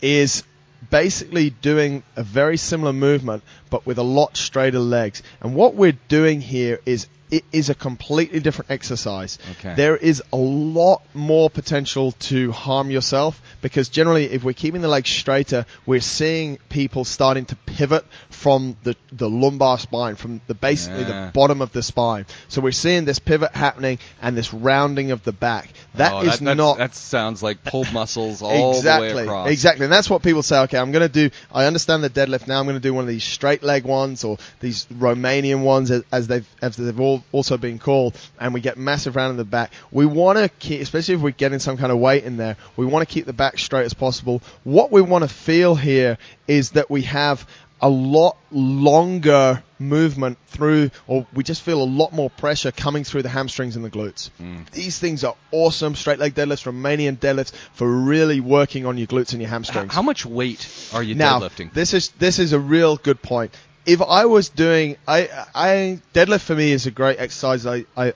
is 0.00 0.42
basically 0.90 1.50
doing 1.50 2.02
a 2.16 2.22
very 2.22 2.56
similar 2.56 2.92
movement 2.92 3.42
but 3.70 3.86
with 3.86 3.98
a 3.98 4.02
lot 4.02 4.36
straighter 4.36 4.78
legs. 4.80 5.22
And 5.40 5.54
what 5.54 5.74
we're 5.74 5.96
doing 6.08 6.40
here 6.40 6.80
is 6.84 7.06
it 7.30 7.44
is 7.52 7.70
a 7.70 7.76
completely 7.76 8.40
different 8.40 8.72
exercise. 8.72 9.38
Okay. 9.52 9.74
There 9.76 9.96
is 9.96 10.20
a 10.32 10.36
lot 10.36 11.02
more 11.14 11.48
potential 11.48 12.10
to 12.12 12.50
harm 12.50 12.90
yourself 12.90 13.40
because 13.62 13.88
generally 13.88 14.24
if 14.24 14.42
we're 14.42 14.52
keeping 14.52 14.80
the 14.80 14.88
legs 14.88 15.10
straighter, 15.10 15.64
we're 15.86 16.00
seeing 16.00 16.58
people 16.70 17.04
starting 17.04 17.44
to 17.44 17.54
pivot 17.54 18.04
from 18.30 18.76
the, 18.82 18.96
the 19.12 19.30
lumbar 19.30 19.78
spine, 19.78 20.16
from 20.16 20.40
the 20.48 20.54
basically 20.54 21.02
Yeah. 21.02 21.26
the 21.26 21.30
bottom 21.32 21.62
of 21.62 21.70
the 21.70 21.84
spine. 21.84 22.26
So 22.48 22.60
we're 22.62 22.72
seeing 22.72 23.04
this 23.04 23.20
pivot 23.20 23.54
happening 23.54 24.00
and 24.20 24.36
this 24.36 24.52
rounding 24.52 25.12
of 25.12 25.22
the 25.22 25.30
back. 25.32 25.68
That 25.94 26.12
Oh, 26.12 26.20
is 26.22 26.40
that's- 26.40 26.56
not 26.56 26.78
That 26.78 26.96
sounds 26.96 27.44
like 27.44 27.62
pulled 27.62 27.92
muscles 27.92 28.42
all 28.42 28.76
exactly, 28.76 29.10
the 29.10 29.14
way 29.14 29.22
across. 29.22 29.48
Exactly, 29.50 29.84
and 29.84 29.92
that's 29.92 30.10
what 30.10 30.24
people 30.24 30.42
say. 30.42 30.58
Okay, 30.62 30.78
I'm 30.78 30.90
going 30.90 31.08
to 31.08 31.28
do. 31.28 31.30
I 31.52 31.66
understand 31.66 32.02
the 32.02 32.10
deadlift 32.10 32.48
now. 32.48 32.58
I'm 32.58 32.66
going 32.66 32.74
to 32.74 32.80
do 32.80 32.92
one 32.92 33.04
of 33.04 33.08
these 33.08 33.22
straight 33.22 33.59
leg 33.62 33.84
ones 33.84 34.24
or 34.24 34.38
these 34.60 34.86
Romanian 34.86 35.62
ones, 35.62 35.90
as, 35.90 36.26
they've 36.26 36.46
as 36.62 36.76
they've 36.76 37.00
all 37.00 37.22
also 37.32 37.56
been 37.56 37.78
called. 37.78 38.16
And 38.38 38.54
we 38.54 38.60
get 38.60 38.78
massive 38.78 39.16
round 39.16 39.32
in 39.32 39.36
the 39.36 39.44
back. 39.44 39.72
We 39.90 40.06
want 40.06 40.38
to 40.38 40.48
keep, 40.48 40.80
especially 40.80 41.14
if 41.14 41.20
we're 41.20 41.30
getting 41.30 41.58
some 41.58 41.76
kind 41.76 41.92
of 41.92 41.98
weight 41.98 42.24
in 42.24 42.36
there. 42.36 42.56
We 42.76 42.86
want 42.86 43.06
to 43.08 43.12
keep 43.12 43.26
the 43.26 43.32
back 43.32 43.58
straight 43.58 43.84
as 43.84 43.94
possible. 43.94 44.42
What 44.64 44.90
we 44.90 45.02
want 45.02 45.22
to 45.22 45.28
feel 45.28 45.74
here 45.74 46.18
is 46.46 46.72
that 46.72 46.90
we 46.90 47.02
have 47.02 47.46
a 47.82 47.88
lot 47.88 48.36
longer 48.50 49.62
movement 49.78 50.38
through, 50.46 50.90
or 51.06 51.26
we 51.32 51.42
just 51.42 51.62
feel 51.62 51.82
a 51.82 51.84
lot 51.84 52.12
more 52.12 52.28
pressure 52.30 52.70
coming 52.70 53.04
through 53.04 53.22
the 53.22 53.28
hamstrings 53.28 53.76
and 53.76 53.84
the 53.84 53.90
glutes. 53.90 54.30
Mm. 54.40 54.68
These 54.70 54.98
things 54.98 55.24
are 55.24 55.34
awesome. 55.50 55.94
Straight 55.94 56.18
leg 56.18 56.34
deadlifts, 56.34 56.70
Romanian 56.70 57.16
deadlifts 57.16 57.52
for 57.72 57.88
really 57.88 58.40
working 58.40 58.86
on 58.86 58.98
your 58.98 59.06
glutes 59.06 59.32
and 59.32 59.40
your 59.40 59.50
hamstrings. 59.50 59.92
How 59.92 60.02
much 60.02 60.26
weight 60.26 60.68
are 60.92 61.02
you 61.02 61.14
now, 61.14 61.40
deadlifting? 61.40 61.72
this 61.72 61.94
is 61.94 62.10
this 62.18 62.38
is 62.38 62.52
a 62.52 62.60
real 62.60 62.96
good 62.96 63.22
point. 63.22 63.54
If 63.86 64.02
I 64.02 64.26
was 64.26 64.50
doing, 64.50 64.98
I, 65.08 65.28
I 65.54 66.00
deadlift 66.12 66.42
for 66.42 66.54
me 66.54 66.72
is 66.72 66.86
a 66.86 66.90
great 66.90 67.18
exercise. 67.18 67.64
I, 67.66 67.86
I 67.96 68.12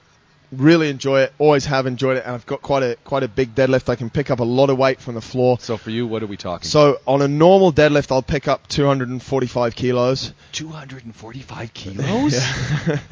really 0.58 0.88
enjoy 0.90 1.20
it. 1.22 1.32
Always 1.38 1.64
have 1.66 1.86
enjoyed 1.86 2.16
it, 2.16 2.24
and 2.24 2.34
I've 2.34 2.46
got 2.46 2.62
quite 2.62 2.82
a 2.82 2.96
quite 3.04 3.22
a 3.22 3.28
big 3.28 3.54
deadlift. 3.54 3.88
I 3.88 3.96
can 3.96 4.10
pick 4.10 4.30
up 4.30 4.40
a 4.40 4.44
lot 4.44 4.70
of 4.70 4.78
weight 4.78 5.00
from 5.00 5.14
the 5.14 5.20
floor. 5.20 5.58
so 5.60 5.76
for 5.76 5.90
you, 5.90 6.06
what 6.06 6.22
are 6.22 6.26
we 6.26 6.36
talking? 6.36 6.68
So 6.68 6.98
on 7.06 7.22
a 7.22 7.28
normal 7.28 7.72
deadlift, 7.72 8.10
I'll 8.12 8.22
pick 8.22 8.48
up 8.48 8.66
245 8.68 9.74
kilos. 9.76 10.32
245 10.52 11.74
kilos? 11.74 12.34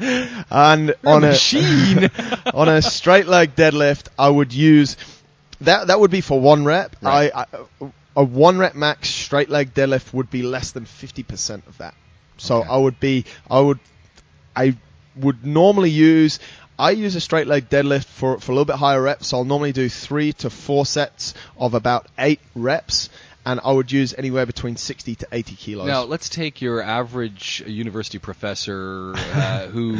and 0.49 0.87
You're 0.87 0.95
on 1.13 1.23
a 1.23 1.27
a 1.27 1.29
machine. 1.31 2.09
on 2.53 2.69
a 2.69 2.81
straight 2.81 3.27
leg 3.27 3.55
deadlift, 3.55 4.07
I 4.17 4.29
would 4.29 4.53
use 4.53 4.97
that. 5.61 5.87
That 5.87 5.99
would 5.99 6.11
be 6.11 6.21
for 6.21 6.39
one 6.39 6.65
rep. 6.65 6.95
Right. 7.01 7.31
I, 7.33 7.45
I 7.81 7.91
a 8.15 8.23
one 8.23 8.59
rep 8.59 8.75
max 8.75 9.09
straight 9.09 9.49
leg 9.49 9.73
deadlift 9.73 10.13
would 10.13 10.29
be 10.29 10.43
less 10.43 10.71
than 10.71 10.85
50% 10.85 11.65
of 11.67 11.79
that. 11.79 11.95
So 12.37 12.59
Okay. 12.59 12.69
I 12.69 12.77
would 12.77 12.99
be 12.99 13.25
I 13.49 13.59
would 13.59 13.79
I 14.55 14.77
would 15.15 15.45
normally 15.45 15.89
use 15.89 16.39
I 16.77 16.91
use 16.91 17.15
a 17.15 17.21
straight 17.21 17.47
leg 17.47 17.69
deadlift 17.69 18.05
for, 18.05 18.39
for 18.39 18.51
a 18.51 18.55
little 18.55 18.65
bit 18.65 18.75
higher 18.77 19.01
reps. 19.01 19.27
So 19.27 19.37
I'll 19.37 19.45
normally 19.45 19.73
do 19.73 19.89
three 19.89 20.33
to 20.33 20.49
four 20.49 20.85
sets 20.85 21.33
of 21.57 21.73
about 21.73 22.07
eight 22.17 22.39
reps, 22.55 23.09
and 23.45 23.59
I 23.63 23.71
would 23.71 23.91
use 23.91 24.13
anywhere 24.17 24.45
between 24.45 24.75
60 24.77 25.15
to 25.15 25.27
80 25.31 25.55
kilos. 25.55 25.87
Now 25.87 26.03
let's 26.03 26.29
take 26.29 26.61
your 26.61 26.81
average 26.81 27.63
university 27.67 28.17
professor 28.19 29.13
uh, 29.15 29.67
who 29.67 29.97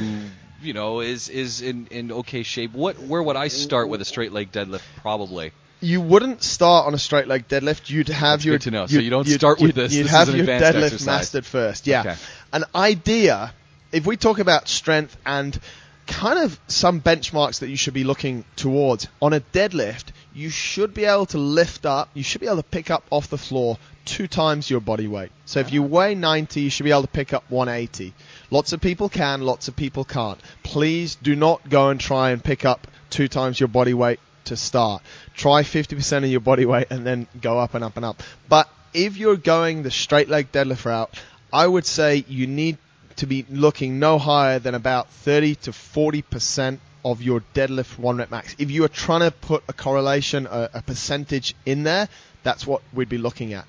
you 0.62 0.74
know 0.74 1.02
is 1.02 1.30
is 1.30 1.62
in, 1.62 1.88
in 1.92 2.12
okay 2.12 2.44
shape. 2.44 2.74
What 2.74 2.98
where 3.00 3.22
would 3.22 3.36
I 3.36 3.50
start 3.50 3.90
with 3.90 4.02
a 4.02 4.06
straight 4.06 4.32
leg 4.32 4.52
deadlift? 4.52 4.82
Probably. 5.02 5.52
you 5.82 6.00
wouldn't 6.00 6.42
start 6.42 6.88
on 6.88 6.94
a 6.94 6.98
straight 6.98 7.28
leg 7.28 7.48
deadlift. 7.50 7.90
You'd 7.90 8.08
have 8.08 8.40
That's 8.40 8.46
your 8.46 8.56
good 8.56 8.62
to 8.62 8.72
know. 8.72 8.88
So 8.88 9.00
you 9.00 9.10
don't 9.10 9.28
start 9.28 9.60
with 9.62 9.76
this. 9.76 9.94
You'd 9.94 10.06
This 10.06 10.12
have 10.12 10.34
your 10.34 10.46
deadlift 10.46 10.84
exercise. 10.84 11.06
mastered 11.06 11.46
first. 11.46 11.86
Yeah. 11.86 12.00
Okay. 12.02 12.16
An 12.54 12.64
idea. 12.74 13.54
If 13.92 14.08
we 14.08 14.16
talk 14.18 14.40
about 14.40 14.68
strength 14.70 15.16
and 15.26 15.60
kind 16.08 16.40
of 16.40 16.60
some 16.68 17.02
benchmarks 17.02 17.60
that 17.60 17.70
you 17.70 17.78
should 17.78 17.94
be 17.94 18.04
looking 18.04 18.46
towards 18.56 19.08
on 19.22 19.34
a 19.34 19.40
deadlift, 19.40 20.06
you 20.34 20.50
should 20.50 20.94
be 20.94 21.06
able 21.06 21.26
to 21.28 21.38
lift 21.38 21.86
up. 21.86 22.10
You 22.14 22.24
should 22.24 22.42
be 22.42 22.48
able 22.48 22.58
to 22.58 22.64
pick 22.64 22.92
up 22.92 23.04
off 23.10 23.30
the 23.30 23.38
floor 23.38 23.78
two 24.06 24.28
times 24.28 24.70
your 24.70 24.82
body 24.82 25.08
weight. 25.08 25.32
So 25.46 25.60
if 25.60 25.72
you 25.72 25.84
uh-huh. 25.84 25.96
weigh 25.96 26.16
90, 26.16 26.62
you 26.62 26.70
should 26.70 26.84
be 26.84 26.92
able 26.92 27.04
to 27.04 27.08
pick 27.08 27.34
up 27.34 27.50
180. 27.50 28.14
Lots 28.52 28.74
of 28.74 28.82
people 28.82 29.10
can, 29.10 29.42
lots 29.42 29.68
of 29.68 29.76
people 29.76 30.04
can't. 30.04 30.40
Please 30.64 31.16
do 31.16 31.36
not 31.36 31.68
go 31.70 31.90
and 31.90 32.00
try 32.00 32.32
and 32.32 32.44
pick 32.44 32.66
up 32.66 32.88
two 33.10 33.28
times 33.28 33.60
your 33.60 33.70
body 33.70 33.94
weight 33.94 34.20
to 34.46 34.58
start. 34.58 35.04
Try 35.36 35.64
50% 35.64 36.18
of 36.18 36.26
your 36.26 36.42
body 36.42 36.66
weight 36.66 36.88
and 36.90 37.06
then 37.06 37.28
go 37.40 37.60
up 37.60 37.76
and 37.76 37.84
up 37.84 37.96
and 37.96 38.06
up. 38.06 38.22
But 38.50 38.70
if 38.94 39.18
you're 39.18 39.38
going 39.38 39.84
the 39.84 39.92
straight 39.92 40.30
leg 40.30 40.52
deadlift 40.52 40.86
route, 40.86 41.14
I 41.52 41.68
would 41.68 41.86
say 41.86 42.26
you 42.28 42.48
need 42.48 42.78
to 43.18 43.28
be 43.28 43.46
looking 43.50 44.00
no 44.00 44.18
higher 44.18 44.60
than 44.60 44.76
about 44.76 45.10
30 45.10 45.56
to 45.56 45.72
40% 45.72 46.80
of 47.06 47.22
your 47.22 47.44
deadlift 47.54 47.98
one 47.98 48.18
rep 48.18 48.32
max. 48.32 48.56
If 48.58 48.72
you 48.72 48.84
are 48.86 48.90
trying 48.90 49.22
to 49.22 49.32
put 49.32 49.64
a 49.68 49.74
correlation, 49.74 50.48
a, 50.48 50.70
a 50.74 50.82
percentage 50.82 51.54
in 51.66 51.84
there, 51.84 52.08
that's 52.44 52.66
what 52.66 52.82
we'd 52.94 53.10
be 53.10 53.18
looking 53.18 53.54
at. 53.54 53.68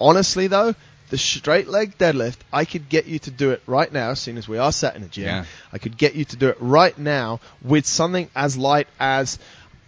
Honestly 0.00 0.46
though, 0.46 0.74
the 1.10 1.18
straight 1.18 1.68
leg 1.68 1.98
deadlift, 1.98 2.36
I 2.52 2.64
could 2.64 2.88
get 2.88 3.06
you 3.06 3.18
to 3.20 3.30
do 3.30 3.50
it 3.50 3.62
right 3.66 3.92
now, 3.92 4.14
seeing 4.14 4.38
as 4.38 4.48
we 4.48 4.58
are 4.58 4.72
sat 4.72 4.96
in 4.96 5.02
a 5.02 5.08
gym. 5.08 5.24
Yeah. 5.24 5.44
I 5.72 5.78
could 5.78 5.98
get 5.98 6.14
you 6.14 6.24
to 6.24 6.36
do 6.36 6.48
it 6.48 6.56
right 6.60 6.96
now 6.96 7.40
with 7.62 7.84
something 7.84 8.30
as 8.34 8.56
light 8.56 8.86
as 8.98 9.38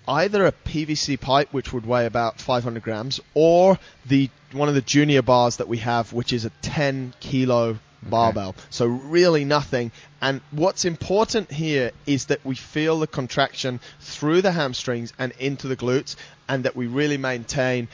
either 0.09 0.47
a 0.47 0.53
PVC 0.53 1.21
pipe, 1.21 1.53
which 1.53 1.73
would 1.73 1.87
weigh 1.87 2.07
about 2.07 2.41
500 2.41 2.83
grams, 2.83 3.21
or 3.35 3.79
the 4.07 4.31
one 4.51 4.69
of 4.69 4.75
the 4.75 4.83
junior 4.83 5.23
bars 5.23 5.57
that 5.59 5.69
we 5.69 5.79
have, 5.79 6.13
which 6.13 6.33
is 6.33 6.45
a 6.45 6.51
10 6.63 7.15
kilo 7.21 7.79
barbell. 8.03 8.55
So 8.71 8.87
really 8.87 9.45
nothing. 9.45 9.93
And 10.21 10.41
what's 10.51 10.85
important 10.85 11.51
here 11.51 11.93
is 12.07 12.27
that 12.27 12.45
we 12.45 12.55
feel 12.55 12.99
the 12.99 13.07
contraction 13.07 13.81
through 14.01 14.43
the 14.43 14.53
hamstrings 14.53 15.13
and 15.19 15.33
into 15.39 15.69
the 15.69 15.77
glutes, 15.77 16.17
and 16.49 16.65
that 16.65 16.77
we 16.77 16.87
really 16.87 17.17
maintain 17.17 17.89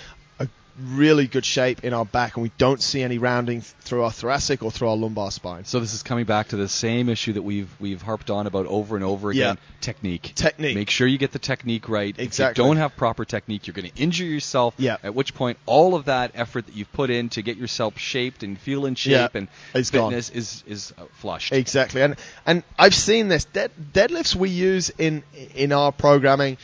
really 0.81 1.27
good 1.27 1.45
shape 1.45 1.85
in 1.85 1.93
our 1.93 2.05
back, 2.05 2.37
and 2.37 2.43
we 2.43 2.51
don't 2.59 2.81
see 2.83 3.03
any 3.03 3.19
rounding 3.19 3.61
through 3.61 4.05
our 4.05 4.11
thoracic 4.13 4.63
or 4.63 4.71
through 4.71 4.89
our 4.89 4.97
lumbar 4.97 5.31
spine. 5.31 5.65
So 5.65 5.81
this 5.81 5.95
is 5.95 6.03
coming 6.03 6.25
back 6.25 6.49
to 6.49 6.57
the 6.57 6.69
same 6.69 7.09
issue 7.09 7.33
that 7.35 7.43
we've 7.43 7.69
we've 7.81 8.03
harped 8.03 8.31
on 8.31 8.47
about 8.47 8.67
over 8.67 8.97
and 8.97 9.05
over 9.05 9.31
again. 9.31 9.57
Yeah. 9.57 9.75
Technique. 9.81 10.33
Technique. 10.35 10.75
Make 10.75 10.91
sure 10.91 11.07
you 11.07 11.19
get 11.19 11.33
the 11.33 11.39
technique 11.39 11.89
right. 11.89 12.15
Exactly. 12.19 12.53
If 12.53 12.59
you 12.59 12.65
don't 12.71 12.77
have 12.79 12.97
proper 12.97 13.25
technique, 13.25 13.67
you're 13.67 13.75
going 13.75 13.91
to 13.91 14.03
injure 14.03 14.25
yourself. 14.25 14.75
Yeah. 14.79 14.97
At 15.03 15.15
which 15.15 15.35
point, 15.35 15.59
all 15.67 15.95
of 15.95 16.07
that 16.07 16.33
effort 16.35 16.67
that 16.67 16.75
you've 16.75 16.93
put 16.93 17.11
in 17.11 17.29
to 17.31 17.43
get 17.43 17.57
yourself 17.57 17.99
shaped 17.99 18.43
and 18.43 18.59
feel 18.59 18.87
in 18.87 18.95
shape 18.95 19.13
Yeah. 19.13 19.29
and 19.35 19.49
It's 19.75 19.91
gone. 19.91 20.11
fitness 20.11 20.31
is 20.31 20.65
is 20.67 20.93
uh, 20.99 21.05
flushed. 21.15 21.53
Exactly, 21.53 22.03
and 22.03 22.17
and 22.47 22.63
I've 22.79 22.95
seen 22.95 23.29
this 23.29 23.45
dead, 23.45 23.71
deadlifts 23.93 24.35
we 24.35 24.51
use 24.51 24.91
in 24.91 25.23
in 25.55 25.73
our 25.73 25.93
programming, 25.93 26.59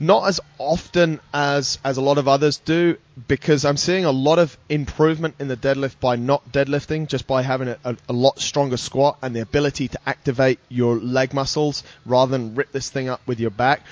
not 0.00 0.26
as 0.26 0.40
often 0.58 1.20
as 1.32 1.78
as 1.84 1.98
a 1.98 2.00
lot 2.00 2.18
of 2.18 2.26
others 2.26 2.56
do, 2.56 2.96
because 3.28 3.64
I'm 3.64 3.76
seeing 3.76 4.06
a 4.06 4.10
lot 4.10 4.38
of 4.38 4.56
improvement 4.68 5.36
in 5.38 5.46
the 5.46 5.56
deadlift 5.56 6.00
by 6.00 6.16
not 6.16 6.50
deadlifting, 6.50 7.06
just 7.06 7.26
by 7.26 7.42
having 7.42 7.68
a, 7.68 7.78
a, 7.84 7.96
a 8.08 8.12
lot 8.12 8.40
stronger 8.40 8.78
squat 8.78 9.18
and 9.22 9.36
the 9.36 9.40
ability 9.40 9.88
to 9.88 9.98
activate 10.06 10.58
your 10.68 10.96
leg 10.96 11.34
muscles 11.34 11.84
rather 12.06 12.32
than 12.32 12.54
rip 12.54 12.72
this 12.72 12.88
thing 12.88 13.10
up 13.10 13.20
with 13.26 13.38
your 13.38 13.50
back. 13.50 13.82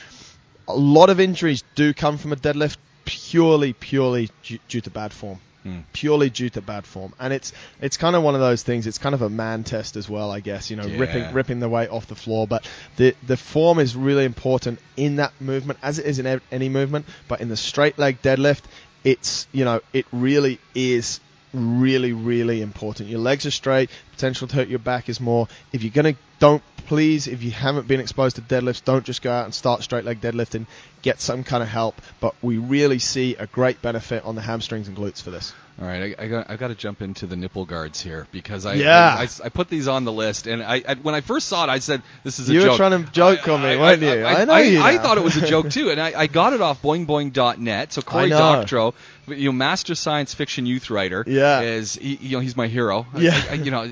A 0.67 0.75
lot 0.75 1.11
of 1.11 1.21
injuries 1.21 1.63
do 1.75 1.93
come 1.93 2.19
from 2.19 2.33
a 2.33 2.37
deadlift 2.37 2.79
purely 3.05 3.73
purely 3.73 4.31
due, 4.43 4.59
due 4.69 4.81
to 4.81 4.91
bad 4.91 5.13
form 5.13 5.41
Hmm. 5.65 5.81
purely 5.93 6.31
due 6.31 6.49
to 6.51 6.63
bad 6.63 6.87
form. 6.87 7.15
And 7.19 7.33
it's 7.33 7.53
it's 7.81 7.97
kind 7.97 8.15
of 8.15 8.23
one 8.23 8.35
of 8.35 8.41
those 8.41 8.63
things. 8.63 8.87
It's 8.87 8.99
kind 8.99 9.15
of 9.15 9.23
a 9.23 9.29
man 9.29 9.65
test 9.65 9.97
as 9.97 10.09
well, 10.09 10.31
I 10.31 10.41
guess. 10.41 10.71
You 10.71 10.77
know, 10.77 10.87
Yeah. 10.87 10.99
ripping 11.01 11.33
ripping 11.33 11.61
the 11.61 11.69
weight 11.69 11.91
off 11.91 12.07
the 12.07 12.15
floor. 12.15 12.47
But 12.47 12.69
the 12.97 13.15
the 13.27 13.37
form 13.37 13.79
is 13.81 13.97
really 13.97 14.25
important 14.25 14.79
in 14.97 15.17
that 15.17 15.33
movement, 15.41 15.81
as 15.83 15.99
it 15.99 16.07
is 16.07 16.19
in 16.21 16.41
any 16.53 16.69
movement. 16.69 17.07
But 17.27 17.41
in 17.41 17.49
the 17.49 17.57
straight 17.57 17.99
leg 17.99 18.23
deadlift, 18.23 18.63
it's 19.03 19.47
you 19.53 19.65
know 19.65 19.81
it 19.93 20.07
really 20.13 20.61
is 20.75 21.19
really, 21.53 22.13
really 22.13 22.63
important. 22.63 23.09
Your 23.09 23.21
legs 23.21 23.47
are 23.47 23.51
straight. 23.51 23.91
Potential 24.13 24.49
to 24.49 24.57
hurt 24.57 24.69
your 24.69 24.79
back 24.79 25.09
is 25.09 25.21
more. 25.21 25.49
If 25.73 25.83
you're 25.83 25.93
gonna, 25.93 26.15
don't 26.39 26.63
please. 26.87 27.27
If 27.29 27.43
you 27.43 27.51
haven't 27.51 27.87
been 27.87 28.01
exposed 28.01 28.37
to 28.37 28.43
deadlifts, 28.43 28.85
don't 28.85 29.05
just 29.05 29.23
go 29.23 29.31
out 29.31 29.45
and 29.45 29.55
start 29.55 29.83
straight 29.83 30.05
leg 30.05 30.21
deadlifting. 30.21 30.67
Get 31.03 31.21
some 31.21 31.45
kind 31.45 31.63
of 31.63 31.69
help. 31.69 32.01
But 32.21 32.35
we 32.43 32.59
really 32.59 32.99
see 32.99 33.37
a 33.37 33.47
great 33.47 33.81
benefit 33.83 34.25
on 34.25 34.35
the 34.35 34.41
hamstrings 34.41 34.89
and 34.89 34.97
glutes 34.97 35.23
for 35.23 35.31
this. 35.31 35.53
All 35.81 35.87
right, 35.87 36.17
I, 36.19 36.25
I 36.25 36.27
got 36.27 36.51
I 36.51 36.57
got 36.57 36.69
to 36.69 36.75
jump 36.75 37.03
into 37.03 37.27
the 37.27 37.37
nipple 37.37 37.65
guards 37.65 38.01
here 38.01 38.27
because 38.33 38.67
I 38.67 38.75
Yeah. 38.75 39.15
I, 39.17 39.23
I, 39.23 39.29
I 39.45 39.49
put 39.49 39.69
these 39.69 39.87
on 39.87 40.05
the 40.05 40.13
list 40.13 40.49
and 40.49 40.61
I, 40.61 40.83
I 40.87 40.95
when 40.95 41.15
I 41.15 41.21
first 41.21 41.47
saw 41.47 41.63
it 41.63 41.71
I 41.71 41.79
said 41.79 42.03
this 42.25 42.41
is 42.41 42.51
a 42.51 42.53
You 42.53 42.69
were 42.69 42.77
trying 42.77 43.05
to 43.05 43.13
joke 43.13 43.47
on 43.47 43.63
me, 43.63 43.77
weren't 43.77 44.03
you? 44.03 44.25
I, 44.25 44.45
know 44.45 44.55
I, 44.55 44.63
you 44.63 44.83
I 44.83 44.99
thought 44.99 45.19
it 45.19 45.25
was 45.25 45.37
a 45.37 45.47
joke 45.47 45.71
too, 45.71 45.91
and 45.91 46.01
I, 46.01 46.23
I 46.23 46.27
got 46.27 46.53
it 46.53 46.61
off 46.61 46.83
boingboing.net. 46.83 47.93
So 47.93 48.03
Cory. 48.03 48.29
Doctorow, 48.31 48.95
you 49.31 49.47
know, 49.49 49.53
master 49.53 49.95
science 49.95 50.35
fiction 50.35 50.67
youth 50.67 50.91
writer, 50.91 51.25
Yeah. 51.27 51.61
is 51.61 51.95
he, 51.95 52.17
you 52.17 52.37
know 52.37 52.41
he's 52.41 52.57
my 52.57 52.67
hero. 52.69 53.07
Yeah. 53.17 53.41
I- 53.51 53.55
you 53.55 53.71
know, 53.71 53.91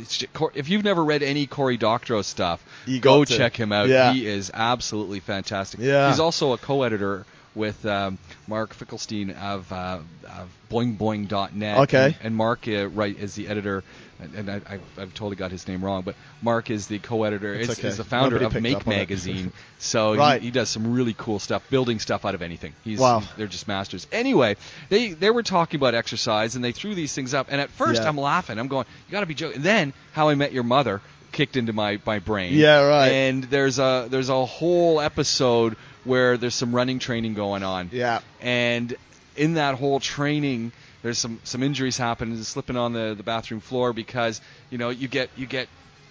if 0.55 0.68
you've 0.68 0.85
never 0.85 1.05
read 1.05 1.22
any 1.22 1.46
Cory 1.46 1.77
Doctorow 1.77 2.22
stuff, 2.22 2.64
You 2.87 3.01
go 3.01 3.25
to. 3.25 3.37
check 3.37 3.57
him 3.57 3.72
out. 3.72 3.88
Yeah. 3.88 4.12
He 4.12 4.27
is 4.27 4.51
absolutely 4.55 5.20
fantastic. 5.20 5.81
Yeah. 5.81 6.09
he's 6.11 6.20
also 6.20 6.53
a 6.53 6.59
co-editor 6.59 7.27
with 7.55 7.85
um, 7.87 8.18
Mark 8.46 8.75
Finkelstein 8.75 9.31
of, 9.31 9.72
uh, 9.72 9.99
of 10.27 10.49
boingboing.net. 10.70 11.79
Okay. 11.79 12.05
And, 12.07 12.14
and 12.22 12.37
Mark 12.37 12.68
uh, 12.68 12.88
right 12.88 13.16
is 13.18 13.35
the 13.35 13.49
editor, 13.49 13.83
and, 14.20 14.35
and 14.35 14.50
I, 14.50 14.55
I've, 14.74 14.83
I've 14.98 15.14
totally 15.14 15.37
got 15.37 15.50
his 15.50 15.66
name 15.68 15.85
wrong, 15.85 16.02
but 16.02 16.14
Mark 16.42 16.70
is 16.70 16.87
the 16.87 16.98
co-editor. 16.98 17.55
It's 17.55 17.68
is, 17.70 17.79
okay. 17.79 17.88
is 17.88 17.96
the 17.96 18.05
founder 18.05 18.38
Nobody 18.38 18.57
of 18.59 18.62
Make 18.62 18.76
up 18.76 18.87
on 18.87 18.92
it. 18.94 18.96
Magazine. 18.96 19.52
so 19.79 20.12
he- 20.12 20.18
Right. 20.18 20.40
he, 20.42 20.50
does 20.50 20.68
some 20.68 20.94
really 20.94 21.14
cool 21.16 21.38
stuff, 21.38 21.68
building 21.70 21.98
stuff 21.98 22.24
out 22.24 22.35
of 22.35 22.42
anything. 22.42 22.72
He's, 22.85 22.98
Wow. 22.98 23.22
they're 23.37 23.46
just 23.46 23.68
masters. 23.68 24.07
Anyway, 24.12 24.57
they 24.88 25.12
they 25.12 25.31
were 25.31 25.42
talking 25.42 25.79
about 25.79 25.94
exercise, 25.94 26.57
and 26.57 26.64
they 26.64 26.72
threw 26.72 26.94
these 26.94 27.14
things 27.14 27.35
up. 27.35 27.48
And 27.50 27.61
at 27.61 27.70
first, 27.70 28.02
Yeah. 28.02 28.09
I'm 28.09 28.16
laughing. 28.18 28.59
I'm 28.59 28.68
going, 28.68 28.87
"You 29.09 29.12
got 29.12 29.20
to 29.20 29.26
be 29.26 29.35
joking." 29.35 29.62
then, 29.62 29.92
How 30.12 30.29
I 30.31 30.35
Met 30.35 30.52
Your 30.52 30.64
Mother 30.64 31.00
kicked 31.33 31.57
into 31.57 31.72
my, 31.74 32.00
my 32.07 32.18
brain. 32.18 32.55
Yeah, 32.55 32.83
right. 32.87 33.09
And 33.09 33.44
there's 33.44 33.79
a 33.79 34.07
there's 34.11 34.31
a 34.31 34.44
whole 34.46 35.00
episode 35.00 35.76
where 36.05 36.37
there's 36.38 36.55
some 36.55 36.74
running 36.74 36.98
training 36.98 37.35
going 37.35 37.62
on. 37.62 37.90
Yeah. 37.92 38.20
And 38.40 38.94
in 39.37 39.55
that 39.55 39.74
whole 39.74 40.00
training, 40.00 40.72
there's 41.07 41.19
some 41.19 41.38
some 41.45 41.62
injuries 41.62 41.97
happening, 41.97 42.42
slipping 42.42 42.77
on 42.77 42.92
the, 42.92 43.14
the 43.16 43.23
bathroom 43.23 43.61
floor 43.61 43.92
because 43.92 44.40
you 44.71 44.79
know 44.79 44.90
you 44.90 45.07
get 45.07 45.31
you 45.37 45.47
get 45.47 45.69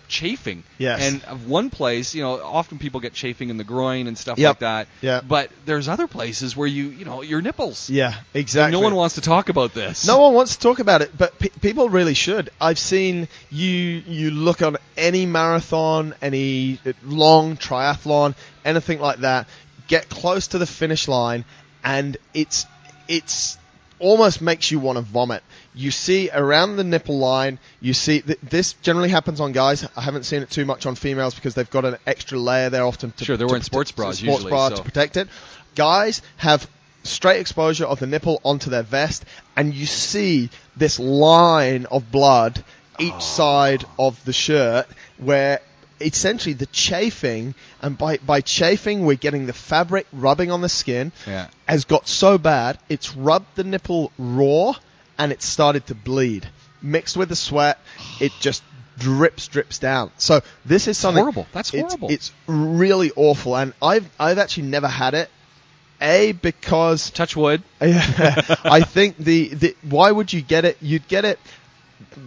chafing. 0.07 0.63
Yes. 0.77 1.01
And 1.01 1.23
of 1.25 1.49
one 1.49 1.69
place, 1.69 2.15
you 2.15 2.21
know, 2.21 2.39
often 2.41 2.77
people 2.79 2.99
get 3.01 3.13
chafing 3.13 3.49
in 3.49 3.57
the 3.57 3.63
groin 3.63 4.07
and 4.07 4.15
stuff 4.17 4.37
Yep. 4.37 4.49
like 4.49 4.59
that. 4.59 4.87
Yeah. 5.01 5.21
But 5.27 5.49
there's 5.65 5.87
other 5.89 6.07
places 6.07 6.55
where 6.55 6.67
you 6.67 6.85
you 6.85 7.03
know 7.03 7.23
your 7.23 7.41
nipples. 7.41 7.89
Yeah, 7.89 8.13
exactly. 8.33 8.71
No 8.71 8.79
one 8.83 8.95
wants 8.95 9.15
to 9.15 9.21
talk 9.21 9.49
about 9.49 9.73
this. 9.73 10.07
No 10.07 10.19
one 10.19 10.33
wants 10.33 10.55
to 10.55 10.61
talk 10.61 10.79
about 10.79 11.01
it, 11.01 11.11
but 11.17 11.37
pe- 11.39 11.49
people 11.61 11.89
really 11.89 12.13
should. 12.13 12.51
I've 12.61 12.79
seen 12.79 13.27
you 13.51 13.69
you 14.07 14.31
look 14.31 14.61
on 14.61 14.77
any 14.95 15.25
marathon, 15.25 16.13
any 16.21 16.79
long 17.03 17.57
triathlon, 17.57 18.33
anything 18.63 18.99
like 19.01 19.17
that, 19.19 19.47
get 19.87 20.07
close 20.07 20.47
to 20.49 20.57
the 20.57 20.67
finish 20.67 21.07
line, 21.09 21.43
and 21.83 22.15
it's 22.33 22.65
it's 23.07 23.57
almost 23.99 24.41
makes 24.41 24.71
you 24.71 24.79
want 24.79 24.97
to 24.97 25.01
vomit. 25.01 25.43
You 25.73 25.91
see 25.91 26.29
around 26.33 26.75
the 26.77 26.83
nipple 26.83 27.17
line, 27.17 27.59
you 27.81 27.93
see 27.93 28.21
th- 28.21 28.39
this 28.43 28.73
generally 28.73 29.09
happens 29.09 29.39
on 29.39 29.51
guys. 29.51 29.87
I 29.95 30.01
haven't 30.01 30.23
seen 30.23 30.41
it 30.41 30.49
too 30.49 30.65
much 30.65 30.85
on 30.85 30.95
females 30.95 31.35
because 31.35 31.55
they've 31.55 31.69
got 31.69 31.85
an 31.85 31.97
extra 32.05 32.37
layer 32.39 32.69
there 32.69 32.83
often. 32.83 33.11
To, 33.11 33.25
Sure, 33.25 33.37
they're 33.37 33.47
wearing 33.47 33.63
sports 33.63 33.91
bras 33.91 34.17
sports 34.17 34.21
usually, 34.21 34.49
bra 34.49 34.69
so- 34.69 34.75
to 34.77 34.81
protect 34.83 35.17
it. 35.17 35.27
Guys 35.75 36.21
have 36.37 36.67
straight 37.03 37.39
exposure 37.39 37.85
of 37.85 37.99
the 37.99 38.07
nipple 38.07 38.41
onto 38.43 38.69
their 38.69 38.83
vest, 38.83 39.25
and 39.55 39.73
you 39.73 39.85
see 39.85 40.49
this 40.75 40.99
line 40.99 41.85
of 41.91 42.11
blood 42.11 42.63
each 42.97 43.13
Oh. 43.15 43.19
side 43.19 43.85
of 43.99 44.23
the 44.25 44.33
shirt 44.33 44.87
where 45.17 45.59
essentially 46.01 46.53
the 46.53 46.65
chafing 46.67 47.55
and 47.81 47.97
by, 47.97 48.17
by 48.17 48.41
chafing 48.41 49.05
we're 49.05 49.15
getting 49.15 49.45
the 49.45 49.53
fabric 49.53 50.05
rubbing 50.11 50.51
on 50.51 50.61
the 50.61 50.69
skin 50.69 51.11
Yeah. 51.25 51.47
has 51.67 51.85
got 51.85 52.07
so 52.07 52.37
bad 52.37 52.77
it's 52.89 53.15
rubbed 53.15 53.47
the 53.55 53.63
nipple 53.63 54.11
raw 54.17 54.73
and 55.17 55.31
it 55.31 55.41
started 55.41 55.87
to 55.87 55.95
bleed 55.95 56.47
mixed 56.81 57.15
with 57.15 57.29
the 57.29 57.35
sweat 57.35 57.79
it 58.19 58.31
just 58.41 58.61
drips 58.97 59.47
drips 59.47 59.79
down 59.79 60.09
so 60.17 60.41
this 60.65 60.87
is 60.87 60.97
something 60.97 61.21
horrible. 61.23 61.47
That's 61.51 61.73
it's- 61.73 61.91
horrible. 61.93 62.09
it's 62.11 62.31
really 62.47 63.11
awful 63.15 63.55
and 63.57 63.73
i've 63.81 64.09
i've 64.19 64.37
actually 64.37 64.67
never 64.67 64.87
had 64.87 65.13
it 65.13 65.29
a 66.01 66.33
because 66.33 67.09
Touch 67.11 67.37
wood. 67.37 67.63
I 67.81 68.81
think 68.85 69.15
the, 69.17 69.47
the 69.55 69.75
why 69.81 70.11
would 70.11 70.33
you 70.33 70.41
get 70.41 70.65
it? 70.65 70.77
You'd 70.81 71.07
get 71.07 71.23
it. 71.23 71.39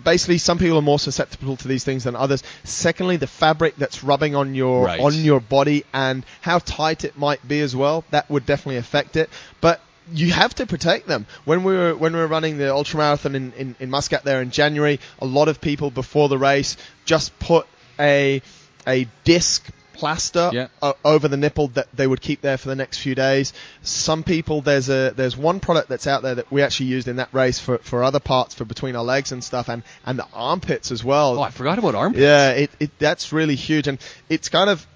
Basically, 0.04 0.38
some 0.38 0.58
people 0.58 0.78
are 0.78 0.82
more 0.82 0.98
susceptible 0.98 1.56
to 1.56 1.68
these 1.68 1.84
things 1.84 2.04
than 2.04 2.16
others. 2.16 2.42
Secondly, 2.64 3.16
the 3.16 3.26
fabric 3.26 3.76
that's 3.76 4.02
rubbing 4.02 4.34
on 4.34 4.54
your 4.54 4.86
Right. 4.86 5.00
on 5.00 5.14
your 5.14 5.40
body 5.40 5.84
and 5.92 6.24
how 6.40 6.58
tight 6.58 7.04
it 7.04 7.18
might 7.18 7.46
be 7.46 7.60
as 7.60 7.76
well. 7.76 8.04
That 8.10 8.30
would 8.30 8.46
definitely 8.46 8.78
affect 8.78 9.16
it. 9.16 9.28
But 9.60 9.80
you 10.12 10.32
have 10.32 10.54
to 10.54 10.66
protect 10.66 11.06
them. 11.06 11.26
When 11.44 11.64
we 11.64 11.74
were 11.74 11.94
when 11.94 12.14
we 12.14 12.18
were 12.18 12.26
running 12.26 12.56
the 12.56 12.64
ultramarathon 12.64 13.34
in, 13.34 13.52
in, 13.52 13.76
in 13.78 13.90
Muscat 13.90 14.24
there 14.24 14.40
in 14.40 14.50
January, 14.50 15.00
a 15.20 15.26
lot 15.26 15.48
of 15.48 15.60
people 15.60 15.90
before 15.90 16.28
the 16.30 16.38
race 16.38 16.76
just 17.04 17.38
put 17.38 17.66
a 18.00 18.40
a 18.86 19.06
disc 19.24 19.68
plaster 19.98 20.50
Yeah. 20.52 20.68
o- 20.80 20.94
over 21.04 21.28
the 21.28 21.36
nipple 21.36 21.68
that 21.68 21.88
they 21.94 22.06
would 22.06 22.20
keep 22.20 22.40
there 22.40 22.56
for 22.56 22.68
the 22.68 22.76
next 22.76 22.98
few 22.98 23.14
days. 23.14 23.52
Some 23.82 24.22
people 24.22 24.60
there's 24.62 24.88
a 24.88 25.12
there's 25.14 25.36
one 25.36 25.60
product 25.60 25.88
that's 25.88 26.06
out 26.06 26.22
there 26.22 26.36
that 26.36 26.50
we 26.52 26.62
actually 26.62 26.86
used 26.86 27.08
in 27.08 27.16
that 27.16 27.28
race 27.32 27.58
for, 27.58 27.78
for 27.78 28.02
other 28.04 28.20
parts 28.20 28.54
for 28.54 28.64
between 28.64 28.96
our 28.96 29.04
legs 29.04 29.32
and 29.32 29.42
stuff 29.42 29.68
and, 29.68 29.82
and 30.06 30.18
the 30.18 30.26
armpits 30.32 30.90
as 30.92 31.02
well. 31.04 31.38
Oh, 31.38 31.42
I 31.42 31.50
forgot 31.50 31.78
about 31.78 31.94
armpits. 31.94 32.22
yeah, 32.22 32.50
it, 32.52 32.70
it 32.80 32.90
that's 32.98 33.32
really 33.32 33.56
huge 33.56 33.88
and 33.88 33.98
it's 34.28 34.48
kind 34.48 34.70
of 34.70 34.86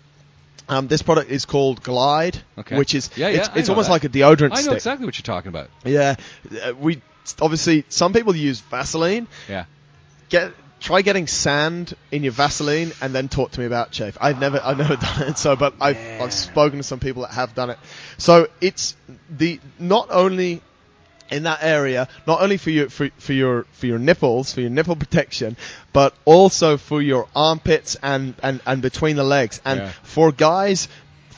um, 0.68 0.86
this 0.86 1.02
product 1.02 1.30
is 1.30 1.44
called 1.44 1.82
Glide, 1.82 2.38
Okay. 2.56 2.78
which 2.78 2.94
is 2.94 3.10
Yeah, 3.16 3.28
yeah, 3.28 3.38
it's, 3.40 3.48
it's 3.56 3.68
almost 3.68 3.88
that. 3.88 3.92
like 3.94 4.04
a 4.04 4.08
deodorant 4.08 4.52
I 4.52 4.56
know 4.56 4.62
stick. 4.62 4.74
exactly 4.74 5.04
what 5.06 5.18
you're 5.18 5.24
talking 5.34 5.48
about. 5.48 5.68
Yeah, 5.84 6.14
uh, 6.64 6.72
we 6.78 7.02
obviously 7.40 7.84
some 7.88 8.12
people 8.12 8.34
use 8.36 8.60
Vaseline. 8.60 9.26
Yeah. 9.48 9.64
Get 10.28 10.52
try 10.82 11.00
getting 11.00 11.26
sand 11.26 11.94
in 12.10 12.24
your 12.24 12.32
Vaseline 12.32 12.92
and 13.00 13.14
then 13.14 13.28
talk 13.28 13.52
to 13.52 13.60
me 13.60 13.66
about 13.66 13.92
chafe. 13.92 14.18
I've 14.20 14.38
never 14.38 14.60
I've 14.62 14.76
never 14.78 14.96
done 15.08 15.28
it 15.28 15.38
so, 15.38 15.56
but 15.56 15.74
I've 15.80 15.98
I've 16.20 16.32
spoken 16.32 16.78
to 16.78 16.82
some 16.82 17.00
people 17.00 17.22
that 17.22 17.32
have 17.32 17.54
done 17.54 17.70
it. 17.70 17.78
So 18.18 18.48
it's 18.60 18.96
the 19.30 19.60
not 19.78 20.08
only 20.10 20.60
in 21.30 21.44
that 21.44 21.60
area, 21.62 22.08
not 22.26 22.42
only 22.42 22.58
for 22.58 22.70
your 22.70 22.90
for, 22.90 23.08
for 23.18 23.32
your 23.32 23.64
for 23.72 23.86
your 23.86 23.98
nipples, 23.98 24.52
for 24.52 24.60
your 24.60 24.70
nipple 24.70 24.96
protection, 24.96 25.56
but 25.92 26.14
also 26.24 26.76
for 26.76 27.00
your 27.00 27.26
armpits 27.34 27.96
and 28.02 28.34
and, 28.42 28.60
and 28.66 28.82
between 28.82 29.16
the 29.16 29.24
legs. 29.24 29.60
And 29.64 29.80
Yeah. 29.80 29.92
for 30.02 30.32
guys 30.32 30.88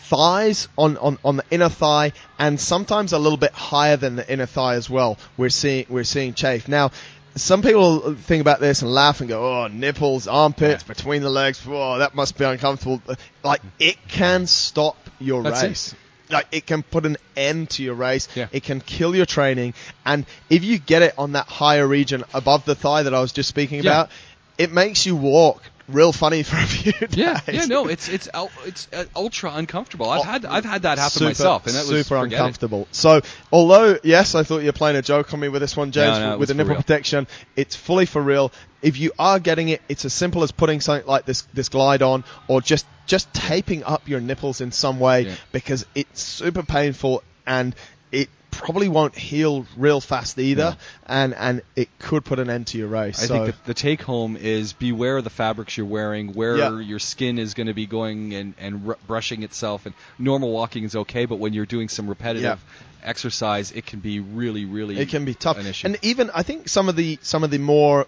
thighs 0.05 0.69
on, 0.77 0.99
on, 0.99 1.19
on 1.25 1.37
the 1.37 1.45
inner 1.51 1.69
thigh 1.69 2.13
and 2.39 2.61
sometimes 2.61 3.13
a 3.13 3.19
little 3.19 3.39
bit 3.39 3.53
higher 3.53 3.97
than 3.97 4.17
the 4.17 4.33
inner 4.33 4.47
thigh 4.47 4.75
as 4.75 4.89
well. 4.91 5.17
We're 5.37 5.49
seeing 5.49 5.87
we're 5.89 6.05
seeing 6.05 6.35
chafe. 6.35 6.69
Now 6.69 6.91
some 7.37 7.63
people 7.63 8.15
think 8.15 8.41
about 8.41 8.61
this 8.61 8.83
and 8.83 8.93
laugh 8.93 9.21
and 9.21 9.29
go, 9.29 9.63
"Oh, 9.63 9.67
nipples, 9.69 10.29
armpits, 10.29 10.83
Yeah. 10.83 10.95
between 10.95 11.23
the 11.23 11.31
legs. 11.31 11.61
Oh, 11.67 11.99
that 11.99 12.15
must 12.15 12.39
be 12.39 12.45
uncomfortable." 12.45 13.03
Like 13.43 13.61
it 13.79 13.97
can 14.09 14.47
stop 14.47 14.97
your 15.19 15.43
That's 15.43 15.63
it. 15.63 15.67
race. 15.69 15.95
Like 16.31 16.47
it 16.53 16.67
can 16.67 16.83
put 16.83 17.05
an 17.07 17.17
end 17.37 17.71
to 17.71 17.83
your 17.83 17.95
race. 17.95 18.29
Yeah. 18.35 18.47
It 18.53 18.63
can 18.63 18.81
kill 18.81 19.15
your 19.15 19.27
training. 19.27 19.75
And 20.07 20.25
if 20.49 20.65
you 20.65 20.79
get 20.79 21.03
it 21.03 21.15
on 21.19 21.33
that 21.33 21.47
higher 21.47 21.87
region 21.87 22.25
above 22.33 22.65
the 22.65 22.75
thigh 22.75 23.03
that 23.03 23.15
I 23.15 23.21
was 23.21 23.33
just 23.33 23.49
speaking 23.49 23.83
Yeah. 23.83 23.91
about, 23.91 24.11
it 24.57 24.73
makes 24.73 25.05
you 25.05 25.17
walk 25.17 25.63
real 25.89 26.13
funny 26.13 26.43
for 26.43 26.57
a 26.57 26.67
few 26.67 26.93
days. 26.93 27.09
Yeah, 27.17 27.41
yeah, 27.51 27.65
no, 27.67 27.87
it's 27.89 28.09
it's 28.09 28.29
it's 28.65 28.89
uh, 28.93 29.05
ultra 29.15 29.53
uncomfortable. 29.55 30.09
I've 30.11 30.25
had 30.25 30.45
I've 30.45 30.65
had 30.65 30.83
that 30.83 30.99
happen 30.99 31.11
Super- 31.19 31.25
myself, 31.31 31.67
and 31.67 31.75
that 31.75 31.81
was 31.87 31.89
super 32.07 32.21
forget 32.21 32.33
it. 32.33 32.37
uncomfortable. 32.37 32.89
So, 32.93 33.21
although 33.53 33.99
yes, 34.03 34.35
I 34.35 34.43
thought 34.43 34.59
you 34.61 34.67
were 34.67 34.73
playing 34.73 34.97
a 34.97 35.03
joke 35.03 35.33
on 35.35 35.41
me 35.41 35.49
with 35.49 35.61
this 35.63 35.77
one, 35.77 35.91
James, 35.93 36.19
No, 36.19 36.31
no, 36.31 36.39
with 36.39 36.49
the 36.49 36.55
nipple 36.55 36.71
real. 36.75 36.83
protection, 36.83 37.27
it's 37.57 37.77
fully 37.77 38.07
for 38.07 38.23
real. 38.23 38.53
If 38.83 38.99
you 38.99 39.13
are 39.19 39.39
getting 39.39 39.69
it, 39.71 39.81
it's 39.89 40.05
as 40.05 40.13
simple 40.13 40.43
as 40.43 40.53
putting 40.53 40.81
something 40.81 41.07
like 41.07 41.25
this 41.27 41.43
this 41.55 41.69
glide 41.69 42.03
on, 42.03 42.25
or 42.49 42.61
just 42.61 42.87
just 43.07 43.33
taping 43.35 43.85
up 43.85 44.09
your 44.09 44.21
nipples 44.21 44.61
in 44.61 44.73
some 44.73 44.99
way 44.99 45.23
Yeah. 45.27 45.35
because 45.53 45.85
it's 45.95 46.23
super 46.23 46.63
painful 46.63 47.23
and 47.47 47.75
it 48.13 48.31
probably 48.59 48.89
won't 48.89 49.15
heal 49.17 49.67
real 49.77 50.01
fast 50.01 50.39
either, 50.39 50.71
No. 50.71 50.77
and 51.07 51.35
and 51.35 51.63
it 51.77 51.89
could 51.99 52.25
put 52.25 52.39
an 52.39 52.51
end 52.51 52.69
to 52.69 52.79
your 52.79 52.89
race. 52.89 53.23
I 53.23 53.27
so, 53.27 53.35
think 53.45 53.57
the, 53.57 53.67
the 53.69 53.75
take 53.75 54.03
home 54.03 54.37
is 54.37 54.73
beware 54.73 55.17
of 55.19 55.25
the 55.25 55.31
fabrics 55.31 55.77
you're 55.77 55.87
wearing, 55.87 56.33
where 56.35 56.57
Yeah. 56.57 56.79
your 56.81 56.99
skin 56.99 57.39
is 57.39 57.55
going 57.55 57.67
to 57.69 57.75
be 57.75 57.87
going 57.87 58.35
and, 58.35 58.55
and 58.59 58.89
r- 58.89 58.99
brushing 59.07 59.43
itself. 59.43 59.87
And 59.87 59.95
normal 60.19 60.51
walking 60.53 60.85
is 60.85 60.95
okay, 60.97 61.27
but 61.27 61.37
when 61.39 61.53
you're 61.53 61.67
doing 61.67 61.89
some 61.89 62.09
repetitive 62.09 62.65
exercise, 63.03 63.71
it 63.73 63.85
can 63.87 64.01
be 64.01 64.21
really, 64.21 64.65
really 64.65 64.99
it 64.99 65.09
can 65.09 65.25
be 65.25 65.35
tough. 65.35 65.59
an 65.59 65.67
issue. 65.67 65.87
And 65.87 65.99
even 66.03 66.31
I 66.35 66.43
think 66.43 66.69
some 66.69 66.89
of 66.89 66.97
the 66.97 67.19
some 67.23 67.45
of 67.45 67.51
the 67.51 67.59
more 67.59 68.07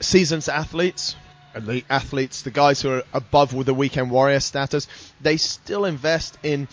seasoned 0.00 0.48
athletes, 0.48 1.14
elite 1.54 1.84
athletes, 1.90 2.42
the 2.42 2.50
guys 2.50 2.80
who 2.80 2.90
are 2.90 3.02
above 3.12 3.54
with 3.54 3.66
the 3.66 3.74
weekend 3.74 4.10
warrior 4.10 4.40
status, 4.40 4.88
they 5.20 5.36
still 5.36 5.84
invest 5.84 6.38
in 6.42 6.68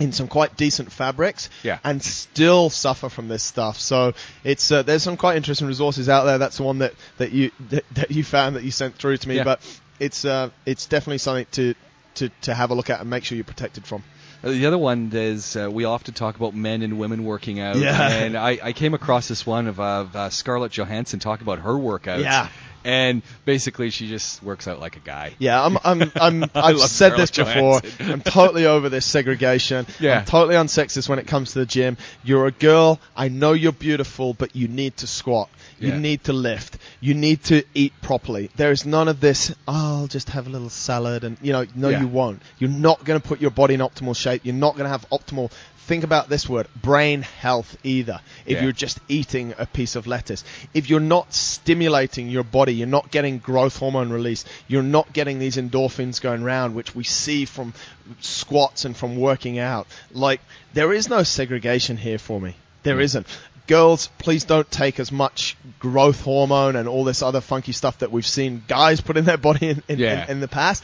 in 0.00 0.12
some 0.12 0.26
quite 0.28 0.56
decent 0.56 0.90
fabrics 0.90 1.50
Yeah. 1.62 1.78
and 1.84 2.02
still 2.02 2.70
suffer 2.70 3.08
from 3.10 3.28
this 3.28 3.42
stuff. 3.42 3.78
So 3.78 4.14
it's 4.42 4.72
uh, 4.72 4.82
there's 4.82 5.02
some 5.02 5.16
quite 5.16 5.36
interesting 5.36 5.68
resources 5.68 6.08
out 6.08 6.24
there. 6.24 6.38
That's 6.38 6.56
the 6.56 6.62
one 6.64 6.78
that, 6.78 6.94
that 7.18 7.32
you 7.32 7.50
that, 7.68 7.84
that 7.94 8.10
you 8.10 8.24
found 8.24 8.56
that 8.56 8.64
you 8.64 8.70
sent 8.70 8.96
through 8.96 9.18
to 9.18 9.28
me. 9.28 9.36
Yeah. 9.36 9.44
But 9.44 9.80
it's 10.00 10.24
uh, 10.24 10.50
it's 10.66 10.86
definitely 10.86 11.18
something 11.18 11.46
to, 11.52 11.74
to 12.14 12.30
to 12.42 12.54
have 12.54 12.70
a 12.70 12.74
look 12.74 12.88
at 12.90 13.00
and 13.00 13.10
make 13.10 13.24
sure 13.24 13.36
you're 13.36 13.44
protected 13.44 13.84
from. 13.86 14.02
Uh, 14.42 14.48
The 14.48 14.64
other 14.64 14.78
one 14.78 15.10
is 15.12 15.54
uh, 15.54 15.70
we 15.70 15.84
often 15.84 16.14
talk 16.14 16.36
about 16.36 16.54
men 16.54 16.80
and 16.80 16.98
women 16.98 17.24
working 17.24 17.60
out, 17.60 17.76
Yeah. 17.76 18.08
and 18.10 18.38
I, 18.38 18.58
I 18.62 18.72
came 18.72 18.94
across 18.94 19.28
this 19.28 19.44
one 19.46 19.66
of, 19.66 19.78
uh, 19.78 19.84
of 19.84 20.16
uh, 20.16 20.30
Scarlett 20.30 20.72
Johansson 20.72 21.20
talking 21.20 21.44
about 21.44 21.58
her 21.58 21.74
workouts. 21.74 22.22
Yeah. 22.22 22.48
And 22.84 23.22
basically 23.44 23.90
she 23.90 24.08
just 24.08 24.42
works 24.42 24.66
out 24.68 24.80
like 24.80 24.96
a 24.96 25.00
guy. 25.00 25.34
Yeah, 25.38 25.62
I'm, 25.64 25.78
I'm, 25.84 26.12
I'm, 26.20 26.44
I've 26.54 26.80
said 26.80 27.16
this 27.16 27.30
before. 27.30 27.80
Johansson. 27.80 28.10
I'm 28.12 28.20
totally 28.22 28.66
over 28.66 28.88
this 28.88 29.04
segregation. 29.06 29.86
Yeah. 29.98 30.20
I'm 30.20 30.24
totally 30.24 30.54
unsexist 30.56 31.08
when 31.08 31.18
it 31.18 31.26
comes 31.26 31.52
to 31.52 31.60
the 31.60 31.66
gym. 31.66 31.96
You're 32.24 32.46
a 32.46 32.52
girl. 32.52 33.00
I 33.16 33.28
know 33.28 33.52
you're 33.52 33.72
beautiful, 33.72 34.34
but 34.34 34.54
you 34.56 34.68
need 34.68 34.96
to 34.98 35.06
squat. 35.06 35.48
You 35.78 35.88
Yeah. 35.90 35.98
need 35.98 36.24
to 36.24 36.32
lift. 36.34 36.76
You 37.00 37.14
need 37.14 37.42
to 37.44 37.64
eat 37.74 37.92
properly. 38.02 38.50
There 38.56 38.70
is 38.70 38.84
none 38.84 39.08
of 39.08 39.20
this, 39.20 39.50
oh, 39.66 40.00
I'll 40.02 40.06
just 40.06 40.28
have 40.30 40.46
a 40.46 40.50
little 40.50 40.68
salad 40.68 41.24
and, 41.24 41.38
you 41.40 41.52
know, 41.52 41.64
no, 41.74 41.88
Yeah. 41.88 42.00
you 42.00 42.08
won't. 42.08 42.42
You're 42.58 42.70
not 42.70 43.02
going 43.04 43.18
to 43.20 43.26
put 43.26 43.40
your 43.40 43.50
body 43.50 43.74
in 43.74 43.80
optimal 43.80 44.14
shape. 44.14 44.42
You're 44.44 44.54
not 44.54 44.72
going 44.74 44.84
to 44.84 44.90
have 44.90 45.08
optimal, 45.10 45.50
think 45.86 46.04
about 46.04 46.28
this 46.28 46.48
word, 46.48 46.68
brain 46.80 47.22
health 47.22 47.76
either. 47.82 48.20
If 48.46 48.58
Yeah. 48.58 48.62
you're 48.64 48.72
just 48.72 49.00
eating 49.08 49.54
a 49.58 49.66
piece 49.66 49.96
of 49.96 50.06
lettuce. 50.06 50.44
If 50.72 50.88
you're 50.88 51.00
not 51.00 51.34
stimulating 51.34 52.28
your 52.28 52.44
body, 52.44 52.74
you're 52.74 52.86
not 52.86 53.10
getting 53.10 53.38
growth 53.38 53.76
hormone 53.76 54.10
release, 54.10 54.44
you're 54.68 54.82
not 54.82 55.12
getting 55.12 55.38
these 55.38 55.56
endorphins 55.56 56.20
going 56.20 56.44
round, 56.44 56.74
which 56.74 56.94
we 56.94 57.02
see 57.04 57.44
from 57.44 57.74
squats 58.20 58.84
and 58.84 58.96
from 58.96 59.16
working 59.16 59.58
out. 59.58 59.86
Like, 60.12 60.40
there 60.74 60.92
is 60.92 61.08
no 61.08 61.22
segregation 61.24 61.96
here 61.96 62.18
for 62.18 62.40
me. 62.40 62.54
There 62.82 62.96
Mm. 62.98 63.02
isn't. 63.02 63.26
Girls, 63.66 64.08
please 64.18 64.44
don't 64.44 64.68
take 64.70 64.98
as 65.00 65.12
much 65.12 65.56
growth 65.78 66.22
hormone 66.22 66.76
and 66.76 66.88
all 66.88 67.04
this 67.04 67.22
other 67.22 67.40
funky 67.40 67.72
stuff 67.72 67.98
that 67.98 68.10
we've 68.10 68.26
seen 68.26 68.62
guys 68.66 69.00
put 69.00 69.16
in 69.16 69.24
their 69.24 69.36
body 69.36 69.68
in, 69.70 69.82
in, 69.88 69.98
Yeah. 69.98 70.24
in, 70.24 70.30
in 70.30 70.40
the 70.40 70.48
past. 70.48 70.82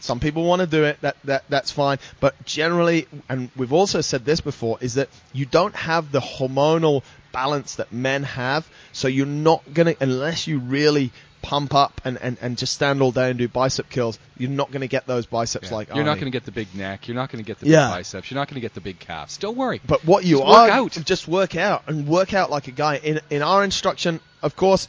Some 0.00 0.20
people 0.20 0.44
want 0.44 0.60
to 0.60 0.66
do 0.66 0.84
it. 0.84 1.00
That, 1.00 1.16
that 1.24 1.44
that's 1.48 1.70
fine. 1.70 1.98
But 2.20 2.44
generally, 2.44 3.06
and 3.28 3.50
we've 3.56 3.72
also 3.72 4.00
said 4.00 4.24
this 4.24 4.40
before, 4.40 4.78
is 4.80 4.94
that 4.94 5.08
you 5.32 5.46
don't 5.46 5.74
have 5.74 6.12
the 6.12 6.20
hormonal 6.20 7.02
balance 7.32 7.76
that 7.76 7.92
men 7.92 8.22
have. 8.22 8.68
So 8.92 9.08
you're 9.08 9.26
not 9.26 9.62
gonna 9.74 9.94
unless 10.00 10.46
you 10.46 10.58
really 10.58 11.12
pump 11.42 11.74
up 11.74 12.00
and, 12.04 12.18
and, 12.20 12.36
and 12.40 12.58
just 12.58 12.72
stand 12.72 13.00
all 13.00 13.12
day 13.12 13.30
and 13.30 13.38
do 13.38 13.46
bicep 13.46 13.88
kills. 13.88 14.18
You're 14.36 14.50
not 14.50 14.72
gonna 14.72 14.88
get 14.88 15.06
those 15.06 15.26
biceps 15.26 15.70
Yeah. 15.70 15.76
like 15.76 15.88
you're 15.94 16.04
not 16.04 16.14
going 16.14 16.24
to 16.24 16.30
get 16.30 16.44
the 16.44 16.50
big 16.50 16.74
neck. 16.74 17.06
You're 17.06 17.14
not 17.14 17.30
going 17.30 17.42
to 17.44 17.46
get 17.46 17.60
the 17.60 17.68
Yeah. 17.68 17.86
big 17.88 17.98
biceps. 17.98 18.30
You're 18.30 18.40
not 18.40 18.48
going 18.48 18.56
to 18.56 18.60
get 18.60 18.74
the 18.74 18.80
big 18.80 18.98
calves. 18.98 19.36
Don't 19.36 19.56
worry. 19.56 19.80
But 19.86 20.04
what 20.04 20.24
you 20.24 20.38
Just 20.38 20.48
are, 20.48 20.62
work 20.66 20.70
out. 20.72 21.04
just 21.04 21.28
work 21.28 21.54
out 21.56 21.84
and 21.86 22.08
work 22.08 22.34
out 22.34 22.50
like 22.50 22.66
a 22.66 22.72
guy. 22.72 22.96
In 22.96 23.20
in 23.30 23.42
our 23.42 23.62
instruction, 23.62 24.18
of 24.42 24.56
course, 24.56 24.88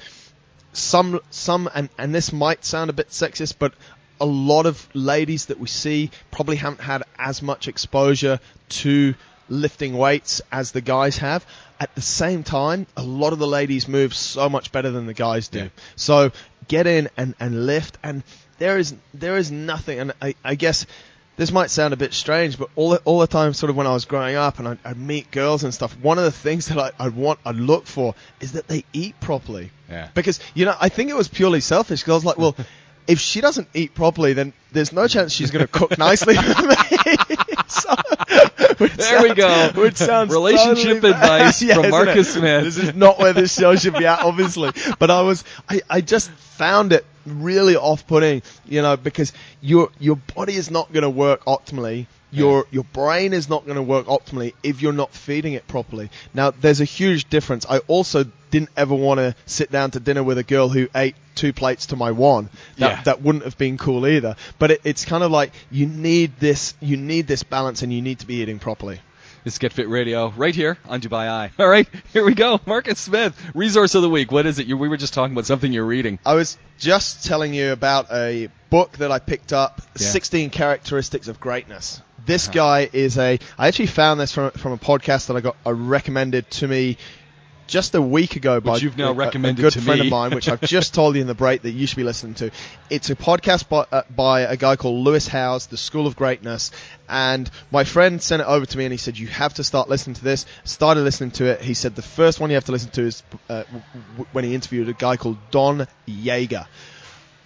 some 0.74 1.20
some 1.30 1.70
and 1.76 1.90
and 1.98 2.14
this 2.14 2.32
might 2.34 2.66
sound 2.66 2.90
a 2.90 2.94
bit 2.94 3.10
sexist, 3.10 3.56
but 3.60 3.74
a 4.20 4.26
lot 4.26 4.66
of 4.66 4.88
ladies 4.94 5.48
that 5.48 5.60
we 5.60 5.68
see 5.68 6.12
probably 6.32 6.58
haven't 6.58 6.82
had 6.82 7.04
as 7.18 7.42
much 7.42 7.68
exposure 7.68 8.40
to 8.70 9.16
lifting 9.50 9.98
weights 9.98 10.42
as 10.52 10.72
the 10.72 10.82
guys 10.82 11.18
have. 11.18 11.46
At 11.80 11.94
the 11.96 12.02
same 12.02 12.44
time, 12.44 12.88
a 12.96 13.04
lot 13.04 13.34
of 13.34 13.40
the 13.40 13.48
ladies 13.48 13.88
move 13.88 14.14
so 14.14 14.50
much 14.50 14.72
better 14.72 14.92
than 14.92 15.06
the 15.06 15.14
guys 15.14 15.48
do. 15.48 15.60
Yeah. 15.60 15.70
So 15.96 16.32
get 16.68 16.88
in 16.88 17.10
and, 17.16 17.36
and 17.40 17.66
lift 17.66 17.98
and 18.04 18.24
there 18.58 18.78
is 18.78 18.96
there 19.14 19.38
is 19.38 19.52
nothing 19.52 20.00
and 20.00 20.14
I, 20.22 20.36
I 20.44 20.56
guess 20.56 20.86
this 21.38 21.52
might 21.52 21.70
sound 21.70 21.94
a 21.94 21.98
bit 21.98 22.14
strange, 22.14 22.58
but 22.58 22.70
all 22.76 22.90
the, 22.90 22.98
all 23.06 23.20
the 23.20 23.28
time, 23.28 23.54
sort 23.54 23.70
of 23.70 23.76
when 23.76 23.86
I 23.86 23.94
was 23.94 24.06
growing 24.06 24.36
up 24.36 24.58
and 24.58 24.68
I'd, 24.68 24.80
I'd 24.84 24.98
meet 24.98 25.30
girls 25.30 25.64
and 25.64 25.72
stuff, 25.72 25.96
one 26.02 26.18
of 26.18 26.24
the 26.24 26.32
things 26.32 26.66
that 26.68 26.80
I, 26.80 26.92
I'd 27.00 27.16
want, 27.16 27.40
I'd 27.46 27.56
look 27.56 27.86
for 27.86 28.16
is 28.42 28.54
that 28.54 28.68
they 28.68 28.84
eat 28.92 29.20
properly. 29.20 29.72
Yeah. 29.88 30.10
Because, 30.16 30.40
you 30.56 30.66
know, 30.66 30.76
I 30.82 30.90
think 30.90 31.12
it 31.12 31.16
was 31.16 31.28
purely 31.28 31.62
selfish 31.62 32.02
because 32.02 32.12
I 32.12 32.16
was 32.16 32.26
like, 32.26 32.38
well, 32.40 32.56
if 33.08 33.20
she 33.20 33.42
doesn't 33.42 33.68
eat 33.74 33.96
properly, 33.96 34.34
then 34.34 34.54
there's 34.72 34.92
no 34.92 35.08
chance 35.08 35.32
she's 35.32 35.52
going 35.52 35.66
to 35.66 35.72
cook 35.72 35.98
nicely 35.98 36.36
for 36.36 36.68
me. 36.68 36.76
So, 37.70 37.94
There 38.98 39.24
we 39.24 39.34
go. 39.34 39.72
Which 39.76 39.96
sounds 39.98 40.32
Relationship 40.32 41.02
totally 41.02 41.12
advice 41.14 41.64
from? 41.74 41.90
Marcus 41.90 42.34
Smith. 42.34 42.64
This 42.64 42.78
is 42.78 42.96
not 42.96 43.20
where 43.20 43.34
this 43.34 43.58
show 43.58 43.76
should 43.76 43.96
be 43.96 44.06
at, 44.06 44.20
obviously. 44.20 44.72
But 45.00 45.10
I 45.12 45.22
was, 45.22 45.44
I, 45.70 45.82
I 45.90 46.02
just 46.02 46.30
found 46.32 46.94
it 46.94 47.06
really 47.26 47.76
off-putting, 47.76 48.42
you 48.66 48.82
know, 48.82 48.96
because 48.98 49.34
your 49.62 49.90
your 50.00 50.16
body 50.36 50.56
is 50.56 50.72
not 50.72 50.92
going 50.94 51.04
to 51.04 51.10
work 51.10 51.44
optimally. 51.46 52.08
Your 52.30 52.66
your 52.72 52.84
brain 52.84 53.34
is 53.34 53.48
not 53.50 53.66
going 53.66 53.78
to 53.78 53.82
work 53.82 54.08
optimally 54.08 54.54
if 54.62 54.82
you're 54.82 54.92
not 54.94 55.14
feeding 55.14 55.54
it 55.54 55.66
properly. 55.68 56.10
Now, 56.34 56.52
there's 56.52 56.82
a 56.82 56.86
huge 56.86 57.30
difference. 57.30 57.66
I 57.70 57.80
also 57.88 58.26
didn't 58.52 58.70
ever 58.78 58.94
want 58.96 59.20
to 59.20 59.36
sit 59.46 59.72
down 59.72 59.92
to 59.92 60.00
dinner 60.00 60.24
with 60.24 60.38
a 60.38 60.44
girl 60.44 60.68
who 60.70 60.88
ate 60.96 61.16
two 61.36 61.54
plates 61.54 61.88
to 61.88 61.96
my 61.96 62.12
one. 62.12 62.50
That, 62.78 62.90
Yeah. 62.90 63.02
that 63.04 63.22
wouldn't 63.22 63.44
have 63.46 63.58
been 63.58 63.78
cool 63.78 64.08
either. 64.08 64.36
But 64.60 64.72
it, 64.72 64.82
it's 64.84 65.06
kind 65.06 65.24
of 65.24 65.32
like 65.32 65.52
you 65.72 65.86
need 65.86 66.38
this, 66.40 66.74
you 66.82 66.98
need 66.98 67.28
this 67.28 67.44
balance, 67.44 67.82
and 67.82 67.92
you 67.94 68.02
need 68.02 68.20
to 68.20 68.28
be 68.28 68.36
eating 68.42 68.60
properly. 68.68 69.00
This 69.46 69.54
is 69.54 69.60
Get 69.60 69.72
Fit 69.72 69.88
Radio 69.88 70.28
right 70.36 70.54
here 70.54 70.78
on 70.90 71.00
Dubai 71.00 71.30
Eye. 71.30 71.52
All 71.60 71.70
right, 71.70 71.88
here 72.12 72.26
we 72.26 72.34
go. 72.34 72.60
Marcus 72.66 73.00
Smith, 73.00 73.34
resource 73.56 73.96
of 73.96 74.02
the 74.02 74.10
week. 74.10 74.30
What 74.30 74.46
is 74.46 74.60
it? 74.60 74.68
You, 74.68 74.76
we 74.76 74.90
were 74.90 74.98
just 74.98 75.14
talking 75.14 75.32
about 75.32 75.46
something 75.46 75.72
you're 75.72 75.86
reading. 75.86 76.20
I 76.26 76.34
was 76.34 76.58
just 76.78 77.24
telling 77.24 77.54
you 77.54 77.72
about 77.72 78.12
a 78.12 78.50
book 78.70 78.98
that 78.98 79.10
I 79.10 79.20
picked 79.20 79.54
up, 79.54 79.82
Yeah. 79.98 80.08
16 80.08 80.50
Characteristics 80.50 81.30
of 81.30 81.40
Greatness. 81.40 82.02
This 82.26 82.50
Uh-huh. 82.50 82.56
guy 82.56 82.90
is 82.92 83.18
a, 83.18 83.40
I 83.58 83.68
actually 83.70 83.86
found 83.88 84.20
this 84.20 84.34
from, 84.34 84.52
from 84.52 84.74
a 84.74 84.78
podcast 84.78 85.28
that 85.28 85.38
I 85.38 85.40
got 85.40 85.56
uh, 85.66 85.74
recommended 85.74 86.52
to 86.52 86.68
me 86.68 86.98
just 87.68 87.94
a 87.96 88.02
week 88.02 88.36
ago 88.36 88.60
by 88.60 88.78
you've 88.78 88.98
now 88.98 89.12
a- 89.12 89.14
recommended 89.14 89.60
a 89.66 89.70
good 89.70 89.84
friend 89.84 90.00
me. 90.00 90.08
of 90.08 90.12
mine, 90.12 90.32
which 90.32 90.50
I've 90.50 90.62
just 90.62 90.94
told 90.94 91.16
you 91.16 91.22
in 91.22 91.28
the 91.28 91.36
break 91.36 91.62
that 91.64 91.72
you 91.72 91.86
should 91.86 91.98
be 91.98 92.04
listening 92.04 92.34
to. 92.36 92.52
It's 92.90 93.10
a 93.10 93.16
podcast 93.16 93.68
by, 93.70 93.86
uh, 93.92 94.04
by 94.10 94.42
a 94.42 94.56
guy 94.58 94.76
called 94.78 95.04
Lewis 95.06 95.28
Howes, 95.28 95.68
The 95.68 95.78
School 95.78 96.08
of 96.08 96.16
Greatness, 96.16 96.72
and 97.10 97.50
my 97.72 97.84
friend 97.84 98.22
sent 98.22 98.42
it 98.42 98.46
over 98.48 98.66
to 98.66 98.78
me 98.78 98.86
and 98.86 98.92
he 98.92 98.98
said, 98.98 99.18
you 99.18 99.28
have 99.28 99.54
to 99.56 99.64
start 99.64 99.90
listening 99.90 100.16
to 100.16 100.24
this. 100.24 100.46
Started 100.64 101.02
listening 101.02 101.32
to 101.32 101.46
it. 101.46 101.62
He 101.62 101.74
said 101.74 101.96
the 101.96 102.02
first 102.02 102.40
one 102.40 102.50
you 102.50 102.56
have 102.56 102.66
to 102.66 102.72
listen 102.72 102.90
to 102.92 103.04
is 103.04 103.24
uh, 103.50 103.64
w- 103.64 103.84
w- 103.94 104.26
when 104.32 104.44
he 104.44 104.56
interviewed 104.56 104.90
a 104.90 104.94
guy 104.94 105.18
called 105.18 105.38
Don 105.52 105.88
Yaeger. 106.08 106.66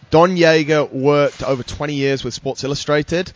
Don 0.09 0.35
Yaeger 0.35 0.91
worked 0.91 1.41
over 1.43 1.63
20 1.63 1.93
years 1.93 2.23
with 2.23 2.33
Sports 2.33 2.63
Illustrated, 2.63 3.31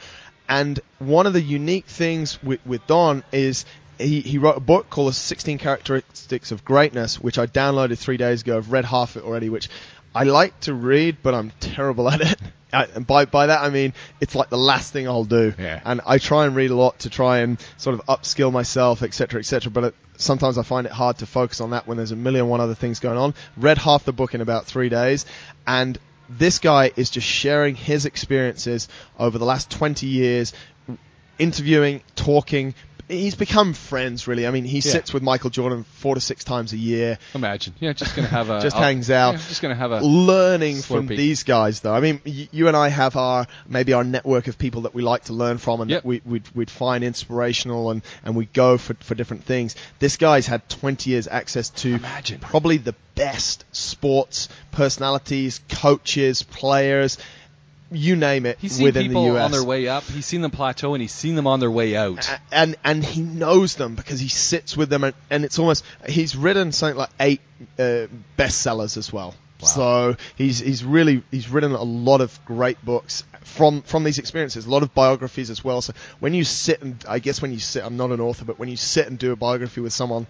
and 0.49 0.79
one 0.99 1.25
of 1.25 1.33
the 1.33 1.41
unique 1.41 1.85
things 1.85 2.41
with, 2.43 2.63
with 2.65 2.85
Don 2.85 3.23
is 3.31 3.65
he, 3.97 4.21
he 4.21 4.37
wrote 4.37 4.57
a 4.57 4.61
book 4.61 4.89
called 4.89 5.09
The 5.09 5.13
16 5.13 5.57
Characteristics 5.57 6.51
of 6.51 6.65
Greatness, 6.65 7.19
which 7.19 7.37
I 7.37 7.47
downloaded 7.47 7.97
three 7.97 8.17
days 8.17 8.41
ago. 8.41 8.57
I've 8.57 8.71
read 8.71 8.85
half 8.85 9.17
it 9.17 9.23
already, 9.23 9.49
which 9.49 9.69
I 10.13 10.23
like 10.23 10.59
to 10.61 10.73
read, 10.73 11.17
but 11.21 11.33
I'm 11.33 11.51
terrible 11.59 12.09
at 12.11 12.21
it. 12.21 12.39
I, 12.73 12.87
and 12.93 13.07
by, 13.07 13.25
by 13.25 13.47
that 13.47 13.61
I 13.61 13.69
mean 13.69 13.93
it's 14.19 14.35
like 14.35 14.49
the 14.49 14.57
last 14.57 14.91
thing 14.91 15.07
I'll 15.07 15.23
do. 15.23 15.53
Yeah. 15.57 15.81
And 15.85 16.01
I 16.05 16.17
try 16.17 16.45
and 16.45 16.55
read 16.55 16.71
a 16.71 16.75
lot 16.75 16.99
to 16.99 17.09
try 17.09 17.39
and 17.39 17.57
sort 17.77 17.93
of 17.93 18.05
upskill 18.05 18.51
myself, 18.51 19.01
etc., 19.01 19.39
etc. 19.39 19.71
But 19.71 19.83
it, 19.85 19.95
sometimes 20.17 20.57
I 20.57 20.63
find 20.63 20.85
it 20.85 20.91
hard 20.91 21.19
to 21.19 21.25
focus 21.25 21.61
on 21.61 21.71
that 21.71 21.87
when 21.87 21.97
there's 21.97 22.11
a 22.11 22.17
million 22.17 22.47
one 22.49 22.61
other 22.61 22.75
things 22.75 22.99
going 22.99 23.17
on. 23.17 23.33
Read 23.55 23.77
half 23.77 24.03
the 24.03 24.13
book 24.13 24.33
in 24.33 24.41
about 24.41 24.65
three 24.65 24.89
days, 24.89 25.25
and 25.65 25.97
this 26.29 26.59
guy 26.59 26.91
is 26.95 27.09
just 27.09 27.27
sharing 27.27 27.75
his 27.75 28.05
experiences 28.05 28.87
over 29.17 29.37
the 29.37 29.45
last 29.45 29.69
20 29.69 30.07
years, 30.07 30.53
interviewing, 31.37 32.01
talking. 32.15 32.73
He's 33.07 33.35
become 33.35 33.73
friends, 33.73 34.27
really. 34.27 34.47
I 34.47 34.51
mean, 34.51 34.65
he 34.65 34.77
Yeah. 34.79 34.91
sits 34.91 35.13
with 35.13 35.21
Michael 35.21 35.49
Jordan 35.51 35.83
four 35.97 36.15
to 36.15 36.21
six 36.21 36.43
times 36.43 36.73
a 36.73 36.77
year, 36.77 37.19
Imagine. 37.35 37.73
Yeah, 37.79 37.93
just 37.93 38.15
gonna 38.15 38.27
have 38.27 38.49
a 38.49 38.59
just 38.61 38.75
hangs 38.75 39.11
out. 39.11 39.33
yeah, 39.35 39.41
just 39.47 39.61
gonna 39.61 39.75
have 39.75 39.91
a 39.91 40.01
learning 40.01 40.81
from 40.81 41.05
these 41.07 41.43
guys, 41.43 41.81
though. 41.81 41.93
I 41.93 41.99
mean, 41.99 42.19
y- 42.25 42.49
you 42.51 42.67
and 42.67 42.75
I 42.75 42.89
have 42.89 43.15
our 43.15 43.45
maybe 43.67 43.93
our 43.93 44.03
network 44.03 44.47
of 44.47 44.57
people 44.57 44.81
that 44.81 44.95
we 44.95 45.03
like 45.03 45.25
to 45.25 45.33
learn 45.33 45.57
from, 45.59 45.81
and 45.81 45.89
Yep. 45.91 46.01
that 46.03 46.07
we, 46.07 46.21
we'd, 46.25 46.43
we'd 46.55 46.71
find 46.71 47.03
inspirational, 47.03 47.91
and, 47.91 48.01
and 48.23 48.35
we 48.35 48.45
go 48.45 48.77
for 48.77 48.95
for 49.01 49.13
different 49.13 49.43
things. 49.45 49.75
This 49.99 50.17
guy's 50.17 50.47
had 50.47 50.67
20 50.69 51.09
years 51.11 51.27
access 51.27 51.69
to 51.69 51.95
Imagine. 51.95 52.39
probably 52.39 52.77
the 52.77 52.95
best 53.13 53.65
sports 53.71 54.49
personalities, 54.71 55.61
coaches, 55.69 56.43
players, 56.43 57.17
you 57.91 58.15
name 58.15 58.45
it, 58.45 58.57
He's 58.59 58.73
seen 58.73 58.85
within 58.85 59.07
people 59.07 59.25
the 59.25 59.37
US. 59.37 59.45
on 59.45 59.51
their 59.51 59.63
way 59.63 59.87
up. 59.87 60.03
He's 60.03 60.25
seen 60.25 60.41
them 60.41 60.51
plateau, 60.51 60.93
and 60.95 61.01
he's 61.01 61.13
seen 61.13 61.35
them 61.35 61.47
on 61.47 61.59
their 61.59 61.69
way 61.71 61.95
out. 61.95 62.29
And 62.51 62.75
and 62.83 63.03
he 63.03 63.21
knows 63.21 63.75
them 63.75 63.95
because 63.95 64.19
he 64.19 64.27
sits 64.27 64.75
with 64.75 64.89
them 64.89 65.03
and, 65.03 65.13
and 65.29 65.45
it's 65.45 65.59
almost 65.59 65.83
he's 66.07 66.35
written 66.35 66.71
something 66.71 66.97
like 66.97 67.09
eight 67.19 67.41
uh, 67.79 68.07
bestsellers 68.37 68.97
as 68.97 69.11
well 69.13 69.35
Wow. 69.61 69.67
so 69.67 70.15
he's 70.35 70.59
he's 70.59 70.83
really 70.83 71.23
he's 71.31 71.49
written 71.49 71.71
a 71.71 71.81
lot 71.81 72.19
of 72.19 72.37
great 72.43 72.83
books 72.83 73.23
from 73.41 73.83
from 73.83 74.03
these 74.03 74.17
experiences 74.19 74.65
a 74.65 74.69
lot 74.69 74.83
of 74.83 74.93
biographies 74.93 75.49
as 75.49 75.63
well 75.63 75.81
so 75.81 75.93
when 76.19 76.33
you 76.33 76.43
sit 76.43 76.81
and 76.81 77.03
i 77.07 77.19
guess 77.19 77.41
when 77.41 77.53
you 77.53 77.59
sit 77.59 77.81
i'm 77.85 77.95
not 77.95 78.11
an 78.11 78.19
author 78.19 78.43
but 78.43 78.59
when 78.59 78.67
you 78.67 78.75
sit 78.75 79.07
and 79.07 79.17
do 79.17 79.31
a 79.31 79.35
biography 79.37 79.79
with 79.79 79.93
someone 79.93 80.27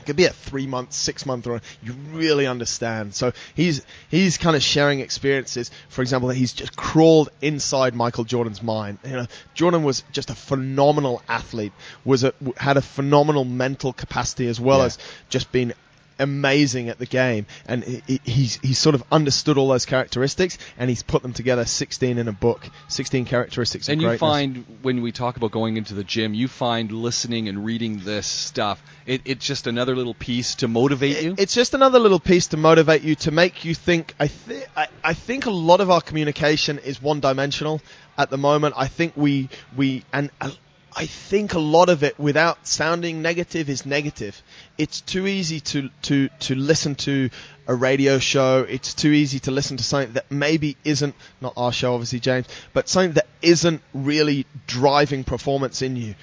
It 0.00 0.06
could 0.06 0.16
be 0.16 0.24
a 0.24 0.30
three 0.30 0.66
month, 0.66 0.92
six 0.92 1.26
month 1.26 1.46
run. 1.46 1.60
You 1.82 1.92
really 2.12 2.46
understand. 2.46 3.14
So 3.14 3.32
he's 3.54 3.84
he's 4.10 4.38
kind 4.38 4.56
of 4.56 4.62
sharing 4.62 5.00
experiences. 5.00 5.70
For 5.88 6.02
example, 6.02 6.28
that 6.30 6.36
he's 6.36 6.52
just 6.52 6.76
crawled 6.76 7.28
inside 7.42 7.94
Michael 7.94 8.24
Jordan's 8.24 8.62
mind. 8.62 8.98
You 9.04 9.10
know, 9.12 9.26
Jordan 9.54 9.82
was 9.82 10.02
just 10.12 10.30
a 10.30 10.34
phenomenal 10.34 11.22
athlete. 11.28 11.72
Was 12.04 12.24
a, 12.24 12.32
had 12.56 12.76
a 12.76 12.82
phenomenal 12.82 13.44
mental 13.44 13.92
capacity 13.92 14.48
as 14.48 14.58
well 14.60 14.78
Yeah. 14.78 14.86
as 14.86 14.98
just 15.28 15.52
being 15.52 15.72
amazing 16.20 16.88
at 16.88 16.98
the 16.98 17.06
game, 17.06 17.46
and 17.66 17.82
he- 17.82 18.02
he- 18.06 18.20
he's 18.24 18.58
he's 18.62 18.78
sort 18.78 18.94
of 18.94 19.02
understood 19.10 19.58
all 19.58 19.68
those 19.68 19.86
characteristics, 19.86 20.58
and 20.78 20.88
he's 20.88 21.02
put 21.02 21.22
them 21.22 21.32
together, 21.32 21.64
16 21.64 22.18
in 22.18 22.28
a 22.28 22.32
book, 22.32 22.68
16 22.88 23.24
characteristics 23.24 23.88
of 23.88 23.92
And 23.92 24.02
you 24.02 24.16
find 24.18 24.64
when 24.82 25.02
we 25.02 25.12
talk 25.12 25.36
about 25.36 25.50
going 25.50 25.76
into 25.76 25.94
the 25.94 26.04
gym, 26.04 26.34
you 26.34 26.46
find 26.48 26.92
listening 26.92 27.48
and 27.48 27.64
reading 27.64 28.00
this 28.04 28.26
stuff, 28.26 28.82
it, 29.06 29.22
it's 29.24 29.44
just 29.44 29.66
another 29.66 29.96
little 29.96 30.14
piece 30.14 30.54
to 30.56 30.68
motivate 30.68 31.22
you. 31.22 31.34
It's 31.38 31.54
just 31.54 31.74
another 31.74 31.98
little 31.98 32.20
piece 32.20 32.48
to 32.48 32.56
motivate 32.56 33.02
you 33.02 33.14
to 33.16 33.30
make 33.30 33.64
you 33.64 33.74
think. 33.74 34.14
I, 34.20 34.28
th- 34.28 34.66
I, 34.76 34.86
I 35.02 35.14
think 35.14 35.46
a 35.46 35.50
lot 35.50 35.80
of 35.80 35.90
our 35.90 36.00
communication 36.00 36.78
is 36.78 37.02
one 37.02 37.20
dimensional 37.20 37.80
at 38.18 38.30
the 38.30 38.38
moment. 38.38 38.74
I 38.76 38.86
think 38.86 39.14
we 39.16 39.48
we 39.76 40.04
and 40.12 40.30
uh, 40.40 40.50
I 40.94 41.06
think 41.06 41.54
a 41.54 41.58
lot 41.58 41.88
of 41.88 42.02
it, 42.02 42.18
without 42.18 42.66
sounding 42.66 43.22
negative, 43.22 43.70
is 43.70 43.86
negative. 43.86 44.42
It's 44.76 45.00
too 45.00 45.26
easy 45.26 45.60
to 45.60 45.90
to 46.02 46.28
to 46.40 46.54
listen 46.54 46.94
to 46.96 47.30
a 47.66 47.74
radio 47.74 48.18
show. 48.18 48.66
It's 48.68 48.94
too 48.94 49.10
easy 49.10 49.38
to 49.40 49.50
listen 49.50 49.76
to 49.76 49.84
something 49.84 50.14
that 50.14 50.30
maybe 50.30 50.76
isn't 50.84 51.14
not 51.40 51.54
our 51.56 51.72
show, 51.72 51.94
obviously, 51.94 52.20
James, 52.20 52.46
but 52.72 52.88
something 52.88 53.12
that 53.12 53.26
isn't 53.40 53.82
really 53.94 54.46
driving 54.66 55.24
performance 55.24 55.82
in 55.82 55.96
you 55.96 56.14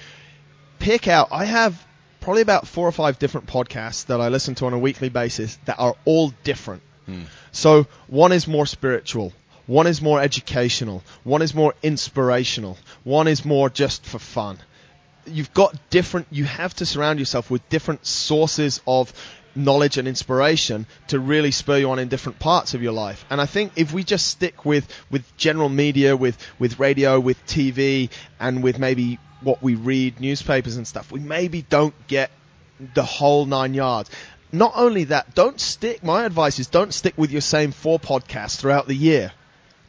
pick 0.80 1.08
out. 1.08 1.30
I 1.32 1.45
have 1.45 1.86
probably 2.19 2.41
about 2.41 2.67
four 2.67 2.88
or 2.88 2.91
five 2.91 3.19
different 3.19 3.47
podcasts 3.47 4.08
that 4.08 4.19
I 4.19 4.27
listen 4.27 4.56
to 4.56 4.65
on 4.65 4.73
a 4.73 4.80
weekly 4.80 5.10
basis 5.10 5.58
that 5.65 5.80
are 5.80 5.95
all 6.06 6.34
different. 6.43 6.82
Hmm. 7.06 7.23
So 7.51 7.88
one 8.08 8.34
is 8.34 8.47
more 8.47 8.65
spiritual. 8.65 9.32
One 9.67 9.86
is 9.86 10.01
more 10.01 10.21
educational. 10.21 11.03
One 11.23 11.41
is 11.41 11.53
more 11.53 11.73
inspirational. 11.84 12.77
One 13.03 13.27
is 13.27 13.45
more 13.45 13.69
just 13.69 14.06
for 14.06 14.17
fun. 14.17 14.60
You've 15.25 15.53
got 15.53 15.89
different, 15.89 16.27
you 16.32 16.45
have 16.45 16.73
to 16.75 16.86
surround 16.86 17.19
yourself 17.19 17.51
with 17.51 17.67
different 17.67 18.06
sources 18.06 18.82
of 18.88 19.12
knowledge 19.58 19.97
and 19.97 20.08
inspiration 20.08 20.86
to 21.08 21.19
really 21.19 21.51
spur 21.51 21.77
you 21.77 21.89
on 21.89 21.99
in 21.99 22.08
different 22.08 22.39
parts 22.39 22.75
of 22.75 22.82
your 22.82 22.93
life. 22.93 23.25
And 23.30 23.41
I 23.41 23.45
think 23.45 23.73
if 23.75 23.91
we 23.91 24.06
just 24.06 24.27
stick 24.27 24.63
with, 24.63 24.88
with 25.12 25.36
general 25.36 25.67
media, 25.67 26.15
with, 26.15 26.38
with 26.60 26.80
radio, 26.80 27.19
with 27.19 27.43
TV, 27.45 28.10
and 28.39 28.63
with 28.63 28.80
maybe 28.80 29.19
what 29.41 29.62
we 29.62 29.75
read, 29.75 30.21
newspapers 30.21 30.77
and 30.77 30.88
stuff, 30.88 31.12
we 31.12 31.19
maybe 31.19 31.62
don't 31.62 31.95
get 32.08 32.32
the 32.93 33.03
whole 33.03 33.45
nine 33.45 33.73
yards. 33.73 34.10
Not 34.51 34.73
only 34.75 35.06
that, 35.06 35.36
don't 35.36 35.60
stick, 35.60 36.03
my 36.03 36.23
advice 36.23 36.60
is 36.60 36.67
don't 36.67 36.93
stick 36.93 37.17
with 37.17 37.32
your 37.32 37.41
same 37.41 37.73
four 37.73 37.99
podcasts 37.99 38.58
throughout 38.58 38.88
the 38.88 38.95
year. 38.95 39.34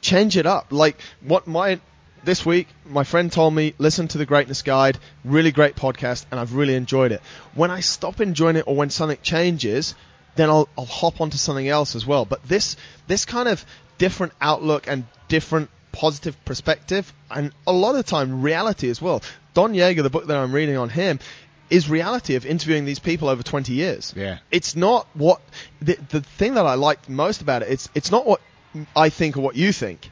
Change 0.01 0.37
it 0.37 0.47
up. 0.47 0.67
Like 0.71 1.01
what 1.23 1.47
my, 1.47 1.81
this 2.25 2.45
week, 2.45 2.69
my 2.85 3.05
friend 3.05 3.31
told 3.31 3.55
me, 3.55 3.75
listen 3.79 4.09
to 4.09 4.19
the 4.19 4.27
Greatness 4.27 4.63
Guide, 4.63 4.99
really 5.25 5.53
great 5.53 5.77
podcast, 5.77 6.27
and 6.31 6.39
I've 6.39 6.55
really 6.55 6.75
enjoyed 6.75 7.13
it. 7.13 7.23
When 7.55 7.71
I 7.71 7.81
stop 7.81 8.21
enjoying 8.21 8.57
it 8.57 8.67
or 8.67 8.77
when 8.77 8.91
something 8.91 9.19
changes, 9.23 9.95
then 10.37 10.51
I'll, 10.51 10.69
I'll 10.77 10.85
hop 10.85 11.21
onto 11.21 11.37
something 11.37 11.69
else 11.69 11.97
as 11.97 12.07
well. 12.07 12.25
But 12.25 12.43
this, 12.45 12.77
this 13.07 13.25
kind 13.25 13.49
of 13.49 13.65
different 13.99 14.33
outlook 14.41 14.87
and 14.89 15.05
different 15.29 15.71
positive 15.93 16.43
perspective, 16.45 17.13
and 17.31 17.53
a 17.67 17.73
lot 17.73 17.97
of 17.97 18.07
time 18.07 18.43
reality 18.43 18.89
as 18.89 19.03
well. 19.03 19.23
Don 19.55 19.75
Yaeger, 19.75 20.03
the 20.03 20.11
book 20.11 20.27
that 20.27 20.37
I'm 20.37 20.53
reading 20.53 20.77
on 20.77 20.89
him, 20.89 21.19
is 21.71 21.91
reality 21.91 22.37
of 22.37 22.47
interviewing 22.47 22.85
these 22.85 22.99
people 22.99 23.29
over 23.29 23.43
20 23.43 23.73
years. 23.73 24.15
Yeah. 24.17 24.39
It's 24.51 24.77
not 24.77 25.07
what 25.15 25.41
the, 25.83 25.99
the 26.09 26.21
thing 26.21 26.55
that 26.55 26.67
I 26.67 26.75
like 26.75 27.09
most 27.09 27.43
about 27.43 27.63
it. 27.63 27.69
It's 27.69 27.89
it's 27.95 28.11
not 28.11 28.27
what 28.27 28.41
I 28.95 29.09
think 29.09 29.37
or 29.37 29.41
what 29.41 29.57
you 29.57 29.73
think. 29.73 30.11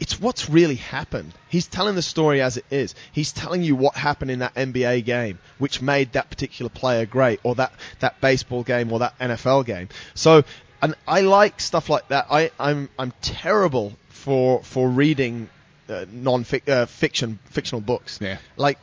It's 0.00 0.20
what's 0.20 0.48
really 0.48 0.76
happened. 0.76 1.32
He's 1.48 1.66
telling 1.66 1.96
the 1.96 2.02
story 2.02 2.40
as 2.40 2.56
it 2.56 2.64
is. 2.70 2.94
He's 3.10 3.32
telling 3.32 3.62
you 3.62 3.74
what 3.74 3.96
happened 3.96 4.30
in 4.30 4.38
that 4.40 4.54
NBA 4.54 5.04
game, 5.04 5.40
which 5.58 5.82
made 5.82 6.12
that 6.12 6.30
particular 6.30 6.68
player 6.68 7.04
great, 7.04 7.40
or 7.42 7.56
that, 7.56 7.72
that 7.98 8.20
baseball 8.20 8.62
game, 8.62 8.92
or 8.92 9.00
that 9.00 9.18
NFL 9.18 9.66
game. 9.66 9.88
So, 10.14 10.44
and 10.80 10.94
I 11.06 11.22
like 11.22 11.60
stuff 11.60 11.88
like 11.88 12.08
that. 12.08 12.26
I, 12.30 12.52
I'm 12.60 12.88
I'm 12.96 13.12
terrible 13.22 13.94
for 14.10 14.62
for 14.62 14.88
reading 14.88 15.50
uh, 15.88 16.04
non 16.12 16.46
uh, 16.68 16.86
fiction 16.86 17.40
fictional 17.46 17.80
books. 17.80 18.20
Yeah. 18.22 18.38
Like 18.56 18.78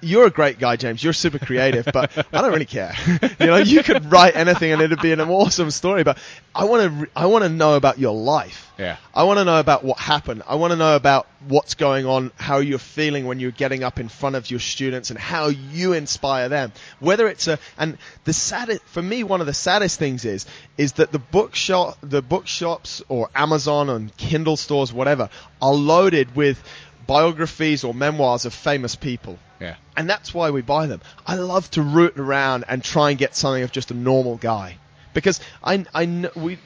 you're 0.00 0.26
a 0.26 0.30
great 0.30 0.58
guy, 0.58 0.76
James. 0.76 1.02
You're 1.02 1.12
super 1.12 1.38
creative, 1.38 1.88
but 1.92 2.16
I 2.32 2.40
don't 2.40 2.52
really 2.52 2.64
care. 2.64 2.94
you 3.40 3.46
know, 3.46 3.56
you 3.56 3.82
could 3.82 4.10
write 4.10 4.36
anything 4.36 4.72
and 4.72 4.82
it'd 4.82 5.00
be 5.00 5.12
an 5.12 5.20
awesome 5.20 5.70
story. 5.70 6.04
But 6.04 6.18
I 6.54 6.64
want 6.64 6.82
to, 6.82 6.90
re- 6.90 7.08
I 7.14 7.26
want 7.26 7.44
to 7.44 7.48
know 7.48 7.74
about 7.74 7.98
your 7.98 8.14
life. 8.14 8.70
Yeah. 8.78 8.96
I 9.12 9.24
want 9.24 9.38
to 9.38 9.44
know 9.44 9.58
about 9.58 9.84
what 9.84 9.98
happened. 9.98 10.42
I 10.46 10.54
want 10.54 10.72
to 10.72 10.76
know 10.76 10.94
about 10.94 11.26
what's 11.46 11.74
going 11.74 12.06
on, 12.06 12.32
how 12.36 12.58
you're 12.58 12.78
feeling 12.78 13.26
when 13.26 13.40
you're 13.40 13.50
getting 13.50 13.82
up 13.82 13.98
in 13.98 14.08
front 14.08 14.36
of 14.36 14.50
your 14.50 14.60
students, 14.60 15.10
and 15.10 15.18
how 15.18 15.48
you 15.48 15.92
inspire 15.94 16.48
them. 16.48 16.72
Whether 17.00 17.26
it's 17.28 17.48
a, 17.48 17.58
and 17.76 17.98
the 18.24 18.32
saddest 18.32 18.82
for 18.86 19.02
me, 19.02 19.24
one 19.24 19.40
of 19.40 19.46
the 19.46 19.54
saddest 19.54 19.98
things 19.98 20.24
is, 20.24 20.46
is 20.76 20.92
that 20.94 21.10
the 21.10 21.18
bookshop, 21.18 21.98
the 22.02 22.22
bookshops 22.22 23.02
or 23.08 23.30
Amazon 23.34 23.90
and 23.90 24.16
Kindle 24.16 24.56
stores, 24.56 24.92
whatever, 24.92 25.28
are 25.60 25.74
loaded 25.74 26.36
with 26.36 26.62
biographies 27.08 27.82
or 27.82 27.92
memoirs 27.92 28.44
of 28.44 28.54
famous 28.54 28.94
people. 28.94 29.38
Yeah. 29.60 29.74
And 29.96 30.08
that's 30.08 30.32
why 30.32 30.50
we 30.50 30.62
buy 30.62 30.86
them. 30.86 31.00
I 31.26 31.34
love 31.34 31.68
to 31.72 31.82
root 31.82 32.18
around 32.18 32.66
and 32.68 32.84
try 32.84 33.10
and 33.10 33.18
get 33.18 33.34
something 33.34 33.64
of 33.64 33.72
just 33.72 33.90
a 33.90 33.94
normal 33.94 34.36
guy. 34.36 34.76
Because 35.14 35.40
I, 35.64 35.84
I 35.92 36.30
we, 36.36 36.58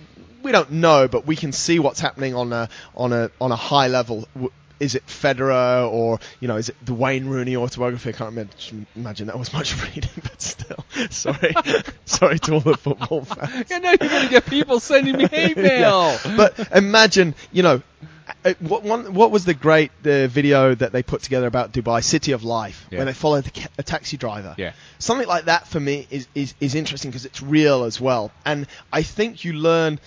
we 0.42 0.52
don't 0.52 0.72
know, 0.72 1.08
but 1.08 1.26
we 1.26 1.36
can 1.36 1.52
see 1.52 1.78
what's 1.78 2.00
happening 2.00 2.34
on 2.34 2.52
a, 2.52 2.68
on 2.94 3.14
a, 3.14 3.30
on 3.40 3.52
a 3.52 3.56
high 3.56 3.86
level. 3.86 4.28
Is 4.80 4.96
it 4.96 5.06
Federer 5.06 5.88
or, 5.88 6.18
you 6.40 6.48
know, 6.48 6.56
is 6.56 6.70
it 6.70 6.76
the 6.84 6.92
Wayne 6.92 7.26
Rooney 7.28 7.54
autobiography? 7.56 8.08
I 8.10 8.12
can't 8.12 8.32
imagine, 8.32 8.86
imagine 8.96 9.28
that 9.28 9.38
was 9.38 9.52
much 9.52 9.80
reading, 9.94 10.10
but 10.16 10.42
still. 10.42 10.84
Sorry. 11.10 11.54
Sorry 12.04 12.38
to 12.40 12.54
all 12.54 12.60
the 12.60 12.76
football 12.76 13.24
fans. 13.24 13.70
And 13.70 13.84
now 13.84 13.90
you're 13.90 14.10
going 14.10 14.24
to 14.24 14.28
get 14.28 14.44
people 14.46 14.80
sending 14.80 15.16
me 15.16 15.28
hate 15.28 15.56
mail. 15.56 16.18
But 16.36 16.72
imagine, 16.74 17.36
you 17.52 17.62
know, 17.62 17.82
uh, 18.44 18.54
what 18.60 18.82
one 18.82 19.14
what 19.14 19.30
was 19.30 19.44
the 19.44 19.54
great 19.54 19.90
uh, 20.04 20.26
video 20.26 20.74
that 20.74 20.92
they 20.92 21.02
put 21.02 21.22
together 21.22 21.46
about 21.46 21.72
Dubai 21.72 22.02
City 22.02 22.32
of 22.32 22.42
Life 22.44 22.86
Yeah. 22.90 22.98
when 22.98 23.06
they 23.06 23.12
followed 23.12 23.44
the 23.44 23.50
ca- 23.50 23.68
a 23.78 23.82
taxi 23.82 24.16
driver? 24.16 24.54
Yeah. 24.58 24.72
Something 24.98 25.28
like 25.28 25.44
that 25.46 25.66
for 25.68 25.80
me 25.80 26.06
is 26.10 26.26
is, 26.34 26.54
is 26.60 26.74
interesting 26.74 27.10
because 27.10 27.24
it's 27.26 27.42
real 27.42 27.84
as 27.84 28.00
well, 28.00 28.32
and 28.44 28.66
I 28.92 29.02
think 29.02 29.44
you 29.44 29.52
learn. 29.54 29.98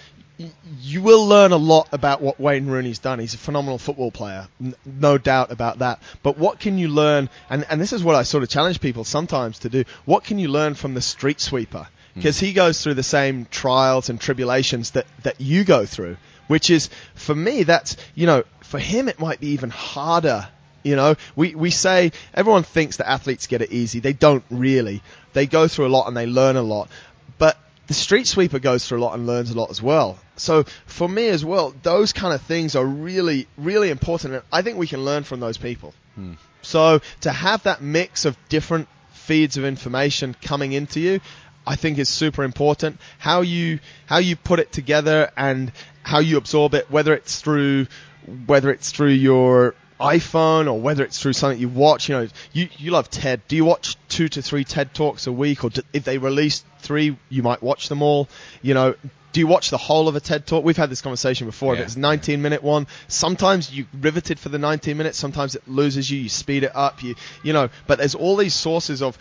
You 0.82 1.02
will 1.02 1.26
learn 1.26 1.54
a 1.54 1.58
lot 1.58 1.88
about 1.93 2.19
what 2.19 2.41
Wayne 2.41 2.65
Rooney's 2.67 3.00
done. 3.00 3.19
He's 3.19 3.36
a 3.36 3.38
phenomenal 3.38 3.78
football 3.78 4.12
player, 4.12 4.50
n- 4.62 4.76
no 4.86 5.17
doubt 5.17 5.50
about 5.50 5.80
that. 5.80 6.02
But 6.24 6.38
what 6.38 6.60
can 6.60 6.78
you 6.78 6.89
learn? 6.89 7.30
And, 7.50 7.65
and 7.69 7.80
this 7.80 7.93
is 7.93 8.04
what 8.04 8.15
I 8.15 8.24
sort 8.24 8.43
of 8.43 8.50
challenge 8.50 8.82
people 8.82 9.06
sometimes 9.06 9.60
to 9.60 9.69
do. 9.69 9.86
What 10.04 10.26
can 10.26 10.38
you 10.38 10.50
learn 10.50 10.74
from 10.74 10.93
the 10.93 11.00
street 11.02 11.39
sweeper? 11.39 11.88
Because 12.15 12.38
he 12.38 12.52
goes 12.52 12.82
through 12.84 12.95
the 12.95 13.04
same 13.04 13.45
trials 13.50 14.10
and 14.10 14.19
tribulations 14.19 14.91
that, 14.91 15.06
that 15.24 15.39
you 15.39 15.63
go 15.63 15.86
through 15.86 16.17
which 16.48 16.70
is 16.70 16.90
for 17.16 17.36
me 17.36 17.64
that's 17.64 17.98
you 18.14 18.26
know 18.26 18.44
for 18.62 18.80
him 18.80 19.08
it 19.08 19.20
might 19.20 19.40
be 19.40 19.50
even 19.50 19.70
harder 19.70 20.48
you 20.86 20.96
know? 20.96 21.16
We 21.36 21.56
we 21.56 21.72
say 21.72 22.12
everyone 22.34 22.64
thinks 22.64 22.98
that 22.98 23.10
athletes 23.10 23.48
get 23.48 23.62
it 23.62 23.72
easy. 23.72 24.00
They 24.00 24.14
don't 24.14 24.44
really. 24.50 25.02
They 25.34 25.48
go 25.48 25.68
through 25.68 25.88
a 25.88 25.94
lot 25.96 26.08
and 26.08 26.16
they 26.16 26.28
learn 26.28 26.56
a 26.56 26.62
lot. 26.62 26.90
But 27.38 27.58
the 27.88 27.94
street 27.94 28.28
sweeper 28.28 28.60
goes 28.60 28.88
through 28.88 29.00
a 29.00 29.04
lot 29.04 29.16
and 29.16 29.28
learns 29.28 29.50
a 29.50 29.58
lot 29.58 29.72
as 29.72 29.82
well. 29.82 30.18
So 30.38 30.64
for 30.86 31.10
me 31.10 31.28
as 31.28 31.44
well 31.44 31.74
those 31.82 32.14
kind 32.14 32.34
of 32.34 32.42
things 32.42 32.76
are 32.76 32.86
really 32.86 33.48
really 33.58 33.90
important. 33.90 34.36
And 34.36 34.44
i 34.54 34.62
think 34.62 34.78
we 34.78 34.88
can 34.88 35.04
learn 35.04 35.24
from 35.24 35.40
those 35.40 35.58
people. 35.58 35.94
Hmm. 36.14 36.34
So 36.62 37.02
to 37.22 37.32
have 37.32 37.64
that 37.64 37.82
mix 37.82 38.26
of 38.26 38.38
different 38.48 38.88
feeds 39.12 39.58
of 39.58 39.66
information 39.66 40.36
coming 40.40 40.72
into 40.74 41.00
you, 41.00 41.20
I 41.66 41.76
think 41.76 41.98
is 41.98 42.10
super 42.10 42.44
important. 42.44 43.00
How 43.18 43.42
you 43.42 43.80
how 44.06 44.20
you 44.20 44.36
put 44.36 44.60
it 44.60 44.72
together 44.72 45.32
and 45.36 45.72
how 46.06 46.20
you 46.20 46.38
absorb 46.38 46.76
it, 46.76 46.89
whether 46.89 47.13
it's 47.13 47.41
through 47.41 47.88
whether 48.46 48.70
it's 48.70 48.91
through 48.91 49.10
your 49.10 49.76
iPhone 50.00 50.72
or 50.72 50.80
whether 50.80 51.04
it's 51.04 51.20
through 51.20 51.34
something 51.34 51.60
you 51.60 51.68
watch. 51.68 52.08
You 52.08 52.15
know, 52.15 52.28
you 52.54 52.70
you 52.78 52.91
love 52.91 53.10
TED. 53.10 53.41
Do 53.48 53.56
you 53.56 53.65
watch 53.65 53.98
two 54.08 54.30
to 54.30 54.41
three 54.41 54.63
TED 54.63 54.94
talks 54.94 55.26
a 55.26 55.32
week, 55.32 55.63
or 55.63 55.72
do, 55.72 55.82
if 55.94 56.04
they 56.04 56.20
release 56.20 56.63
three, 56.80 57.18
you 57.30 57.41
might 57.41 57.62
watch 57.62 57.89
them 57.89 58.02
all? 58.02 58.30
You 58.62 58.76
know. 58.76 58.96
Do 59.34 59.41
you 59.41 59.48
watch 59.48 59.70
the 59.70 59.78
whole 59.78 60.08
of 60.08 60.15
a 60.15 60.22
TED 60.22 60.48
talk? 60.48 60.63
We've 60.63 60.78
had 60.78 60.89
this 60.89 61.02
conversation 61.02 61.46
before. 61.46 61.74
If 61.74 61.82
it's 61.82 61.96
a 61.98 62.00
19 62.00 62.41
minute 62.41 62.63
one, 62.63 62.88
sometimes 63.10 63.70
you 63.70 63.86
riveted 64.00 64.39
for 64.39 64.48
the 64.48 64.58
19 64.58 64.96
minutes. 64.96 65.18
Sometimes 65.18 65.56
it 65.56 65.68
loses 65.68 66.10
you. 66.10 66.20
You 66.20 66.30
speed 66.30 66.63
it 66.63 66.72
up. 66.74 67.04
You, 67.04 67.15
you 67.44 67.52
know, 67.52 67.68
but 67.86 67.98
there's 67.98 68.15
all 68.15 68.38
these 68.38 68.54
sources 68.54 69.02
of 69.02 69.18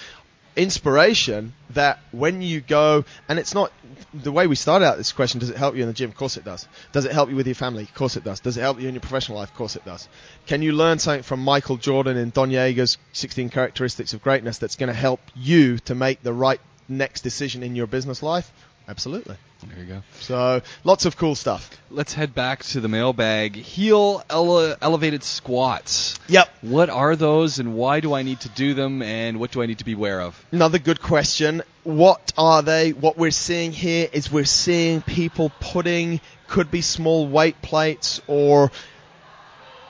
inspiration 0.57 1.53
that 1.71 1.99
when 2.13 2.43
you 2.43 2.61
go, 2.61 3.05
and 3.29 3.39
it's 3.39 3.55
not 3.55 3.73
the 4.13 4.33
way 4.33 4.47
we 4.47 4.55
started 4.57 4.87
out 4.87 4.97
this 4.97 5.13
question, 5.13 5.41
does 5.41 5.51
it 5.51 5.57
help 5.57 5.75
you 5.75 5.83
in 5.83 5.89
the 5.89 5.95
gym? 5.95 6.11
Of 6.11 6.17
course 6.17 6.37
it 6.37 6.45
does. 6.45 6.69
Does 6.93 7.05
it 7.05 7.13
help 7.13 7.31
you 7.31 7.37
with 7.37 7.47
your 7.47 7.55
family? 7.55 7.83
Of 7.83 7.95
course 7.95 8.17
it 8.17 8.25
does. 8.25 8.41
Does 8.41 8.57
it 8.57 8.61
help 8.61 8.81
you 8.81 8.89
in 8.89 8.95
your 8.95 9.01
professional 9.01 9.39
life? 9.39 9.51
Of 9.51 9.57
course 9.57 9.77
it 9.77 9.85
does. 9.85 10.09
Can 10.47 10.63
you 10.63 10.73
learn 10.73 10.99
something 10.99 11.23
from 11.23 11.41
Michael 11.41 11.77
Jordan 11.77 12.17
and 12.17 12.33
Don 12.33 12.51
Yaeger's 12.51 12.99
16 13.13 13.51
characteristics 13.51 14.13
of 14.13 14.23
greatness 14.23 14.59
that's 14.59 14.77
going 14.77 14.89
to 14.89 14.95
help 14.95 15.21
you 15.35 15.79
to 15.81 15.95
make 15.95 16.23
the 16.23 16.33
right 16.33 16.61
next 16.89 17.23
decision 17.23 17.63
in 17.63 17.77
your 17.77 17.87
business 17.87 18.23
life? 18.23 18.53
Absolutely. 18.87 19.37
There 19.67 19.79
you 19.83 19.85
go. 19.95 20.03
So 20.21 20.61
lots 20.85 21.07
of 21.07 21.17
cool 21.17 21.35
stuff. 21.35 21.71
Let's 21.91 22.13
head 22.13 22.35
back 22.35 22.63
to 22.65 22.81
the 22.81 22.89
mailbag. 22.89 23.57
Heel 23.57 24.23
ele- 24.29 24.77
elevated 24.83 25.23
squats. 25.25 26.19
Yep. 26.29 26.49
What 26.61 26.91
are 26.91 27.17
those, 27.17 27.59
and 27.61 27.75
why 27.75 28.01
do 28.01 28.13
I 28.13 28.23
need 28.23 28.41
to 28.41 28.51
do 28.51 28.75
them, 28.75 29.01
and 29.01 29.41
what 29.41 29.53
do 29.53 29.63
I 29.63 29.67
need 29.67 29.79
to 29.79 29.85
be 29.87 29.95
aware 29.95 30.21
of? 30.21 30.45
Another 30.53 30.79
good 30.79 31.01
question. 31.01 31.63
What 31.85 32.35
are 32.37 32.61
they? 32.61 32.93
What 32.93 33.17
we're 33.17 33.31
seeing 33.31 33.73
here 33.73 34.07
is 34.13 34.31
we're 34.31 34.45
seeing 34.45 35.01
people 35.01 35.51
putting 35.61 36.21
could 36.47 36.71
be 36.71 36.83
small 36.83 37.27
weight 37.27 37.63
plates 37.63 38.21
or 38.27 38.71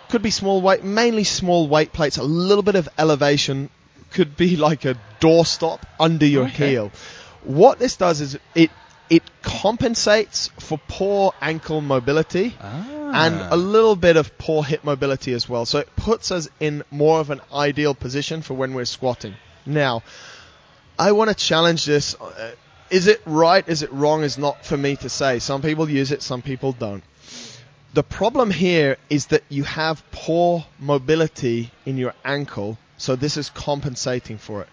could 0.09 0.23
be 0.23 0.31
small 0.31 0.63
weight, 0.63 0.85
mainly 0.85 1.25
small 1.25 1.67
weight 1.67 1.93
plates, 1.93 2.17
a 2.17 2.23
little 2.23 2.63
bit 2.63 2.77
of 2.77 2.89
elevation, 2.97 3.71
could 4.13 4.37
be 4.37 4.57
like 4.57 4.85
a 4.85 4.97
doorstop 5.21 5.81
under 5.99 6.27
your 6.27 6.45
Okay. 6.45 6.71
heel. 6.71 6.93
What 7.43 7.79
this 7.81 7.97
does 7.97 8.21
is 8.21 8.39
it 8.55 8.71
it 9.17 9.23
compensates 9.43 10.51
for 10.59 10.79
poor 10.89 11.33
ankle 11.41 11.81
mobility 11.81 12.55
Ah. 12.61 13.25
and 13.25 13.35
a 13.53 13.57
little 13.57 13.97
bit 13.97 14.17
of 14.17 14.27
poor 14.39 14.65
hip 14.65 14.83
mobility 14.85 15.33
as 15.35 15.49
well. 15.49 15.65
So 15.67 15.79
it 15.79 15.89
puts 15.97 16.31
us 16.33 16.49
in 16.61 16.83
more 16.91 17.21
of 17.21 17.31
an 17.31 17.41
ideal 17.53 17.95
position 17.95 18.43
for 18.43 18.55
when 18.55 18.75
we're 18.75 18.87
squatting. 18.97 19.35
Now, 19.67 20.03
I 20.99 21.13
want 21.13 21.29
to 21.31 21.37
challenge 21.37 21.85
this. 21.87 22.15
Uh, 22.21 22.53
Is 22.91 23.07
it 23.07 23.21
right? 23.27 23.67
Is 23.69 23.83
it 23.83 23.91
wrong? 23.93 24.23
Is 24.25 24.37
not 24.39 24.65
for 24.65 24.77
me 24.77 24.97
to 24.97 25.09
say. 25.09 25.39
Some 25.39 25.63
people 25.63 25.89
use 25.89 26.13
it, 26.13 26.23
some 26.23 26.43
people 26.43 26.73
don't. 26.73 27.03
The 27.95 28.03
problem 28.03 28.51
here 28.51 28.97
is 29.09 29.27
that 29.27 29.43
you 29.49 29.65
have 29.65 30.03
poor 30.13 30.65
mobility 30.79 31.71
in 31.87 31.97
your 31.97 32.13
ankle, 32.25 32.77
so 32.97 33.17
this 33.17 33.37
is 33.37 33.51
compensating 33.51 34.39
for 34.39 34.63
it. 34.63 34.69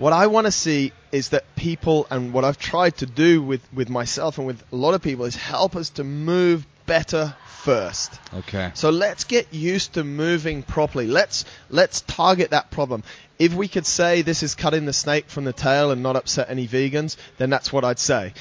What 0.00 0.14
I 0.14 0.28
want 0.28 0.46
to 0.46 0.50
see 0.50 0.92
is 1.12 1.28
that 1.28 1.44
people, 1.56 2.06
and 2.10 2.32
what 2.32 2.42
I've 2.42 2.56
tried 2.56 2.96
to 2.98 3.06
do 3.06 3.42
with, 3.42 3.60
with 3.70 3.90
myself 3.90 4.38
and 4.38 4.46
with 4.46 4.62
a 4.72 4.76
lot 4.76 4.94
of 4.94 5.02
people, 5.02 5.26
is 5.26 5.36
help 5.36 5.76
us 5.76 5.90
to 5.90 6.04
move 6.04 6.66
better 6.86 7.36
first. 7.46 8.18
okay. 8.32 8.70
So 8.72 8.88
let's 8.88 9.24
get 9.24 9.52
used 9.52 9.92
to 9.94 10.02
moving 10.02 10.62
properly. 10.62 11.06
Let's 11.06 11.44
let's 11.68 12.00
target 12.00 12.52
that 12.52 12.70
problem. 12.70 13.02
If 13.38 13.52
we 13.52 13.68
could 13.68 13.84
say 13.84 14.22
this 14.22 14.42
is 14.42 14.54
cutting 14.54 14.86
the 14.86 14.94
snake 14.94 15.28
from 15.28 15.44
the 15.44 15.52
tail 15.52 15.90
and 15.90 16.02
not 16.02 16.16
upset 16.16 16.48
any 16.48 16.66
vegans, 16.66 17.16
then 17.36 17.50
that's 17.50 17.70
what 17.70 17.84
I'd 17.84 17.98
say. 17.98 18.32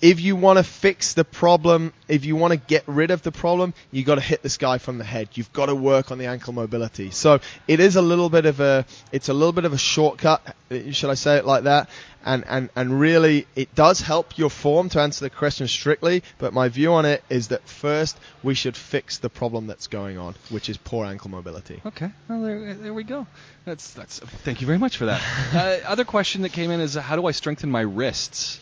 If 0.00 0.20
you 0.20 0.34
want 0.34 0.58
to 0.58 0.62
fix 0.62 1.12
the 1.14 1.24
problem, 1.24 1.92
if 2.08 2.24
you 2.24 2.34
want 2.34 2.52
to 2.52 2.58
get 2.58 2.84
rid 2.86 3.10
of 3.10 3.22
the 3.22 3.32
problem, 3.32 3.74
you've 3.90 4.06
got 4.06 4.14
to 4.14 4.20
hit 4.20 4.42
this 4.42 4.56
guy 4.56 4.78
from 4.78 4.98
the 4.98 5.04
head. 5.04 5.28
You've 5.34 5.52
got 5.52 5.66
to 5.66 5.74
work 5.74 6.10
on 6.10 6.18
the 6.18 6.26
ankle 6.26 6.52
mobility. 6.52 7.10
So 7.10 7.40
it 7.68 7.80
is 7.80 7.96
a 7.96 8.02
little 8.02 8.30
bit 8.30 8.46
of 8.46 8.60
a 8.60 8.86
it's 9.12 9.28
a 9.28 9.34
little 9.34 9.52
bit 9.52 9.64
of 9.64 9.72
a 9.72 9.78
shortcut, 9.78 10.56
should 10.92 11.10
I 11.10 11.14
say 11.14 11.36
it 11.36 11.44
like 11.44 11.64
that? 11.64 11.90
And 12.22 12.44
and 12.46 12.68
and 12.76 13.00
really 13.00 13.46
it 13.56 13.74
does 13.74 14.00
help 14.00 14.36
your 14.36 14.50
form 14.50 14.88
to 14.90 15.00
answer 15.00 15.24
the 15.24 15.30
question 15.30 15.68
strictly, 15.68 16.22
but 16.38 16.52
my 16.52 16.68
view 16.68 16.92
on 16.92 17.06
it 17.06 17.24
is 17.30 17.48
that 17.48 17.66
first 17.66 18.18
we 18.42 18.54
should 18.54 18.76
fix 18.76 19.18
the 19.18 19.30
problem 19.30 19.66
that's 19.66 19.86
going 19.86 20.18
on, 20.18 20.34
which 20.50 20.68
is 20.68 20.76
poor 20.76 21.06
ankle 21.06 21.30
mobility. 21.30 21.80
Okay, 21.86 22.10
well 22.28 22.42
there, 22.42 22.74
there 22.74 22.94
we 22.94 23.04
go. 23.04 23.26
That's 23.64 23.92
that's. 23.92 24.18
Thank 24.18 24.60
you 24.60 24.66
very 24.66 24.78
much 24.78 24.96
for 24.96 25.06
that. 25.06 25.22
uh, 25.54 25.88
other 25.88 26.04
question 26.04 26.42
that 26.42 26.52
came 26.52 26.70
in 26.70 26.80
is 26.80 26.96
uh, 26.96 27.00
how 27.00 27.16
do 27.16 27.26
I 27.26 27.32
strengthen 27.32 27.70
my 27.70 27.82
wrists? 27.82 28.60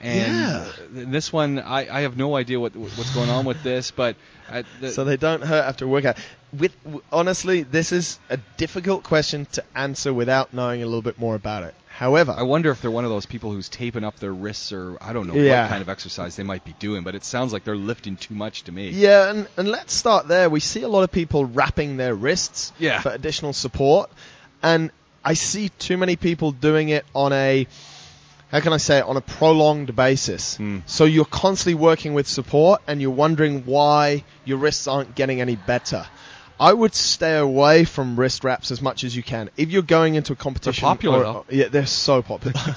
And 0.00 0.32
Yeah. 0.32 0.64
this 0.90 1.32
one, 1.32 1.58
I, 1.58 1.88
I 1.98 2.00
have 2.02 2.16
no 2.16 2.36
idea 2.36 2.60
what 2.60 2.74
what's 2.76 3.14
going 3.14 3.30
on 3.30 3.44
with 3.44 3.62
this, 3.62 3.90
but 3.90 4.16
the, 4.80 4.92
So 4.92 5.04
they 5.04 5.16
don't 5.16 5.42
hurt 5.42 5.64
after 5.64 5.84
a 5.84 5.88
workout. 5.88 6.16
With 6.58 6.72
w- 6.84 7.02
honestly, 7.12 7.62
this 7.62 7.92
is 7.92 8.18
a 8.30 8.38
difficult 8.56 9.02
question 9.04 9.46
to 9.52 9.64
answer 9.74 10.12
without 10.14 10.54
knowing 10.54 10.82
a 10.82 10.86
little 10.86 11.02
bit 11.02 11.18
more 11.18 11.34
about 11.34 11.64
it. 11.64 11.74
However, 11.88 12.32
I 12.36 12.44
wonder 12.44 12.70
if 12.70 12.80
they're 12.80 12.92
one 12.92 13.04
of 13.04 13.10
those 13.10 13.26
people 13.26 13.50
who's 13.50 13.68
taping 13.68 14.04
up 14.04 14.20
their 14.20 14.32
wrists, 14.32 14.70
or 14.72 14.96
I 15.02 15.12
don't 15.12 15.26
know 15.26 15.34
Yeah. 15.34 15.62
what 15.62 15.70
kind 15.70 15.82
of 15.82 15.88
exercise 15.88 16.36
they 16.36 16.44
might 16.44 16.64
be 16.64 16.74
doing, 16.78 17.02
but 17.02 17.16
it 17.16 17.24
sounds 17.24 17.52
like 17.52 17.64
they're 17.64 17.76
lifting 17.76 18.16
too 18.16 18.34
much 18.34 18.62
to 18.64 18.72
me. 18.72 18.90
Yeah, 18.90 19.28
and, 19.30 19.48
and 19.56 19.66
let's 19.68 19.92
start 19.94 20.28
there. 20.28 20.48
We 20.48 20.60
see 20.60 20.82
a 20.82 20.88
lot 20.88 21.02
of 21.02 21.10
people 21.10 21.44
wrapping 21.44 21.96
their 21.96 22.14
wrists 22.14 22.72
Yeah. 22.78 23.00
for 23.00 23.10
additional 23.10 23.52
support, 23.52 24.10
and 24.62 24.92
I 25.24 25.34
see 25.34 25.70
too 25.70 25.96
many 25.96 26.14
people 26.14 26.52
doing 26.52 26.88
it 26.90 27.04
on 27.16 27.32
a 27.32 27.66
how 28.50 28.60
can 28.60 28.72
I 28.72 28.78
say 28.78 28.98
it 28.98 29.04
on 29.04 29.16
a 29.16 29.20
prolonged 29.20 29.94
basis. 29.94 30.56
Hmm. 30.56 30.78
So 30.86 31.04
you're 31.04 31.24
constantly 31.24 31.74
working 31.74 32.14
with 32.14 32.26
support, 32.26 32.82
and 32.86 33.00
you're 33.00 33.10
wondering 33.10 33.64
why 33.64 34.24
your 34.44 34.58
wrists 34.58 34.86
aren't 34.86 35.14
getting 35.14 35.40
any 35.40 35.56
better. 35.56 36.06
I 36.60 36.72
would 36.72 36.94
stay 36.94 37.36
away 37.36 37.84
from 37.84 38.18
wrist 38.18 38.42
wraps 38.44 38.70
as 38.70 38.82
much 38.82 39.04
as 39.04 39.14
you 39.14 39.22
can. 39.22 39.50
If 39.56 39.70
you're 39.70 39.82
going 39.82 40.16
into 40.16 40.32
a 40.32 40.36
competition, 40.36 40.82
popular, 40.82 41.24
or- 41.24 41.44
yeah, 41.50 41.68
they're 41.68 41.86
so 41.86 42.22
popular. 42.22 42.54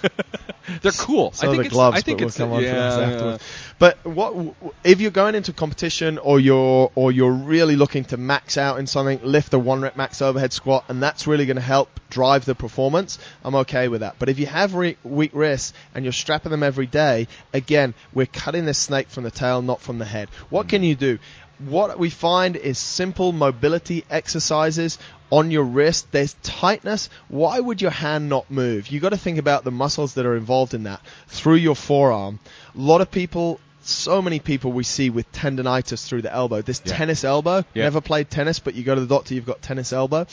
They're 0.82 0.92
cool. 0.92 1.32
So 1.32 1.48
I 1.48 1.52
think 1.52 1.64
the 1.64 1.66
it's, 1.66 1.74
gloves, 1.74 1.98
I 1.98 2.02
think 2.02 2.20
but 2.20 2.28
it's 2.28 2.40
we'll 2.40 2.48
come 2.48 2.56
on 2.56 2.62
to 2.62 2.68
yeah, 2.68 2.74
those 2.74 2.98
yeah. 2.98 3.14
afterwards. 3.14 3.44
But 3.80 4.06
what 4.06 4.56
if 4.84 5.02
you're 5.02 5.12
going 5.12 5.36
into 5.36 5.54
competition 5.54 6.18
or 6.18 6.40
you're 6.40 6.92
or 6.96 7.12
you're 7.12 7.32
really 7.32 7.76
looking 7.76 8.06
to 8.06 8.18
max 8.18 8.58
out 8.58 8.80
in 8.80 8.88
something, 8.88 9.20
lift 9.24 9.54
a 9.54 9.60
one 9.60 9.82
rep 9.82 9.98
max 9.98 10.22
overhead 10.22 10.54
squat, 10.54 10.86
and 10.88 11.02
that's 11.02 11.28
really 11.28 11.46
going 11.46 11.56
to 11.56 11.62
help 11.62 11.90
drive 12.10 12.46
the 12.46 12.56
performance. 12.56 13.18
I'm 13.44 13.56
okay 13.56 13.88
with 13.88 14.02
that. 14.02 14.16
But 14.20 14.30
if 14.30 14.40
you 14.40 14.46
have 14.46 14.76
re- 14.76 14.98
weak 15.04 15.32
wrists 15.34 15.74
and 15.96 16.06
you're 16.06 16.14
strapping 16.14 16.52
them 16.52 16.64
every 16.64 16.88
day, 16.88 17.28
again, 17.54 17.94
we're 18.14 18.28
cutting 18.28 18.66
the 18.66 18.74
snake 18.74 19.10
from 19.10 19.24
the 19.24 19.32
tail, 19.32 19.62
not 19.62 19.82
from 19.82 19.98
the 19.98 20.06
head. 20.06 20.30
What 20.50 20.70
can 20.70 20.84
you 20.84 20.96
do? 20.96 21.20
What 21.68 22.00
we 22.00 22.10
find 22.10 22.56
is 22.56 22.78
simple 22.78 23.32
mobility 23.32 24.04
exercises 24.10 24.98
on 25.32 25.52
your 25.52 25.64
wrist. 25.64 26.12
There's 26.12 26.34
tightness. 26.44 27.10
Why 27.30 27.60
would 27.60 27.82
your 27.82 27.92
hand 27.92 28.30
not 28.30 28.50
move? 28.50 28.88
You 28.88 29.00
got 29.00 29.10
to 29.10 29.18
think 29.18 29.38
about 29.38 29.64
the 29.64 29.72
muscles 29.72 30.16
that 30.16 30.26
are 30.26 30.36
involved 30.36 30.74
in 30.74 30.84
that 30.84 31.02
through 31.28 31.56
your 31.56 31.76
forearm. 31.76 32.40
A 32.76 32.80
lot 32.80 33.02
of 33.02 33.12
people, 33.12 33.60
so 33.84 34.22
many 34.22 34.40
people 34.40 34.72
we 34.72 34.84
see 34.84 35.10
with 35.10 35.32
tendonitis 35.32 36.06
through 36.08 36.24
the 36.24 36.34
elbow. 36.34 36.62
This 36.62 36.82
Yeah. 36.86 36.94
tennis 36.98 37.24
elbow. 37.24 37.64
Yeah. 37.74 37.84
Never 37.84 38.02
played 38.02 38.30
tennis, 38.30 38.60
but 38.60 38.76
you 38.76 38.84
go 38.84 38.96
to 38.96 39.02
the 39.02 39.08
doctor, 39.08 39.34
you've 39.34 39.46
got 39.46 39.62
tennis 39.62 39.94
elbow. 39.94 40.26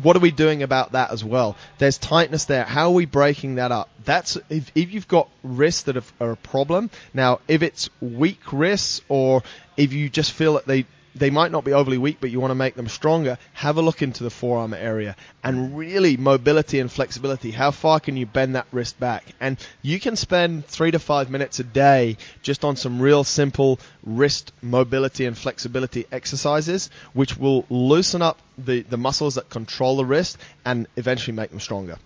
What 0.00 0.16
are 0.16 0.20
we 0.20 0.30
doing 0.30 0.62
about 0.62 0.92
that 0.92 1.10
as 1.10 1.24
well? 1.24 1.56
There's 1.78 1.96
tightness 1.98 2.44
there. 2.44 2.64
How 2.64 2.88
are 2.88 2.94
we 2.94 3.06
breaking 3.06 3.54
that 3.54 3.72
up? 3.72 3.88
That's 4.04 4.36
if, 4.50 4.70
if 4.74 4.92
you've 4.92 5.08
got 5.08 5.28
wrists 5.42 5.84
that 5.84 5.96
are, 5.96 6.02
are 6.20 6.32
a 6.32 6.36
problem. 6.36 6.90
Now, 7.14 7.40
if 7.48 7.62
it's 7.62 7.88
weak 8.00 8.52
wrists 8.52 9.00
or 9.08 9.42
if 9.76 9.92
you 9.92 10.10
just 10.10 10.32
feel 10.32 10.54
that 10.54 10.66
they 10.66 10.84
they 11.18 11.30
might 11.30 11.50
not 11.50 11.64
be 11.64 11.72
overly 11.72 11.98
weak, 11.98 12.18
but 12.20 12.30
you 12.30 12.40
want 12.40 12.50
to 12.50 12.56
make 12.56 12.74
them 12.74 12.88
stronger, 12.88 13.38
have 13.54 13.76
a 13.76 13.82
look 13.82 14.02
into 14.02 14.22
the 14.22 14.30
forearm 14.30 14.74
area 14.74 15.16
and 15.42 15.76
really 15.76 16.16
mobility 16.16 16.78
and 16.78 16.92
flexibility. 16.92 17.50
How 17.50 17.70
far 17.70 18.00
can 18.00 18.16
you 18.16 18.26
bend 18.26 18.54
that 18.54 18.66
wrist 18.70 19.00
back? 19.00 19.24
And 19.40 19.56
you 19.82 19.98
can 19.98 20.16
spend 20.16 20.66
three 20.66 20.90
to 20.90 20.98
five 20.98 21.30
minutes 21.30 21.58
a 21.58 21.64
day 21.64 22.18
just 22.42 22.64
on 22.64 22.76
some 22.76 23.00
real 23.00 23.24
simple 23.24 23.80
wrist 24.04 24.52
mobility 24.62 25.24
and 25.24 25.36
flexibility 25.36 26.06
exercises, 26.12 26.90
which 27.14 27.36
will 27.36 27.64
loosen 27.70 28.22
up 28.22 28.38
the, 28.58 28.82
the 28.82 28.98
muscles 28.98 29.36
that 29.36 29.48
control 29.48 29.96
the 29.96 30.04
wrist 30.04 30.36
and 30.64 30.86
eventually 30.96 31.34
make 31.34 31.50
them 31.50 31.60
stronger. 31.60 31.96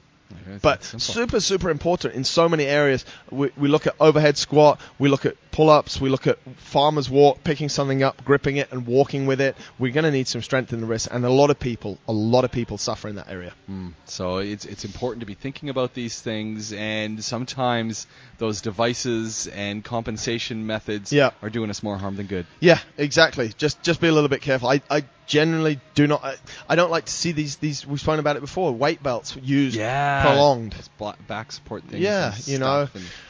But 0.63 0.83
super, 0.85 1.41
super 1.41 1.71
important 1.71 2.15
in 2.15 2.25
so 2.25 2.49
many 2.49 2.65
areas. 2.65 3.05
We, 3.31 3.51
we 3.57 3.69
look 3.69 3.87
at 3.87 3.95
overhead 4.01 4.37
squat, 4.39 4.81
we 4.99 5.09
look 5.09 5.27
at 5.27 5.37
pull 5.51 5.71
ups, 5.71 6.01
we 6.01 6.09
look 6.09 6.27
at 6.27 6.39
farmer's 6.57 7.11
walk, 7.11 7.43
picking 7.45 7.69
something 7.69 8.03
up, 8.03 8.25
gripping 8.25 8.57
it, 8.57 8.71
and 8.73 8.87
walking 8.87 9.27
with 9.27 9.41
it. 9.41 9.57
We're 9.79 9.93
going 9.93 10.05
to 10.05 10.11
need 10.11 10.29
some 10.29 10.43
strength 10.43 10.73
in 10.73 10.81
the 10.81 10.87
wrist, 10.87 11.09
and 11.11 11.25
a 11.25 11.31
lot 11.31 11.51
of 11.51 11.59
people, 11.59 11.99
a 12.09 12.13
lot 12.13 12.45
of 12.45 12.53
people 12.53 12.79
suffer 12.79 13.09
in 13.09 13.17
that 13.17 13.29
area. 13.29 13.53
Mm. 13.69 13.95
So 14.07 14.39
it's 14.39 14.65
it's 14.65 14.85
important 14.85 15.21
to 15.21 15.27
be 15.27 15.35
thinking 15.35 15.69
about 15.69 15.95
these 15.95 16.21
things, 16.21 16.73
and 16.73 17.23
sometimes 17.25 18.07
those 18.39 18.61
devices 18.61 19.47
and 19.49 19.85
compensation 19.85 20.67
methods 20.67 21.13
Yeah. 21.13 21.31
are 21.43 21.51
doing 21.51 21.71
us 21.71 21.83
more 21.83 21.97
harm 21.99 22.17
than 22.17 22.27
good. 22.27 22.47
Yeah, 22.61 22.79
exactly. 22.97 23.53
Just 23.59 23.83
just 23.83 24.01
be 24.01 24.09
a 24.09 24.13
little 24.13 24.29
bit 24.29 24.43
careful. 24.43 24.69
I, 24.69 24.81
I 24.91 25.05
generally 25.31 25.81
do 25.95 26.09
not. 26.09 26.25
I, 26.25 26.35
I 26.69 26.75
don't 26.75 26.91
like 26.91 27.07
to 27.07 27.13
see 27.13 27.33
these 27.33 27.57
these. 27.57 27.87
We've 27.87 28.01
spoken 28.01 28.21
about 28.21 28.37
it 28.37 28.41
before. 28.41 28.73
Weight 28.73 29.03
belts 29.03 29.35
used 29.37 29.77
yeah. 29.77 30.23
prolonged. 30.23 30.75
Back 31.27 31.53
support 31.53 31.85
things. 31.85 32.03
Yeah, 32.03 32.35
you 32.45 32.59
know, 32.59 32.89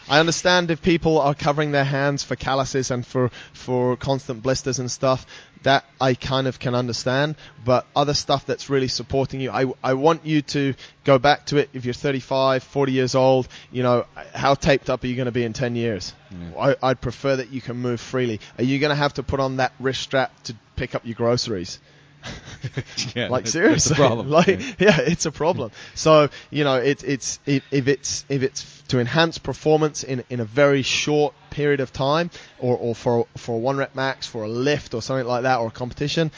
I 0.09 0.19
understand 0.19 0.71
if 0.73 0.83
people 0.83 1.21
are 1.21 1.35
covering 1.35 1.71
their 1.71 1.85
hands 1.85 2.25
for 2.25 2.35
calluses 2.35 2.91
and 2.91 3.07
for 3.07 3.31
for 3.53 3.97
constant 3.97 4.43
blisters 4.43 4.81
and 4.81 4.91
stuff. 4.91 5.27
That 5.63 5.85
I 6.01 6.15
kind 6.15 6.47
of 6.47 6.59
can 6.59 6.75
understand, 6.75 7.37
but 7.65 7.87
other 7.95 8.15
stuff 8.15 8.47
that's 8.47 8.71
really 8.71 8.89
supporting 8.89 9.41
you, 9.41 9.51
I, 9.51 9.67
I 9.83 9.95
want 9.95 10.25
you 10.25 10.41
to 10.43 10.75
go 11.05 11.19
back 11.19 11.47
to 11.47 11.59
it. 11.59 11.69
If 11.75 11.85
you're 11.85 11.93
35, 11.93 12.63
40 12.63 12.93
years 12.93 13.15
old, 13.15 13.47
you 13.71 13.83
know, 13.83 14.07
how 14.35 14.55
taped 14.55 14.89
up 14.89 15.05
are 15.05 15.07
you 15.07 15.17
going 15.17 15.27
to 15.27 15.33
be 15.33 15.45
in 15.45 15.53
10 15.53 15.77
years? 15.77 16.15
Yeah. 16.31 16.59
I, 16.59 16.77
I'd 16.83 17.01
prefer 17.01 17.37
that 17.37 17.51
you 17.51 17.61
can 17.61 17.77
move 17.77 18.01
freely. 18.01 18.41
Are 18.57 18.65
you 18.65 18.79
going 18.79 18.91
to 18.91 18.97
have 18.97 19.15
to 19.15 19.23
put 19.23 19.39
on 19.39 19.57
that 19.57 19.73
wrist 19.79 20.01
strap 20.01 20.43
to 20.45 20.55
pick 20.77 20.95
up 20.95 21.05
your 21.05 21.15
groceries? 21.15 21.79
yeah, 23.15 23.29
like 23.29 23.47
seriously, 23.47 23.91
that's 23.91 23.91
a 23.91 23.95
problem. 23.95 24.31
like 24.39 24.47
Yeah. 24.49 24.73
yeah. 24.79 25.01
it's 25.01 25.27
a 25.27 25.33
problem. 25.33 25.71
So 25.95 26.29
you 26.51 26.65
know, 26.65 26.77
it, 26.77 27.03
it's 27.05 27.41
it, 27.47 27.63
if 27.71 27.89
it's 27.89 28.25
if 28.29 28.43
it's 28.43 28.83
to 28.89 28.99
enhance 28.99 29.39
performance 29.39 30.03
in 30.05 30.25
in 30.31 30.41
a 30.41 30.45
very 30.45 30.83
short 30.83 31.35
period 31.51 31.81
of 31.81 31.93
time, 31.93 32.31
or 32.59 32.77
or 32.77 32.95
for 32.95 33.27
for 33.37 33.57
a 33.57 33.59
one 33.59 33.77
rep 33.77 33.95
max, 33.95 34.27
for 34.27 34.45
a 34.45 34.49
lift 34.49 34.95
or 34.95 35.03
something 35.03 35.27
like 35.27 35.43
that, 35.43 35.61
or 35.61 35.69
a 35.69 35.71
competition, 35.71 36.31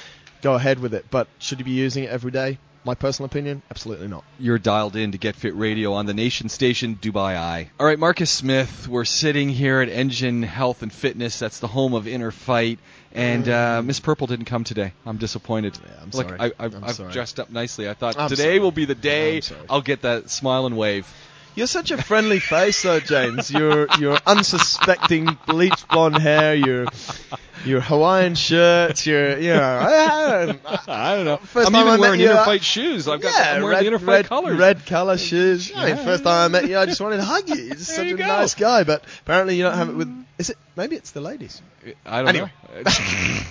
go 0.43 0.55
ahead 0.55 0.79
with 0.79 0.95
it. 0.95 1.07
But 1.11 1.29
should 1.39 1.59
you 1.59 1.65
be 1.65 1.73
using 1.73 2.05
it 2.05 2.11
every 2.11 2.31
day? 2.31 2.59
My 2.85 2.95
personal 2.97 3.27
opinion, 3.27 3.63
absolutely 3.71 4.09
not. 4.09 4.25
You're 4.41 4.59
dialed 4.59 4.97
in 4.97 5.13
to 5.13 5.19
Get 5.19 5.37
Fit 5.37 5.55
Radio 5.57 5.93
on 5.93 6.07
the 6.07 6.15
nation 6.15 6.49
station 6.49 6.97
Dubai 7.01 7.37
Eye. 7.37 7.71
All 7.79 7.87
right, 7.87 7.99
Marcus 7.99 8.29
Smith, 8.29 8.89
we're 8.89 9.05
sitting 9.05 9.51
here 9.51 9.81
at 9.81 9.89
Engine 9.89 10.43
Health 10.43 10.83
and 10.83 10.93
Fitness. 10.93 11.39
That's 11.39 11.61
the 11.61 11.69
home 11.69 11.95
of 11.95 12.09
Inner 12.09 12.33
Fight. 12.33 12.81
And 13.13 13.49
uh, 13.49 13.83
Miss 13.85 14.01
Purple 14.01 14.27
didn't 14.27 14.47
come 14.47 14.65
today. 14.65 14.93
I'm 15.07 15.19
disappointed. 15.19 15.79
Yeah, 15.81 15.91
I'm 16.03 16.11
Look, 16.11 16.29
sorry. 16.29 16.41
I, 16.41 16.53
I've, 16.59 16.75
I'm 16.75 16.85
I've 16.85 16.95
sorry. 16.97 17.13
dressed 17.13 17.39
up 17.39 17.51
nicely. 17.51 17.89
I 17.89 17.95
thought 17.95 18.19
I'm 18.19 18.29
today 18.29 18.43
sorry. 18.45 18.59
will 18.59 18.73
be 18.73 18.85
the 18.85 18.97
day. 18.97 19.43
I'll 19.71 19.83
get 19.83 20.03
that 20.03 20.29
smile 20.31 20.67
and 20.67 20.77
wave. 20.77 21.07
You're 21.55 21.67
such 21.67 21.91
a 21.91 22.03
friendly 22.03 22.41
face, 22.41 22.83
though, 22.83 22.99
James. 22.99 23.51
You're 23.51 23.87
you're 23.99 24.19
unsuspecting 24.27 25.37
bleached 25.47 25.87
blonde 25.89 26.17
hair. 26.17 26.55
Your 26.55 26.87
your 27.65 27.81
Hawaiian 27.81 28.35
shirts. 28.35 29.07
Your 29.07 29.39
you 29.39 29.55
know. 29.55 29.63
I, 29.63 30.59
I, 30.67 30.79
I 30.89 31.17
don't 31.17 31.25
know. 31.25 31.37
First 31.39 31.67
I'm 31.69 31.73
time 31.73 31.83
even 31.83 31.89
I 31.89 31.97
met 31.97 32.01
wearing 32.01 32.21
you, 32.21 32.29
uh, 32.31 32.43
Inner 32.43 32.51
I- 32.51 32.59
shoes. 32.59 33.09
I've 33.09 33.21
got 33.21 33.33
yeah, 33.35 33.53
I'm 33.57 33.63
wearing 33.63 33.77
red, 33.77 33.83
the 33.83 33.87
Inner 33.89 33.99
Fight 33.99 34.07
red, 34.07 34.27
colors. 34.29 34.59
red 34.59 34.87
color 34.87 35.19
shoes. 35.19 35.73
I 35.75 35.87
mean, 35.95 36.05
first 36.05 36.25
time 36.25 36.45
I 36.45 36.49
met 36.61 36.69
you, 36.69 36.79
I 36.79 36.87
just 36.87 37.01
wanted 37.01 37.19
to 37.19 37.25
hug 37.25 37.49
you. 37.49 37.57
You're 37.57 37.75
just 37.75 37.95
such 37.95 38.07
you 38.07 38.15
a 38.15 38.19
go. 38.19 38.27
nice 38.27 38.55
guy. 38.55 38.85
But 38.85 39.05
apparently, 39.23 39.57
you 39.57 39.63
don't 39.65 39.75
have 39.77 39.89
it 39.89 39.95
with. 39.97 40.09
Mm. 40.09 40.25
Is 40.39 40.51
it? 40.51 40.57
Maybe 40.75 40.97
it's 40.97 41.11
the 41.11 41.21
ladies. 41.21 41.61
I 42.07 42.19
don't 42.23 42.29
Anyway. 42.29 42.51
know. 42.75 42.83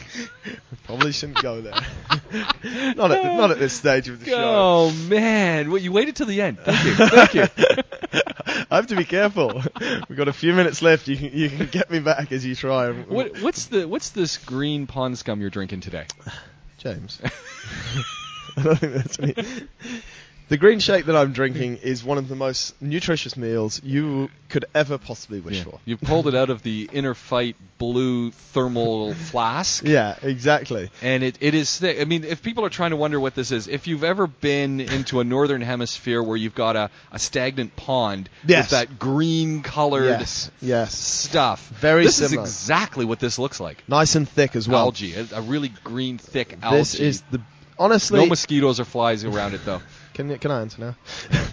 Probably 0.85 1.11
shouldn't 1.11 1.41
go 1.41 1.61
there. 1.61 1.73
not 2.95 3.11
at 3.11 3.23
not 3.23 3.51
at 3.51 3.59
this 3.59 3.73
stage 3.73 4.09
of 4.09 4.19
the 4.19 4.25
show. 4.31 4.35
oh 4.37 4.91
man! 5.07 5.69
Well, 5.69 5.81
you 5.81 5.91
waited 5.91 6.15
till 6.15 6.25
the 6.25 6.41
end. 6.41 6.57
Thank 6.59 6.83
you. 6.85 6.95
Thank 6.95 7.33
you. 7.35 7.83
I 8.71 8.75
have 8.77 8.87
to 8.87 8.95
be 8.95 9.03
careful. 9.05 9.61
We've 10.09 10.17
got 10.17 10.27
a 10.27 10.33
few 10.33 10.53
minutes 10.53 10.81
left. 10.81 11.07
You 11.07 11.15
can, 11.17 11.37
you 11.37 11.49
can 11.49 11.67
get 11.67 11.91
me 11.91 11.99
back 11.99 12.31
as 12.31 12.45
you 12.45 12.55
try. 12.55 12.91
What, 12.91 13.39
what's 13.41 13.65
the 13.67 13.87
what's 13.87 14.00
this 14.09 14.37
green 14.37 14.87
pond 14.87 15.17
scum 15.17 15.41
you're 15.41 15.49
drinking 15.49 15.81
today? 15.81 16.05
James. 16.77 17.21
I 18.57 18.63
don't 18.63 18.79
think 18.79 18.93
that's 18.93 19.19
any. 19.19 19.67
The 20.51 20.57
green 20.57 20.79
shake 20.79 21.05
that 21.05 21.15
I'm 21.15 21.31
drinking 21.31 21.77
is 21.77 22.03
one 22.03 22.17
of 22.17 22.27
the 22.27 22.35
most 22.35 22.75
nutritious 22.81 23.37
meals 23.37 23.81
you 23.85 24.29
could 24.49 24.65
ever 24.75 24.97
possibly 24.97 25.39
wish 25.39 25.63
for. 25.63 25.79
You 25.85 25.95
pulled 25.95 26.27
it 26.27 26.35
out 26.35 26.49
of 26.49 26.61
the 26.61 26.89
Inner 26.91 27.13
Fight 27.13 27.55
blue 27.77 28.31
thermal 28.31 29.13
flask. 29.31 29.85
Yeah, 29.87 30.17
exactly. 30.21 30.89
And 31.01 31.23
it, 31.23 31.37
it 31.39 31.53
is 31.55 31.79
thick. 31.79 32.01
I 32.01 32.03
mean, 32.03 32.25
if 32.25 32.43
people 32.43 32.65
are 32.65 32.69
trying 32.69 32.89
to 32.89 32.97
wonder 32.97 33.17
what 33.17 33.33
this 33.33 33.51
is, 33.53 33.69
if 33.69 33.87
you've 33.87 34.03
ever 34.03 34.27
been 34.27 34.81
into 34.81 35.21
a 35.21 35.23
northern 35.23 35.61
hemisphere 35.61 36.21
where 36.21 36.35
you've 36.35 36.53
got 36.53 36.75
a, 36.75 36.89
a 37.13 37.17
stagnant 37.17 37.77
pond 37.77 38.29
Yes. 38.45 38.65
with 38.65 38.71
that 38.71 38.99
green 38.99 39.61
colored 39.63 40.03
Yes, 40.19 40.51
yes. 40.61 40.93
stuff, 40.93 41.65
Very 41.69 42.03
this 42.03 42.17
similar. 42.17 42.43
is 42.43 42.49
exactly 42.49 43.05
what 43.05 43.19
this 43.21 43.39
looks 43.39 43.61
like. 43.61 43.81
Nice 43.87 44.15
and 44.15 44.27
thick 44.27 44.57
as 44.57 44.67
well. 44.67 44.79
algae, 44.81 45.13
a, 45.13 45.25
a 45.33 45.41
really 45.41 45.69
green, 45.85 46.17
thick 46.17 46.57
algae. 46.61 46.77
This 46.79 46.95
is 46.95 47.21
the 47.31 47.39
honestly. 47.79 48.19
no 48.19 48.25
mosquitoes 48.25 48.81
or 48.81 48.85
flies 48.85 49.23
around 49.23 49.53
it 49.53 49.61
though. 49.63 49.81
can 50.13 50.37
can 50.39 50.51
I 50.51 50.61
answer 50.61 50.81
now? 50.81 50.95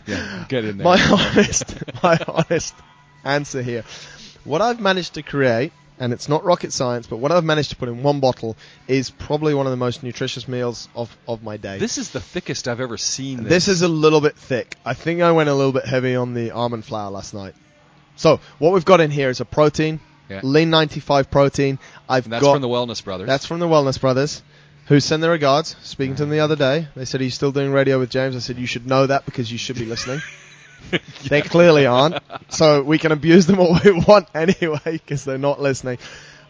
Yeah, 0.07 0.45
get 0.49 0.65
in 0.65 0.79
there. 0.79 0.85
my 0.85 1.01
honest, 1.11 1.75
my 2.03 2.19
honest 2.27 2.75
answer 3.25 3.63
here. 3.63 3.85
What 4.45 4.63
I've 4.63 4.81
managed 4.81 5.15
to 5.15 5.23
create, 5.23 5.73
and 5.99 6.13
it's 6.13 6.29
not 6.29 6.45
rocket 6.45 6.73
science, 6.73 7.07
but 7.07 7.19
what 7.19 7.33
I've 7.33 7.45
managed 7.45 7.71
to 7.71 7.77
put 7.77 7.89
in 7.89 8.03
one 8.03 8.21
bottle 8.21 8.57
is 8.87 9.11
probably 9.11 9.53
one 9.55 9.67
of 9.67 9.71
the 9.71 9.77
most 9.77 10.03
nutritious 10.03 10.49
meals 10.49 10.89
of, 10.95 11.15
of 11.27 11.43
my 11.43 11.57
day. 11.57 11.79
This 11.79 11.99
is 11.99 12.11
the 12.11 12.21
thickest 12.21 12.69
I've 12.69 12.81
ever 12.81 12.97
seen. 12.97 13.43
This, 13.43 13.49
This 13.67 13.69
is 13.69 13.83
a 13.83 13.89
little 13.89 14.21
bit 14.21 14.37
thick. 14.37 14.77
I 14.85 14.95
think 14.95 15.21
I 15.23 15.33
went 15.33 15.49
a 15.49 15.55
little 15.55 15.73
bit 15.73 15.85
heavy 15.85 16.15
on 16.17 16.35
the 16.35 16.53
almond 16.53 16.85
flour 16.85 17.11
last 17.11 17.35
night. 17.35 17.55
So 18.17 18.41
what 18.59 18.73
we've 18.73 18.85
got 18.85 19.01
in 19.01 19.11
here 19.11 19.29
is 19.29 19.41
a 19.41 19.45
protein, 19.45 20.01
Yeah. 20.31 20.41
lean 20.43 20.71
95 20.71 21.31
protein. 21.31 21.79
I've 22.09 22.25
And 22.25 22.33
that's 22.33 22.43
got 22.45 22.53
from 22.55 22.63
the 22.63 22.69
Wellness 22.69 23.05
Brothers. 23.05 23.27
that's 23.27 23.45
from 23.47 23.59
the 23.61 23.67
Wellness 23.67 24.01
Brothers, 24.01 24.43
who 24.89 25.01
send 25.01 25.22
their 25.22 25.30
regards. 25.30 25.76
Speaking 25.82 26.16
to 26.16 26.22
them 26.22 26.30
the 26.30 26.41
other 26.41 26.57
day, 26.57 26.89
they 26.97 27.05
said, 27.05 27.20
"Are 27.20 27.24
you 27.24 27.30
still 27.30 27.53
doing 27.53 27.70
radio 27.70 27.99
with 27.99 28.11
James?" 28.11 28.34
I 28.34 28.41
said, 28.41 28.59
"You 28.59 28.66
should 28.66 28.86
know 28.86 29.07
that 29.07 29.24
because 29.24 29.51
you 29.53 29.59
should 29.59 29.76
be 29.78 29.84
listening." 29.84 30.20
They 31.28 31.43
clearly 31.43 31.86
aren't, 31.86 32.22
so 32.49 32.82
we 32.82 32.99
can 32.99 33.11
abuse 33.12 33.47
them 33.47 33.59
all 33.59 33.76
we 33.84 33.93
want 34.09 34.28
anyway 34.32 34.78
because 34.84 35.24
they're 35.24 35.36
not 35.36 35.61
listening. 35.61 35.99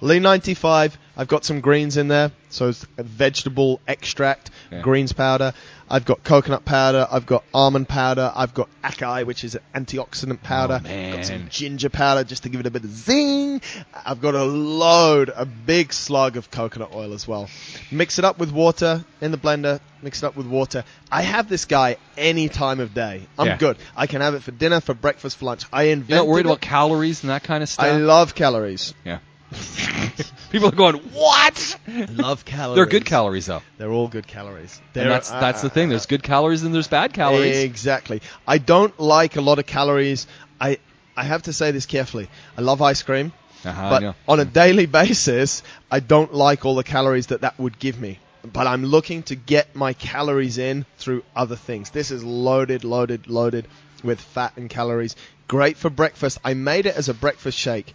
Lee 0.01 0.21
95. 0.21 0.97
I've 1.21 1.27
got 1.29 1.45
some 1.45 1.61
greens 1.61 1.97
in 1.97 2.07
there, 2.07 2.31
so 2.49 2.69
it's 2.69 2.87
a 2.97 3.03
vegetable 3.03 3.81
extract, 3.89 4.51
Yeah. 4.71 4.83
greens 4.83 5.13
powder. 5.13 5.53
I've 5.91 6.05
got 6.05 6.23
coconut 6.23 6.65
powder. 6.65 7.09
I've 7.11 7.27
got 7.27 7.43
almond 7.53 7.89
powder. 7.89 8.31
I've 8.37 8.55
got 8.55 8.69
acai, 8.85 9.27
which 9.27 9.43
is 9.43 9.57
an 9.57 9.63
antioxidant 9.85 10.43
powder. 10.43 10.81
Oh, 10.85 10.89
I've 10.89 11.15
got 11.17 11.25
some 11.25 11.49
ginger 11.49 11.89
powder 11.89 12.23
just 12.23 12.45
to 12.45 12.49
give 12.51 12.61
it 12.61 12.67
a 12.67 12.71
bit 12.71 12.85
of 12.85 12.91
zing. 12.91 13.61
I've 14.07 14.21
got 14.21 14.35
a 14.37 14.45
load, 14.45 15.33
a 15.35 15.45
big 15.45 15.93
slug 15.93 16.37
of 16.37 16.51
coconut 16.53 16.91
oil 16.95 17.13
as 17.15 17.27
well. 17.27 17.49
Mix 17.91 18.19
it 18.21 18.25
up 18.25 18.39
with 18.39 18.53
water 18.53 19.05
in 19.21 19.33
the 19.33 19.39
blender. 19.39 19.81
Mix 20.03 20.23
it 20.23 20.27
up 20.27 20.37
with 20.37 20.47
water. 20.47 20.85
I 21.11 21.23
have 21.23 21.49
this 21.49 21.65
guy 21.65 21.97
any 22.17 22.49
time 22.49 22.79
of 22.79 22.95
day. 22.95 23.23
I'm 23.37 23.47
Yeah. 23.49 23.57
good. 23.57 23.77
I 23.97 24.07
can 24.07 24.21
have 24.21 24.35
it 24.35 24.45
for 24.45 24.53
dinner, 24.53 24.81
for 24.81 24.95
breakfast, 24.95 25.39
for 25.39 25.47
lunch. 25.47 25.65
I 25.73 25.85
invented 25.85 26.11
You're 26.11 26.19
not 26.19 26.27
worried 26.29 26.47
it. 26.47 26.49
about 26.51 26.61
calories 26.61 27.25
and 27.25 27.31
that 27.31 27.43
kind 27.43 27.63
of 27.65 27.69
stuff. 27.69 27.87
I 27.87 27.97
love 27.97 28.37
calories. 28.37 28.95
yeah. 29.05 29.19
People 30.51 30.69
are 30.69 30.73
going, 30.73 30.97
what? 31.13 31.79
I 31.87 32.05
love 32.07 32.45
calories. 32.45 32.77
They're 32.77 32.87
good 32.87 33.05
calories 33.05 33.47
though. 33.47 33.63
They're 33.79 33.91
all 33.91 34.09
good 34.09 34.27
calories. 34.27 34.81
And 34.95 35.11
that's 35.11 35.31
that's 35.31 35.63
the 35.63 35.71
thing. 35.71 35.89
uh, 35.89 35.91
There's 35.91 36.07
good 36.07 36.23
calories 36.23 36.63
and 36.63 36.75
there's 36.75 36.89
bad 36.89 37.13
calories. 37.13 37.59
Exactly. 37.59 38.23
I 38.47 38.59
don't 38.59 38.99
like 38.99 39.37
a 39.37 39.41
lot 39.41 39.59
of 39.59 39.67
calories. 39.67 40.27
I 40.61 40.79
I 41.17 41.25
have 41.25 41.43
to 41.43 41.53
say 41.53 41.71
this 41.71 41.87
carefully. 41.87 42.29
I 42.57 42.61
love 42.61 42.81
ice 42.83 43.03
cream, 43.03 43.33
Uh-huh, 43.65 43.91
but 44.01 44.17
on 44.29 44.41
a 44.41 44.45
daily 44.45 44.87
basis, 44.87 45.63
I 45.91 46.01
don't 46.01 46.33
like 46.33 46.65
all 46.65 46.75
the 46.75 46.85
calories 46.85 47.29
that 47.29 47.41
that 47.43 47.59
would 47.59 47.79
give 47.79 47.99
me. 48.01 48.19
But 48.53 48.67
I'm 48.67 48.85
looking 48.85 49.25
to 49.25 49.35
get 49.35 49.75
my 49.75 49.93
calories 49.95 50.59
in 50.59 50.87
through 50.99 51.25
other 51.35 51.57
things. 51.57 51.91
This 51.91 52.11
is 52.11 52.23
loaded, 52.23 52.85
loaded, 52.85 53.27
loaded 53.29 53.67
with 54.05 54.21
fat 54.21 54.53
and 54.57 54.71
calories. 54.71 55.17
Great 55.49 55.77
for 55.77 55.91
breakfast. 55.91 56.39
I 56.45 56.55
made 56.55 56.87
it 56.87 56.95
as 56.97 57.09
a 57.09 57.15
breakfast 57.15 57.59
shake 57.59 57.95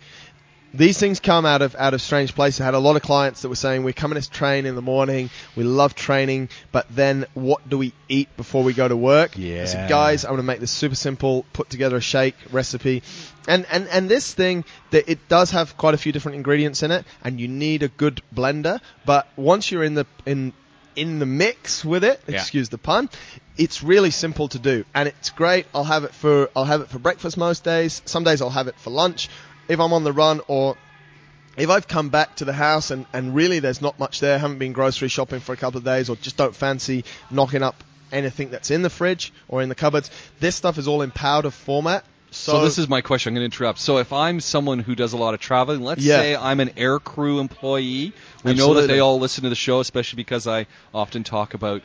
these 0.74 0.98
things 0.98 1.20
come 1.20 1.46
out 1.46 1.62
of 1.62 1.76
out 1.76 1.94
of 1.94 2.02
strange 2.02 2.34
places. 2.34 2.62
I 2.62 2.66
had 2.66 2.74
a 2.74 2.80
lot 2.80 2.96
of 2.96 3.04
clients 3.04 3.44
that 3.44 3.50
were 3.50 3.56
saying 3.56 3.84
we're 3.84 3.94
coming 3.94 4.20
to 4.20 4.30
train 4.30 4.66
in 4.66 4.76
the 4.76 4.82
morning. 4.82 5.30
We 5.56 5.64
love 5.64 5.94
training, 5.94 6.50
but 6.72 6.88
then 6.90 7.26
what 7.36 7.68
do 7.70 7.78
we 7.78 7.94
eat 8.10 8.36
before 8.38 8.64
we 8.64 8.74
go 8.74 8.88
to 8.88 8.96
work? 8.98 9.38
I 9.38 9.40
Yeah. 9.40 9.66
said, 9.66 9.88
guys, 9.88 10.26
I'm 10.26 10.38
to 10.38 10.44
make 10.44 10.60
this 10.60 10.72
super 10.72 10.96
simple. 10.96 11.46
Put 11.54 11.70
together 11.70 11.98
a 11.98 12.02
shake 12.02 12.36
recipe, 12.52 13.04
and 13.48 13.66
and 13.72 13.88
and 13.90 14.10
this 14.10 14.34
thing 14.34 14.66
that 14.90 15.10
it 15.10 15.28
does 15.30 15.52
have 15.52 15.78
quite 15.78 15.94
a 15.94 15.98
few 15.98 16.12
different 16.12 16.38
ingredients 16.38 16.82
in 16.82 16.92
it, 16.92 17.06
and 17.24 17.40
you 17.40 17.48
need 17.48 17.84
a 17.84 17.88
good 17.88 18.22
blender. 18.34 18.80
But 19.06 19.28
once 19.38 19.72
you're 19.72 19.84
in 19.84 19.94
the 19.94 20.08
in 20.26 20.54
in 20.96 21.20
the 21.20 21.26
mix 21.26 21.84
with 21.86 22.04
it, 22.04 22.22
Yeah. 22.28 22.36
excuse 22.36 22.70
the 22.70 22.78
pun, 22.78 23.10
it's 23.58 23.84
really 23.84 24.12
simple 24.12 24.48
to 24.50 24.60
do, 24.60 24.86
and 24.96 25.08
it's 25.08 25.30
great. 25.32 25.66
I'll 25.74 25.84
have 25.84 26.04
it 26.04 26.14
for 26.16 26.50
I'll 26.56 26.66
have 26.66 26.82
it 26.82 26.90
for 26.90 26.98
breakfast 27.00 27.38
most 27.38 27.64
days. 27.64 28.02
Some 28.06 28.24
days 28.24 28.42
I'll 28.42 28.50
have 28.50 28.68
it 28.68 28.76
for 28.80 28.90
lunch 28.90 29.30
if 29.68 29.80
I'm 29.80 29.94
on 29.94 30.04
the 30.04 30.14
run 30.14 30.42
or 30.48 30.78
if 31.58 31.70
I've 31.70 31.88
come 31.88 32.10
back 32.10 32.36
to 32.38 32.46
the 32.46 32.54
house 32.54 32.92
and, 32.92 33.06
and 33.14 33.36
really 33.36 33.60
there's 33.60 33.82
not 33.82 34.00
much 34.00 34.20
there, 34.20 34.40
haven't 34.40 34.60
been 34.60 34.74
grocery 34.74 35.08
shopping 35.08 35.40
for 35.40 35.54
a 35.54 35.58
couple 35.58 35.78
of 35.78 35.84
days, 35.84 36.10
or 36.10 36.16
just 36.16 36.38
don't 36.38 36.56
fancy 36.56 37.06
knocking 37.30 37.62
up 37.64 37.84
anything 38.12 38.50
that's 38.50 38.72
in 38.72 38.82
the 38.82 38.90
fridge 38.90 39.34
or 39.48 39.62
in 39.62 39.70
the 39.70 39.76
cupboards, 39.76 40.10
this 40.40 40.56
stuff 40.56 40.78
is 40.78 40.88
all 40.88 41.02
in 41.02 41.12
powder 41.12 41.52
format. 41.52 42.06
So, 42.32 42.54
So, 42.54 42.64
this 42.64 42.80
is 42.80 42.90
my 42.90 43.02
question. 43.02 43.30
I'm 43.30 43.36
going 43.36 43.50
to 43.50 43.56
interrupt. 43.56 43.78
So 43.78 44.00
if 44.00 44.12
I'm 44.12 44.40
someone 44.40 44.80
who 44.80 44.96
does 44.96 45.14
a 45.14 45.18
lot 45.18 45.36
of 45.36 45.40
traveling, 45.40 45.82
let's 45.82 46.04
Yeah. 46.04 46.18
say 46.18 46.36
I'm 46.36 46.60
an 46.60 46.72
air 46.78 46.98
crew 47.00 47.40
employee. 47.40 48.14
We 48.44 48.56
know 48.56 48.74
that 48.74 48.88
they 48.88 49.00
all 49.00 49.20
listen 49.20 49.44
to 49.44 49.50
the 49.50 49.56
show, 49.56 49.80
especially 49.80 50.18
because 50.18 50.48
I 50.48 50.66
often 50.94 51.24
talk 51.24 51.54
about 51.54 51.84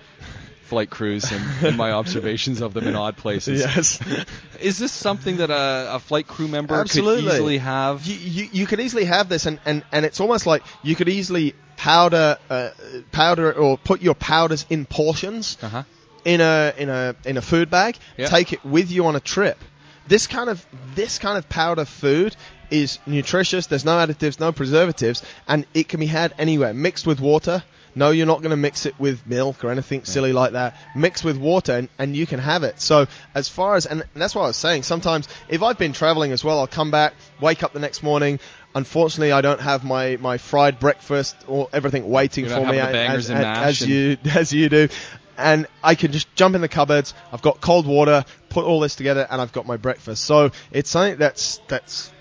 flight 0.68 0.90
crews 0.90 1.30
and, 1.32 1.66
and 1.66 1.76
my 1.76 1.92
observations 1.92 2.60
of 2.60 2.74
them 2.74 2.86
in 2.86 2.94
odd 2.94 3.16
places. 3.16 3.60
yes, 3.60 4.00
Is 4.60 4.78
this 4.78 4.92
something 4.92 5.38
that 5.38 5.50
a, 5.50 5.96
a 5.96 5.98
flight 5.98 6.26
crew 6.26 6.48
member 6.48 6.74
Absolutely. 6.74 7.24
could 7.24 7.34
easily 7.34 7.58
have? 7.58 8.04
you, 8.04 8.14
you, 8.16 8.48
you 8.52 8.66
could 8.66 8.80
easily 8.80 9.04
have 9.04 9.28
this, 9.28 9.46
and, 9.46 9.58
and, 9.64 9.84
and 9.92 10.04
it's 10.04 10.20
almost 10.20 10.46
like 10.46 10.62
you 10.82 10.94
could 10.94 11.08
easily 11.08 11.54
powder 11.76 12.36
uh, 12.50 12.70
powder 13.12 13.52
or 13.52 13.78
put 13.78 14.02
your 14.02 14.14
powders 14.14 14.66
in 14.68 14.84
portions. 14.84 15.56
Uh-huh. 15.62 15.84
in 16.24 16.40
a 16.40 16.74
in 16.76 16.88
a 16.88 17.14
in 17.24 17.36
a 17.36 17.42
food 17.42 17.70
bag. 17.70 17.96
Yeah. 18.16 18.26
Take 18.26 18.52
it 18.52 18.64
with 18.64 18.90
you 18.90 19.06
on 19.06 19.16
a 19.16 19.20
trip. 19.20 19.58
This 20.08 20.26
kind 20.26 20.50
of 20.50 20.66
this 20.94 21.18
kind 21.18 21.38
of 21.38 21.48
powder 21.48 21.84
food 21.84 22.34
is 22.70 22.98
nutritious. 23.06 23.68
There's 23.68 23.84
no 23.84 23.92
additives, 23.92 24.40
no 24.40 24.52
preservatives, 24.52 25.22
and 25.46 25.66
it 25.72 25.88
can 25.88 26.00
be 26.00 26.06
had 26.06 26.34
anywhere. 26.38 26.74
Mixed 26.74 27.06
with 27.06 27.20
water. 27.20 27.62
No, 27.98 28.10
you're 28.10 28.26
not 28.26 28.38
going 28.38 28.50
to 28.50 28.56
mix 28.56 28.86
it 28.86 28.94
with 28.98 29.26
milk 29.26 29.64
or 29.64 29.70
anything 29.70 30.04
silly 30.04 30.32
like 30.32 30.52
that. 30.52 30.76
Mix 30.94 31.24
with 31.24 31.36
water, 31.36 31.72
and, 31.72 31.88
and 31.98 32.16
you 32.16 32.26
can 32.26 32.38
have 32.38 32.62
it. 32.62 32.80
So 32.80 33.06
as 33.34 33.48
far 33.48 33.76
as 33.76 33.86
and 33.86 34.04
that's 34.14 34.34
what 34.34 34.44
I 34.44 34.46
was 34.46 34.56
saying. 34.56 34.84
Sometimes 34.84 35.28
if 35.48 35.62
I've 35.62 35.78
been 35.78 35.92
traveling 35.92 36.32
as 36.32 36.42
well, 36.44 36.60
I'll 36.60 36.66
come 36.66 36.90
back, 36.90 37.14
wake 37.40 37.62
up 37.62 37.72
the 37.72 37.80
next 37.80 38.02
morning. 38.02 38.38
Unfortunately, 38.74 39.32
I 39.32 39.40
don't 39.40 39.60
have 39.60 39.82
my, 39.84 40.16
my 40.18 40.38
fried 40.38 40.78
breakfast 40.78 41.34
or 41.48 41.68
everything 41.72 42.08
waiting 42.08 42.44
for 42.46 42.60
me 42.70 42.76
having 42.78 42.92
the 42.92 42.98
bangers 43.08 43.30
as, 43.30 43.40
as- 43.40 43.80
as 43.82 43.88
you 43.88 44.16
as 44.34 44.52
you 44.52 44.68
do, 44.68 44.88
and 45.36 45.66
I 45.82 45.94
can 45.94 46.12
just 46.12 46.32
jump 46.36 46.54
in 46.54 46.60
the 46.60 46.68
cupboards. 46.68 47.14
I've 47.32 47.42
got 47.42 47.60
cold 47.60 47.86
water, 47.86 48.24
put 48.50 48.64
all 48.64 48.80
this 48.80 48.94
together, 48.94 49.26
and 49.28 49.40
I've 49.40 49.52
got 49.52 49.66
my 49.66 49.76
breakfast. 49.76 50.24
So 50.24 50.50
it's 50.70 50.90
something 50.90 51.18
that's 51.18 51.60
that's 51.68 52.12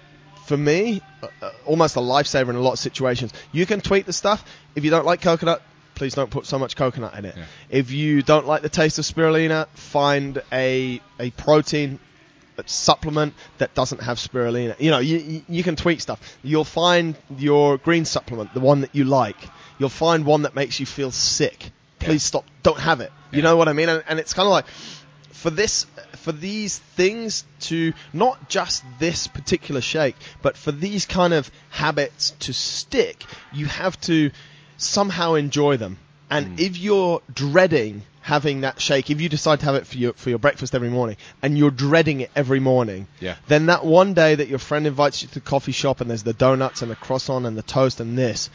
for 0.47 0.57
me 0.57 1.01
uh, 1.21 1.51
almost 1.65 1.95
a 1.97 1.99
lifesaver 1.99 2.49
in 2.49 2.55
a 2.55 2.61
lot 2.61 2.73
of 2.73 2.79
situations. 2.79 3.33
You 3.51 3.65
can 3.65 3.81
tweak 3.81 4.05
the 4.05 4.13
stuff 4.13 4.43
if 4.75 4.83
you 4.83 4.89
don't 4.89 5.05
like 5.05 5.21
coconut. 5.21 5.61
please 5.95 6.13
don't 6.13 6.29
put 6.29 6.45
so 6.45 6.57
much 6.57 6.75
coconut 6.75 7.17
in 7.17 7.25
it. 7.25 7.35
Yeah. 7.35 7.45
If 7.69 7.91
you 7.91 8.21
don't 8.21 8.47
like 8.47 8.61
the 8.61 8.69
taste 8.69 8.97
of 8.99 9.05
spirulina, 9.05 9.67
find 9.73 10.41
a 10.51 11.01
a 11.19 11.31
protein 11.31 11.99
supplement 12.65 13.33
that 13.57 13.73
doesn't 13.75 14.01
have 14.01 14.17
spirulina. 14.17 14.79
You 14.79 14.91
know, 14.91 14.99
you, 14.99 15.17
you, 15.17 15.41
you 15.47 15.63
can 15.63 15.75
tweak 15.75 16.01
stuff. 16.01 16.37
You'll 16.43 16.63
find 16.63 17.15
your 17.37 17.77
green 17.77 18.05
supplement, 18.05 18.53
the 18.53 18.59
one 18.59 18.81
that 18.81 18.95
you 18.95 19.03
like. 19.03 19.37
You'll 19.77 19.89
find 19.89 20.25
one 20.25 20.43
that 20.43 20.55
makes 20.55 20.79
you 20.79 20.85
feel 20.85 21.11
sick. 21.11 21.71
Please 21.99 22.23
stop. 22.23 22.45
Don't 22.63 22.79
have 22.79 23.01
it. 23.01 23.11
You 23.31 23.41
know 23.41 23.57
what 23.57 23.67
I 23.67 23.73
mean? 23.73 23.89
And, 23.89 24.03
and 24.07 24.19
it's 24.19 24.33
kind 24.33 24.47
of 24.47 24.51
like 24.51 24.65
for 25.37 25.51
this 25.51 25.85
for 26.13 26.31
these 26.31 26.79
things 26.79 27.43
to 27.59 27.93
not 28.11 28.49
just 28.49 28.83
this 28.99 29.27
particular 29.27 29.81
shake, 29.81 30.15
but 30.41 30.57
for 30.57 30.71
these 30.71 31.05
kind 31.05 31.33
of 31.33 31.51
habits 31.69 32.31
to 32.39 32.53
stick, 32.53 33.23
you 33.53 33.67
have 33.67 33.99
to 34.01 34.31
somehow 34.77 35.35
enjoy 35.35 35.77
them. 35.77 35.99
And 36.29 36.47
hmm. 36.47 36.55
if 36.57 36.77
you're 36.77 37.21
dreading 37.31 38.01
having 38.21 38.61
that 38.61 38.81
shake, 38.81 39.11
if 39.11 39.21
you 39.21 39.29
decide 39.29 39.59
to 39.59 39.65
have 39.65 39.75
it 39.75 39.85
for 39.85 39.97
your 39.97 40.13
for 40.13 40.29
your 40.29 40.39
breakfast 40.39 40.73
every 40.73 40.89
morning, 40.89 41.17
and 41.43 41.55
you're 41.55 41.71
dreading 41.71 42.21
it 42.21 42.31
every 42.35 42.59
morning, 42.59 43.07
Yeah. 43.19 43.35
then 43.47 43.67
that 43.67 43.85
one 43.85 44.15
day 44.15 44.33
that 44.35 44.47
your 44.47 44.59
friend 44.59 44.87
invites 44.87 45.21
you 45.21 45.27
to 45.27 45.35
the 45.35 45.39
coffee 45.39 45.71
shop 45.71 46.01
and 46.01 46.09
there's 46.09 46.23
the 46.23 46.33
donuts 46.33 46.81
and 46.81 46.89
the 46.89 46.95
croissant 46.95 47.45
and 47.45 47.55
the 47.55 47.61
toast 47.61 47.99
and 47.99 48.17
this, 48.17 48.49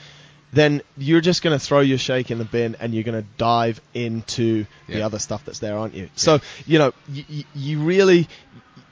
then 0.53 0.82
you're 0.98 1.20
just 1.20 1.42
going 1.42 1.59
to 1.59 1.64
throw 1.64 1.80
your 1.80 1.98
shake 1.98 2.30
in 2.30 2.38
the 2.38 2.44
bin 2.44 2.76
and 2.80 2.92
you're 2.94 3.05
going 3.05 3.20
to 3.22 3.28
dive 3.38 3.80
into 3.94 4.66
the 4.86 5.03
other 5.03 5.18
stuff 5.18 5.44
that's 5.44 5.61
there, 5.61 5.78
aren't 5.78 5.94
you? 5.94 6.11
So, 6.14 6.40
you 6.66 6.78
know, 6.78 6.92
you, 7.09 7.24
you, 7.28 7.44
you 7.55 7.82
really 7.82 8.28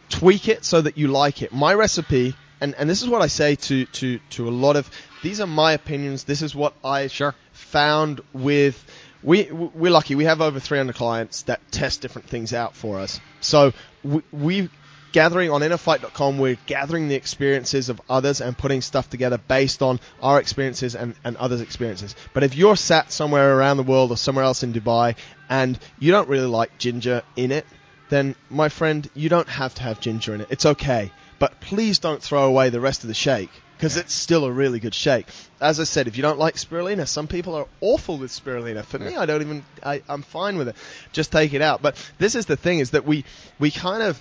tweak 0.09 0.49
it 0.49 0.65
so 0.65 0.81
that 0.81 0.97
you 0.97 1.09
like 1.09 1.43
it. 1.43 1.53
My 1.53 1.75
recipe, 1.75 2.35
and, 2.61 2.75
and 2.77 2.89
this 2.89 3.03
is 3.03 3.09
what 3.09 3.21
I 3.23 3.27
say 3.27 3.57
to, 3.57 3.85
to, 3.85 4.19
to 4.31 4.49
a 4.49 4.51
lot 4.51 4.77
of, 4.77 4.91
these 5.23 5.41
are 5.41 5.47
my 5.47 5.73
opinions. 5.73 6.25
This 6.25 6.41
is 6.43 6.55
what 6.55 6.75
I 6.83 7.09
Sure. 7.09 7.35
found 7.53 8.23
with, 8.33 8.83
we, 9.23 9.45
we're 9.53 9.93
lucky. 9.93 10.15
We 10.15 10.25
have 10.25 10.41
over 10.41 10.61
300 10.61 10.95
clients 10.97 11.43
that 11.43 11.61
test 11.71 12.01
different 12.01 12.29
things 12.29 12.55
out 12.55 12.75
for 12.75 12.99
us. 12.99 13.21
So 13.41 13.73
we, 14.03 14.23
we 14.33 14.71
gathering 15.13 15.51
on 15.51 15.61
innerfight.com, 15.61 16.39
we're 16.39 16.59
gathering 16.67 17.09
the 17.09 17.15
experiences 17.15 17.89
of 17.89 18.01
others 18.09 18.41
and 18.41 18.57
putting 18.57 18.81
stuff 18.81 19.11
together 19.11 19.39
based 19.39 19.83
on 19.83 20.01
our 20.23 20.41
experiences 20.41 20.95
and, 20.95 21.15
and 21.25 21.37
others' 21.37 21.61
experiences. 21.61 22.15
But 22.33 22.43
if 22.43 22.55
you're 22.55 22.77
sat 22.77 23.13
somewhere 23.13 23.57
around 23.57 23.77
the 23.77 23.83
world 23.83 24.11
or 24.11 24.17
somewhere 24.17 24.45
else 24.45 24.63
in 24.63 24.73
Dubai 24.73 25.17
and 25.49 25.79
you 25.99 26.13
don't 26.13 26.29
really 26.29 26.47
like 26.47 26.79
ginger 26.79 27.23
in 27.37 27.53
it, 27.53 27.67
then 28.09 28.35
my 28.49 28.69
friend, 28.69 29.09
you 29.15 29.29
don't 29.29 29.49
have 29.49 29.75
to 29.77 29.83
have 29.83 30.01
ginger 30.01 30.35
in 30.35 30.41
it. 30.41 30.49
It's 30.51 30.67
okay. 30.67 31.13
But 31.39 31.61
please 31.61 31.99
don't 31.99 32.23
throw 32.23 32.45
away 32.45 32.71
the 32.71 32.81
rest 32.81 33.03
of 33.03 33.09
the 33.09 33.15
shake 33.15 33.51
because 33.81 33.97
it's 33.97 34.13
still 34.13 34.45
a 34.45 34.53
really 34.53 34.79
good 34.79 34.95
shake. 34.95 35.27
As 35.59 35.81
I 35.81 35.85
said, 35.85 36.07
if 36.07 36.19
you 36.19 36.23
don't 36.23 36.39
like 36.39 36.57
spirulina, 36.57 37.09
some 37.09 37.27
people 37.27 37.55
are 37.55 37.67
awful 37.81 38.19
with 38.19 38.31
spirulina. 38.31 38.85
For 38.85 38.99
me, 38.99 39.17
I 39.17 39.25
don't 39.25 39.41
even, 39.41 39.65
I, 39.83 40.03
I'm 40.07 40.21
fine 40.21 40.59
with 40.59 40.69
it. 40.69 40.77
Just 41.13 41.33
take 41.33 41.55
it 41.55 41.63
out. 41.63 41.81
But 41.81 41.97
this 42.19 42.35
is 42.35 42.45
the 42.45 42.57
thing 42.57 42.81
is 42.81 42.91
that 42.91 43.07
we, 43.07 43.25
we 43.59 43.71
kind 43.71 44.03
of, 44.03 44.21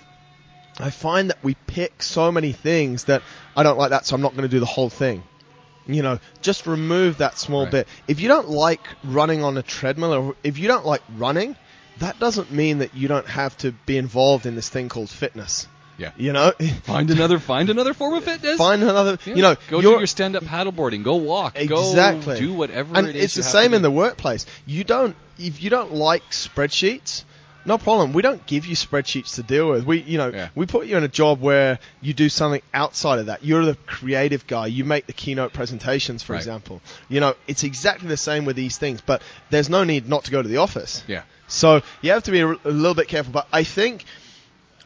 I 0.78 0.90
find 0.90 1.30
that 1.30 1.38
we 1.42 1.54
pick 1.66 2.02
so 2.02 2.30
many 2.32 2.52
things 2.52 3.04
that 3.04 3.22
I 3.56 3.62
don't 3.62 3.78
like 3.78 3.90
that, 3.90 4.06
so 4.06 4.14
I'm 4.14 4.22
not 4.22 4.32
going 4.32 4.42
to 4.42 4.48
do 4.48 4.60
the 4.60 4.66
whole 4.66 4.88
thing. 4.90 5.22
You 5.86 6.02
know, 6.02 6.20
just 6.40 6.66
remove 6.66 7.18
that 7.18 7.38
small 7.38 7.64
Right. 7.64 7.72
bit. 7.72 7.88
If 8.06 8.20
you 8.20 8.28
don't 8.28 8.48
like 8.48 8.80
running 9.04 9.42
on 9.42 9.56
a 9.58 9.62
treadmill, 9.62 10.12
or 10.14 10.36
if 10.44 10.58
you 10.58 10.68
don't 10.68 10.86
like 10.86 11.02
running, 11.16 11.56
that 11.98 12.18
doesn't 12.18 12.50
mean 12.52 12.78
that 12.78 12.94
you 12.94 13.08
don't 13.08 13.26
have 13.26 13.56
to 13.58 13.72
be 13.86 13.96
involved 13.98 14.46
in 14.46 14.54
this 14.54 14.68
thing 14.68 14.88
called 14.88 15.10
fitness. 15.10 15.66
Yeah. 15.98 16.12
You 16.16 16.32
know, 16.32 16.52
Find 16.84 17.10
another 17.10 17.38
find 17.38 17.68
another 17.68 17.92
form 17.92 18.14
of 18.14 18.24
fitness. 18.24 18.56
find 18.56 18.82
another. 18.82 19.18
Yeah. 19.26 19.34
You 19.34 19.42
know, 19.42 19.56
go 19.68 19.82
do 19.82 19.90
your 19.90 20.06
stand 20.06 20.34
up 20.34 20.44
paddleboarding. 20.44 21.02
Go 21.02 21.16
walk. 21.16 21.58
Exactly. 21.58 22.34
Go 22.36 22.40
do 22.40 22.54
whatever 22.54 22.96
and 22.96 23.06
it 23.06 23.16
is 23.16 23.24
it's 23.24 23.34
the 23.34 23.42
have 23.42 23.52
same 23.52 23.74
in 23.74 23.82
the 23.82 23.90
workplace. 23.90 24.46
You 24.66 24.82
don't 24.84 25.14
if 25.38 25.62
you 25.62 25.68
don't 25.68 25.92
like 25.92 26.22
spreadsheets, 26.30 27.24
no 27.64 27.78
problem. 27.78 28.12
We 28.12 28.22
don't 28.22 28.44
give 28.46 28.66
you 28.66 28.74
spreadsheets 28.74 29.34
to 29.36 29.42
deal 29.42 29.70
with. 29.70 29.84
We 29.84 30.00
you 30.02 30.18
know 30.18 30.28
Yeah. 30.30 30.48
we 30.54 30.66
put 30.66 30.86
you 30.86 30.96
in 30.96 31.04
a 31.04 31.08
job 31.08 31.40
where 31.40 31.78
you 32.00 32.14
do 32.14 32.28
something 32.28 32.62
outside 32.72 33.18
of 33.18 33.26
that. 33.26 33.44
You're 33.44 33.64
the 33.64 33.76
creative 33.86 34.46
guy. 34.46 34.66
You 34.68 34.84
make 34.84 35.06
the 35.06 35.12
keynote 35.12 35.52
presentations, 35.52 36.22
for 36.22 36.32
Right. 36.32 36.38
example. 36.38 36.80
You 37.08 37.20
know 37.20 37.34
it's 37.46 37.64
exactly 37.64 38.08
the 38.08 38.16
same 38.16 38.44
with 38.44 38.56
these 38.56 38.78
things. 38.78 39.00
But 39.00 39.22
there's 39.50 39.68
no 39.68 39.84
need 39.84 40.08
not 40.08 40.24
to 40.24 40.30
go 40.30 40.42
to 40.42 40.48
the 40.48 40.58
office. 40.58 41.02
Yeah. 41.06 41.22
So 41.48 41.82
you 42.02 42.12
have 42.12 42.22
to 42.24 42.30
be 42.30 42.40
a, 42.40 42.48
a 42.48 42.56
little 42.70 42.94
bit 42.94 43.08
careful. 43.08 43.32
But 43.32 43.46
I 43.52 43.64
think, 43.64 44.04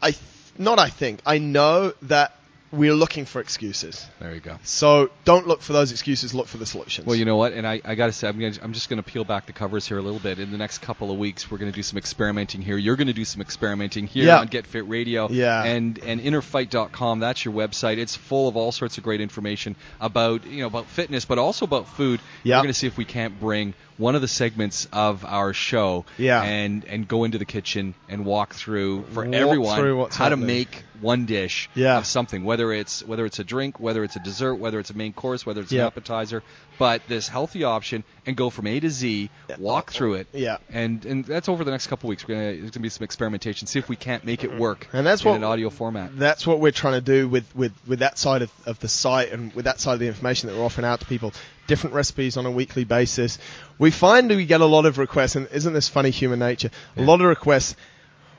I 0.03 0.11
th- 0.13 0.23
not 0.59 0.79
I 0.79 0.89
think 0.89 1.21
I 1.27 1.39
know 1.39 1.93
that 2.03 2.37
we're 2.75 2.95
looking 2.95 3.25
for 3.25 3.41
excuses. 3.41 4.07
There 4.21 4.35
you 4.35 4.41
go. 4.41 4.59
So 4.65 5.11
don't 5.25 5.47
look 5.47 5.63
for 5.63 5.73
those 5.73 5.93
excuses. 5.93 6.35
Look 6.35 6.47
for 6.49 6.59
the 6.59 6.67
solutions. 6.67 7.07
Well, 7.07 7.17
you 7.17 7.25
know 7.25 7.37
what, 7.37 7.53
and 7.53 7.67
I, 7.67 7.81
I 7.85 7.95
got 7.95 8.07
to 8.07 8.13
say, 8.13 8.29
I'm, 8.29 8.39
gonna, 8.39 8.55
I'm 8.63 8.73
just 8.73 8.89
going 8.89 9.03
to 9.03 9.09
peel 9.09 9.25
back 9.25 9.47
the 9.47 9.53
covers 9.53 9.87
here 9.87 9.99
a 9.99 10.03
little 10.03 10.19
bit. 10.21 10.39
In 10.39 10.51
the 10.53 10.59
next 10.59 10.79
couple 10.79 11.11
of 11.11 11.19
weeks, 11.19 11.51
we're 11.51 11.59
going 11.59 11.71
to 11.71 11.75
do 11.75 11.83
some 11.83 11.97
experimenting 11.99 12.63
here. 12.63 12.77
You're 12.77 12.97
going 12.97 13.07
to 13.07 13.13
do 13.13 13.25
some 13.25 13.41
experimenting 13.41 14.07
here 14.07 14.25
Yeah. 14.27 14.41
on 14.41 14.47
Get 14.49 14.67
Fit 14.67 14.89
Radio. 14.89 15.29
Yeah. 15.31 15.63
And 15.65 15.99
and 15.99 16.21
innerfight.com. 16.21 17.21
That's 17.21 17.45
your 17.45 17.55
website. 17.55 17.99
It's 17.99 18.17
full 18.17 18.49
of 18.49 18.57
all 18.57 18.73
sorts 18.73 18.99
of 18.99 19.05
great 19.05 19.21
information 19.21 19.77
about 20.01 20.47
you 20.47 20.61
know 20.61 20.67
about 20.67 20.87
fitness, 20.87 21.25
but 21.25 21.39
also 21.39 21.65
about 21.65 21.89
food. 21.89 22.21
Yeah. 22.43 22.57
We're 22.59 22.63
going 22.65 22.73
to 22.73 22.79
see 22.79 22.87
if 22.87 22.97
we 22.99 23.05
can't 23.05 23.39
bring 23.41 23.75
one 23.97 24.15
of 24.15 24.21
the 24.21 24.29
segments 24.29 24.89
of 24.93 25.25
our 25.25 25.53
show. 25.53 26.05
Yeah. 26.19 26.43
And 26.43 26.85
and 26.85 27.07
go 27.07 27.25
into 27.25 27.39
the 27.39 27.45
kitchen 27.45 27.95
and 28.09 28.25
walk 28.25 28.55
through 28.55 29.05
for 29.13 29.25
Walk 29.25 29.35
everyone 29.35 29.79
through 29.79 30.07
how 30.11 30.29
to 30.29 30.37
make 30.37 30.85
one 31.01 31.27
dish 31.27 31.69
Yeah. 31.75 31.99
of 31.99 32.07
something, 32.07 32.45
whether 32.45 32.73
it's 32.73 33.03
whether 33.05 33.25
it's 33.27 33.39
a 33.39 33.45
drink, 33.45 33.79
whether 33.79 34.03
it's 34.05 34.17
a 34.17 34.21
dessert, 34.21 34.55
whether 34.57 34.79
it's 34.79 34.91
a 34.91 34.95
main 34.97 35.13
course, 35.13 35.45
whether 35.45 35.61
it's 35.61 35.73
an 35.73 35.81
appetizer, 35.81 36.43
but 36.79 37.03
this 37.09 37.29
healthy 37.29 37.63
option 37.65 38.05
and 38.27 38.37
go 38.37 38.51
from 38.51 38.67
A 38.67 38.81
to 38.81 38.91
Z, 38.91 39.31
walk 39.59 39.93
through 39.93 40.15
it. 40.15 40.27
Yeah. 40.33 40.59
And 40.71 41.05
and 41.05 41.25
that's 41.25 41.49
over 41.49 41.63
the 41.65 41.71
next 41.71 41.89
couple 41.89 42.09
weeks. 42.09 42.27
We're 42.27 42.35
gonna 42.37 42.57
there's 42.57 42.71
gonna 42.71 42.83
be 42.83 42.89
some 42.89 43.05
experimentation, 43.05 43.67
see 43.67 43.79
if 43.79 43.89
we 43.89 43.97
can't 43.97 44.25
make 44.25 44.45
it 44.45 44.51
mm-hmm. 44.51 44.59
work 44.61 44.89
And 44.93 45.07
that's 45.07 45.23
in 45.23 45.29
what- 45.31 45.37
an 45.37 45.45
audio 45.45 45.71
format. 45.71 46.19
that's 46.19 46.47
what 46.47 46.61
we're 46.61 46.73
trying 46.73 46.95
to 46.95 47.01
do 47.01 47.29
with, 47.29 47.45
with, 47.55 47.73
with 47.87 47.99
that 48.01 48.19
side 48.19 48.43
of, 48.43 48.51
of 48.67 48.79
the 48.81 48.89
site 48.89 49.31
and 49.33 49.53
with 49.55 49.67
that 49.67 49.81
side 49.81 49.95
of 49.95 49.99
the 50.01 50.07
information 50.09 50.49
that 50.49 50.57
we're 50.57 50.65
offering 50.65 50.87
out 50.87 51.01
to 51.01 51.07
people. 51.07 51.33
Different 51.67 51.95
recipes 51.95 52.37
on 52.37 52.47
a 52.47 52.51
weekly 52.51 52.85
basis. 52.85 53.39
We 53.79 53.91
find 53.91 54.29
we 54.29 54.47
get 54.47 54.61
a 54.61 54.67
lot 54.67 54.87
of 54.87 54.99
requests, 54.99 55.37
and 55.37 55.49
isn't 55.53 55.73
this 55.73 55.89
funny 55.89 56.11
human 56.11 56.39
nature? 56.39 56.71
A 56.97 57.03
lot 57.03 57.21
of 57.21 57.27
requests. 57.27 57.75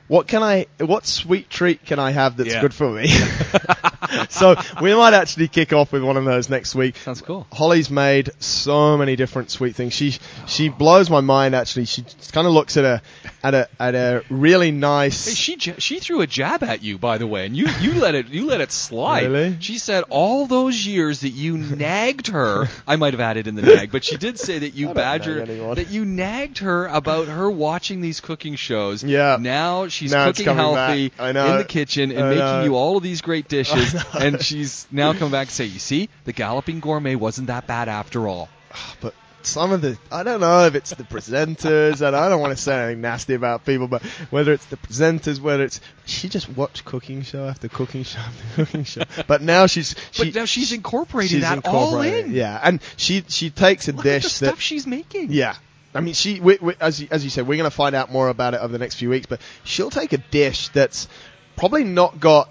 What 0.08 0.26
can 0.28 0.42
I? 0.42 0.66
What 0.78 1.06
sweet 1.06 1.50
treat 1.50 1.84
can 1.84 1.98
I 1.98 2.10
have 2.12 2.36
that's 2.36 2.52
Yeah. 2.54 2.60
good 2.60 2.74
for 2.74 2.88
me? 2.90 3.08
so 4.28 4.54
we 4.80 4.94
might 4.94 5.14
actually 5.14 5.48
kick 5.48 5.72
off 5.72 5.92
with 5.92 6.02
one 6.02 6.16
of 6.16 6.24
those 6.24 6.48
next 6.48 6.74
week. 6.74 6.96
Sounds 6.98 7.20
cool. 7.20 7.46
Holly's 7.52 7.90
made 7.90 8.30
so 8.38 8.96
many 8.96 9.16
different 9.16 9.50
sweet 9.50 9.74
things. 9.74 9.92
She 9.94 10.14
she 10.46 10.68
blows 10.68 11.10
my 11.10 11.20
mind. 11.20 11.54
Actually, 11.54 11.86
she 11.86 12.04
kind 12.32 12.46
of 12.46 12.52
looks 12.52 12.76
at 12.76 12.84
a 12.84 13.02
at 13.42 13.54
a 13.54 13.68
at 13.80 13.94
a 13.94 14.24
really 14.30 14.70
nice. 14.70 15.26
Hey, 15.26 15.34
she 15.34 15.56
she 15.58 15.98
threw 15.98 16.20
a 16.20 16.26
jab 16.26 16.62
at 16.62 16.82
you, 16.82 16.98
by 16.98 17.18
the 17.18 17.26
way, 17.26 17.46
and 17.46 17.56
you, 17.56 17.66
you 17.80 17.94
let 17.94 18.14
it 18.14 18.28
you 18.28 18.46
let 18.46 18.60
it 18.60 18.72
slide. 18.72 19.24
Really? 19.30 19.56
She 19.60 19.78
said 19.78 20.04
all 20.08 20.46
those 20.46 20.86
years 20.86 21.20
that 21.20 21.30
you 21.30 21.56
nagged 21.58 22.28
her. 22.28 22.68
I 22.86 22.96
might 22.96 23.12
have 23.12 23.20
added 23.20 23.46
in 23.46 23.54
the 23.54 23.62
nag, 23.62 23.90
but 23.92 24.04
she 24.04 24.16
did 24.16 24.38
say 24.38 24.60
that 24.60 24.74
you 24.74 24.90
I 24.90 24.92
don't 24.92 24.96
nag 24.96 25.20
badger 25.20 25.40
anyone. 25.42 25.74
that 25.76 25.90
you 25.90 26.04
nagged 26.04 26.58
her 26.58 26.86
about 26.86 27.28
her 27.28 27.50
watching 27.50 28.00
these 28.00 28.20
cooking 28.20 28.54
shows. 28.56 29.02
Yeah. 29.02 29.36
Now 29.40 29.88
she's 29.96 30.12
Now 30.12 30.26
cooking 30.26 30.44
healthy 30.46 31.08
back. 31.08 31.20
I 31.20 31.32
know. 31.32 31.52
in 31.52 31.58
the 31.58 31.64
kitchen 31.64 32.10
and 32.10 32.20
I 32.20 32.28
making 32.28 32.38
know. 32.44 32.64
you 32.64 32.76
all 32.76 32.96
of 32.96 33.02
these 33.02 33.20
great 33.22 33.48
dishes, 33.48 33.94
and 34.14 34.42
she's 34.42 34.86
now 34.90 35.12
come 35.12 35.30
back 35.30 35.48
and 35.48 35.52
say, 35.52 35.64
you 35.64 35.78
see, 35.78 36.08
the 36.24 36.32
Galloping 36.32 36.80
Gourmet 36.80 37.14
wasn't 37.14 37.48
that 37.48 37.66
bad 37.66 37.88
after 37.88 38.28
all. 38.28 38.48
Ah, 38.72 38.94
but 39.00 39.14
some 39.42 39.70
of 39.70 39.80
the 39.80 39.96
I 40.10 40.24
don't 40.24 40.40
know 40.40 40.66
if 40.66 40.74
it's 40.74 40.90
the 40.90 41.04
presenters 41.04 42.04
and 42.04 42.16
I 42.16 42.28
don't 42.28 42.40
want 42.40 42.56
to 42.56 42.60
say 42.60 42.82
anything 42.86 43.00
nasty 43.02 43.34
about 43.34 43.64
people, 43.64 43.86
but 43.86 44.02
whether 44.30 44.52
it's 44.52 44.64
the 44.66 44.76
presenters, 44.76 45.38
whether 45.40 45.62
it's 45.64 45.80
she 46.04 46.28
just 46.28 46.48
watched 46.48 46.84
cooking 46.84 47.22
show 47.22 47.46
after 47.46 47.68
cooking 47.68 48.02
show 48.02 48.18
after 48.18 48.44
cooking 48.64 48.82
show. 48.84 49.02
But 49.28 49.42
now 49.42 49.66
she's 49.66 49.94
she, 50.10 50.24
But 50.24 50.34
now 50.34 50.44
she's 50.46 50.72
incorporating 50.72 51.36
she's 51.38 51.42
that 51.42 51.64
all 51.66 52.00
in. 52.00 52.32
Yeah, 52.32 52.58
and 52.62 52.80
she 52.96 53.24
she 53.28 53.50
takes 53.50 53.86
a 53.88 53.92
Look 53.92 54.02
dish 54.02 54.24
at 54.24 54.30
the 54.32 54.44
that 54.46 54.50
stuff 54.50 54.60
she's 54.60 54.86
making. 54.86 55.32
yeah. 55.32 55.54
I 55.96 56.00
mean, 56.00 56.14
she 56.14 56.40
we, 56.40 56.58
we, 56.60 56.74
as 56.80 57.00
you, 57.00 57.08
as 57.10 57.24
you 57.24 57.30
said, 57.30 57.46
we're 57.46 57.56
going 57.56 57.70
to 57.70 57.74
find 57.76 57.94
out 57.94 58.10
more 58.12 58.28
about 58.28 58.54
it 58.54 58.60
over 58.60 58.72
the 58.72 58.78
next 58.78 58.96
few 58.96 59.10
weeks. 59.10 59.26
But 59.26 59.40
she'll 59.64 59.90
take 59.90 60.12
a 60.12 60.18
dish 60.18 60.68
that's 60.68 61.08
probably 61.56 61.84
not 61.84 62.20
got 62.20 62.50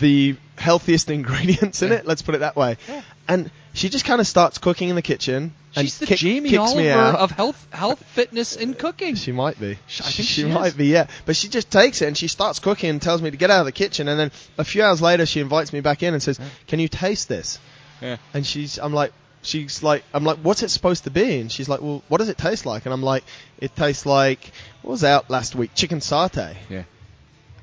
the 0.00 0.36
healthiest 0.56 1.10
ingredients 1.10 1.82
in 1.82 1.90
Yeah. 1.90 1.98
it. 1.98 2.06
Let's 2.06 2.22
put 2.22 2.34
it 2.34 2.38
that 2.38 2.56
way. 2.56 2.76
Yeah. 2.88 3.02
And 3.28 3.50
she 3.72 3.88
just 3.88 4.04
kind 4.04 4.20
of 4.20 4.26
starts 4.26 4.58
cooking 4.58 4.88
in 4.88 4.94
the 4.96 5.02
kitchen. 5.02 5.52
She's 5.72 5.98
the 5.98 6.06
kick- 6.06 6.18
Jamie 6.18 6.48
kicks 6.48 6.74
me 6.74 6.88
Oliver 6.90 6.98
out. 6.98 7.14
of 7.16 7.30
health, 7.32 7.68
health, 7.70 8.02
fitness, 8.12 8.56
and 8.56 8.78
cooking. 8.78 9.14
She 9.14 9.32
might 9.32 9.60
be. 9.60 9.72
I 9.72 9.74
think 9.74 9.82
she, 10.14 10.22
she 10.22 10.44
might 10.46 10.74
be, 10.74 10.86
yeah. 10.86 11.08
But 11.26 11.36
she 11.36 11.48
just 11.48 11.70
takes 11.70 12.00
it 12.00 12.06
and 12.06 12.16
she 12.16 12.28
starts 12.28 12.60
cooking 12.60 12.88
and 12.88 13.02
tells 13.02 13.20
me 13.20 13.30
to 13.30 13.36
get 13.36 13.50
out 13.50 13.60
of 13.60 13.66
the 13.66 13.72
kitchen. 13.72 14.08
And 14.08 14.18
then 14.18 14.32
a 14.56 14.64
few 14.64 14.82
hours 14.82 15.02
later, 15.02 15.26
she 15.26 15.40
invites 15.40 15.74
me 15.74 15.80
back 15.80 16.02
in 16.02 16.14
and 16.14 16.22
says, 16.22 16.40
"Can 16.66 16.78
you 16.80 16.88
taste 16.88 17.28
this?" 17.28 17.58
Yeah. 18.00 18.16
And 18.32 18.46
she's, 18.46 18.78
I'm 18.78 18.94
like, 18.94 19.12
she's 19.46 19.82
like, 19.82 20.04
I'm 20.12 20.24
like, 20.24 20.38
what's 20.38 20.62
it 20.62 20.70
supposed 20.70 21.04
to 21.04 21.10
be? 21.10 21.40
And 21.40 21.50
she's 21.50 21.68
like, 21.68 21.80
well, 21.80 22.02
what 22.08 22.18
does 22.18 22.28
it 22.28 22.38
taste 22.38 22.66
like? 22.66 22.84
And 22.84 22.92
I'm 22.92 23.02
like, 23.02 23.24
it 23.58 23.74
tastes 23.76 24.04
like 24.04 24.52
what 24.82 24.92
was 24.92 25.04
out 25.04 25.30
last 25.30 25.54
week? 25.54 25.70
Chicken 25.74 26.00
satay. 26.00 26.56
Yeah. 26.68 26.84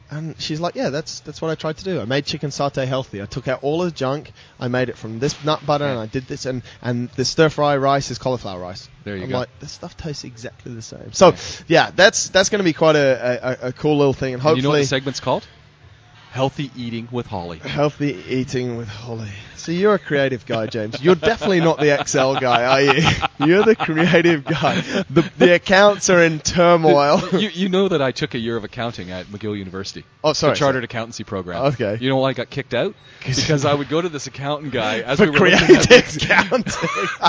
And 0.10 0.40
she's 0.40 0.60
like, 0.60 0.76
yeah, 0.76 0.90
that's 0.90 1.22
that's 1.22 1.42
what 1.42 1.50
I 1.50 1.56
tried 1.56 1.78
to 1.78 1.84
do. 1.84 2.00
I 2.00 2.06
made 2.06 2.26
chicken 2.26 2.52
satay 2.52 2.86
healthy. 2.86 3.22
I 3.22 3.26
took 3.26 3.48
out 3.48 3.64
all 3.64 3.80
the 3.80 3.90
junk. 3.90 4.32
I 4.60 4.68
made 4.68 4.90
it 4.90 4.98
from 4.98 5.18
this 5.18 5.44
nut 5.44 5.66
butter, 5.66 5.86
and 5.86 5.98
I 5.98 6.06
did 6.06 6.28
this, 6.28 6.46
and 6.46 6.62
and 6.84 7.10
the 7.12 7.26
stir 7.26 7.50
fry 7.50 7.78
rice 7.78 8.12
is 8.12 8.20
cauliflower 8.20 8.60
rice. 8.60 8.90
There 9.06 9.18
you 9.18 9.24
I'm 9.24 9.30
go. 9.30 9.40
like, 9.40 9.50
this 9.60 9.72
stuff 9.72 9.98
tastes 9.98 10.24
exactly 10.24 10.76
the 10.76 10.84
same. 10.84 11.14
So, 11.14 11.34
yeah, 11.68 11.90
that's 11.96 12.30
that's 12.30 12.50
going 12.50 12.60
to 12.60 12.64
be 12.64 12.74
quite 12.74 12.96
a, 12.96 13.64
a, 13.64 13.68
a 13.70 13.74
cool 13.74 13.98
little 13.98 14.14
thing, 14.14 14.36
and 14.36 14.44
And 14.44 14.58
you 14.58 14.62
know 14.62 14.70
what 14.70 14.80
the 14.80 14.86
segment's 14.86 15.20
called? 15.20 15.48
Healthy 16.34 16.72
eating 16.76 17.08
with 17.12 17.28
Holly. 17.28 17.60
healthy 17.60 18.18
eating 18.28 18.76
with 18.76 18.88
Holly. 18.88 19.30
So 19.56 19.72
you're 19.72 19.94
a 19.94 20.00
creative 20.00 20.46
guy, 20.46 20.66
James. 20.66 21.02
You're 21.02 21.16
definitely 21.16 21.62
not 21.62 21.80
the 21.80 21.98
Excel 21.98 22.38
guy, 22.38 22.66
are 22.66 22.82
you? 22.82 23.04
You're 23.46 23.64
the 23.64 23.76
creative 23.78 24.44
guy. 24.44 24.82
The 25.10 25.30
the 25.38 25.54
accounts 25.56 26.10
are 26.10 26.22
in 26.22 26.40
turmoil. 26.40 27.22
you, 27.40 27.48
you 27.50 27.70
know 27.70 27.88
that 27.88 28.02
I 28.02 28.12
took 28.12 28.34
a 28.34 28.40
year 28.40 28.58
of 28.58 28.64
accounting 28.66 29.12
at 29.12 29.28
McGill 29.28 29.58
University. 29.58 30.04
Oh, 30.24 30.34
sorry, 30.34 30.54
The 30.54 30.60
chartered 30.60 30.84
accountancy 30.84 31.24
program. 31.24 31.66
Okay. 31.74 31.98
You 32.02 32.10
know 32.10 32.18
why 32.18 32.30
I 32.30 32.34
got 32.34 32.50
kicked 32.50 32.74
out? 32.74 32.96
Because 33.26 33.64
I 33.64 33.74
would 33.74 33.88
go 33.88 34.02
to 34.02 34.10
this 34.10 34.28
accountant 34.28 34.74
guy 34.74 35.00
as 35.00 35.18
For 35.18 35.24
we 35.26 35.32
were 35.32 35.38
creative 35.38 35.70
accounting. 36.18 36.74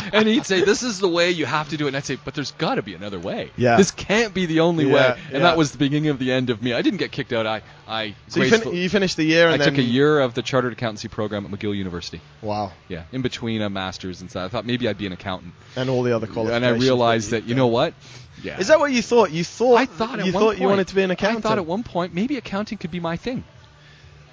and 0.12 0.26
he'd 0.26 0.44
say, 0.44 0.64
"This 0.64 0.82
is 0.82 0.98
the 0.98 1.08
way 1.08 1.30
you 1.30 1.46
have 1.46 1.68
to 1.68 1.76
do 1.76 1.84
it." 1.84 1.88
And 1.88 1.96
I'd 1.96 2.04
say, 2.04 2.16
"But 2.24 2.34
there's 2.34 2.50
got 2.50 2.76
to 2.76 2.82
be 2.82 2.94
another 2.94 3.20
way. 3.20 3.52
Yeah. 3.56 3.76
This 3.76 3.92
can't 3.92 4.34
be 4.34 4.46
the 4.46 4.58
only 4.60 4.86
Yeah, 4.88 4.92
way." 4.94 5.18
And 5.26 5.32
yeah. 5.34 5.38
that 5.40 5.56
was 5.56 5.70
the 5.70 5.78
beginning 5.78 6.10
of 6.10 6.18
the 6.18 6.32
end 6.32 6.50
of 6.50 6.60
me. 6.64 6.72
I 6.72 6.82
didn't 6.82 6.98
get 6.98 7.12
kicked 7.12 7.32
out. 7.32 7.46
I 7.46 7.62
I 7.86 8.16
So 8.26 8.42
you, 8.42 8.50
fin- 8.58 8.74
you 8.74 8.88
finished 8.94 9.16
the 9.16 9.24
year, 9.24 9.48
I 9.48 9.56
then 9.58 9.68
took 9.68 9.78
a 9.78 9.82
year 9.82 10.20
of 10.20 10.34
the 10.34 10.42
chartered 10.42 10.72
accountancy 10.72 11.08
program 11.08 11.44
at 11.44 11.50
McGill 11.50 11.76
University. 11.76 12.20
Wow, 12.40 12.72
Yeah, 12.88 13.04
in 13.12 13.20
between 13.22 13.60
a 13.62 13.68
master's 13.68 14.20
and 14.20 14.30
stuff. 14.30 14.46
I 14.46 14.48
thought 14.48 14.64
maybe 14.66 14.88
I'd 14.88 14.96
be 14.98 15.06
an 15.06 15.12
accountant, 15.12 15.52
and 15.76 15.90
all 15.90 16.02
the 16.02 16.14
other 16.16 16.26
qualifications. 16.26 16.64
and 16.64 16.76
I 16.76 16.78
realized 16.78 17.30
that 17.32 17.40
you've 17.42 17.50
you 17.50 17.54
know 17.56 17.66
what? 17.66 17.94
Yeah. 18.42 18.58
Is 18.58 18.68
that 18.68 18.78
what 18.80 18.90
you 18.92 19.02
thought? 19.02 19.30
You 19.30 19.44
thought 19.44 19.74
I 19.76 19.86
thought 19.86 20.18
at 20.20 20.26
you 20.26 20.32
one 20.32 20.40
thought 20.42 20.46
point, 20.50 20.60
you 20.60 20.66
wanted 20.68 20.88
to 20.88 20.94
be 20.94 21.02
an 21.02 21.10
accountant. 21.10 21.44
I 21.44 21.48
thought 21.50 21.58
at 21.58 21.66
one 21.66 21.82
point 21.84 22.14
maybe 22.14 22.36
accounting 22.36 22.78
could 22.78 22.90
be 22.90 23.00
my 23.00 23.16
thing. 23.16 23.44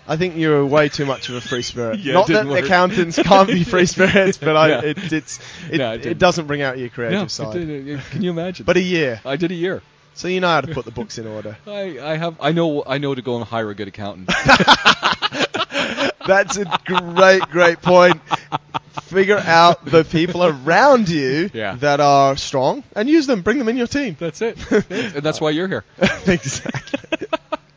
I 0.07 0.18
think 0.18 0.36
you're 0.36 0.66
way 0.66 0.89
too 0.89 1.05
much 1.05 1.30
of 1.30 1.36
a 1.36 1.41
free 1.41 1.62
spirit. 1.62 1.99
Yeah, 2.03 2.14
Not 2.14 2.28
that 2.28 2.47
work. 2.47 2.66
accountants 2.66 3.18
can't 3.22 3.47
be 3.47 3.64
free 3.64 3.86
spirits, 3.95 4.38
but 4.38 4.57
I, 4.57 4.68
Yeah. 4.70 4.82
it, 4.82 5.14
it's 5.14 5.39
it, 5.70 5.78
No, 5.84 5.93
it 5.93 6.18
doesn't 6.18 6.47
bring 6.47 6.62
out 6.64 6.80
your 6.80 6.89
creative 6.89 7.20
No, 7.20 7.28
side. 7.28 7.53
can 7.53 8.22
you 8.24 8.32
imagine? 8.32 8.66
But 8.66 8.78
a 8.78 8.82
year, 8.82 9.22
I 9.24 9.36
did 9.38 9.51
a 9.51 9.55
year. 9.55 9.82
So 10.14 10.28
you 10.28 10.39
know 10.39 10.47
how 10.47 10.62
to 10.62 10.74
put 10.74 10.86
the 10.86 10.91
books 10.91 11.18
in 11.18 11.28
order. 11.36 11.57
I, 11.68 11.99
I 11.99 12.18
have 12.18 12.36
I 12.39 12.51
know 12.51 12.84
I 12.86 12.97
know 12.97 13.14
to 13.16 13.22
go 13.22 13.36
and 13.38 13.45
hire 13.45 13.70
a 13.70 13.76
good 13.76 13.88
accountant. 13.88 14.30
That's 16.26 16.55
a 16.57 16.66
great, 16.86 17.41
great 17.49 17.82
point. 17.82 18.22
Figure 19.03 19.38
out 19.39 19.84
the 19.86 20.03
people 20.03 20.43
around 20.45 21.09
you 21.09 21.49
Yeah. 21.53 21.76
that 21.78 21.99
are 21.99 22.38
strong 22.38 22.84
and 22.95 23.09
use 23.09 23.26
them. 23.28 23.41
Bring 23.41 23.57
them 23.57 23.68
in 23.70 23.76
your 23.78 23.88
team. 23.88 24.16
That's 24.20 24.41
it. 24.41 24.57
and 24.91 25.24
that's 25.24 25.41
why 25.41 25.49
you're 25.49 25.68
here. 25.68 25.84
exactly. 26.28 27.28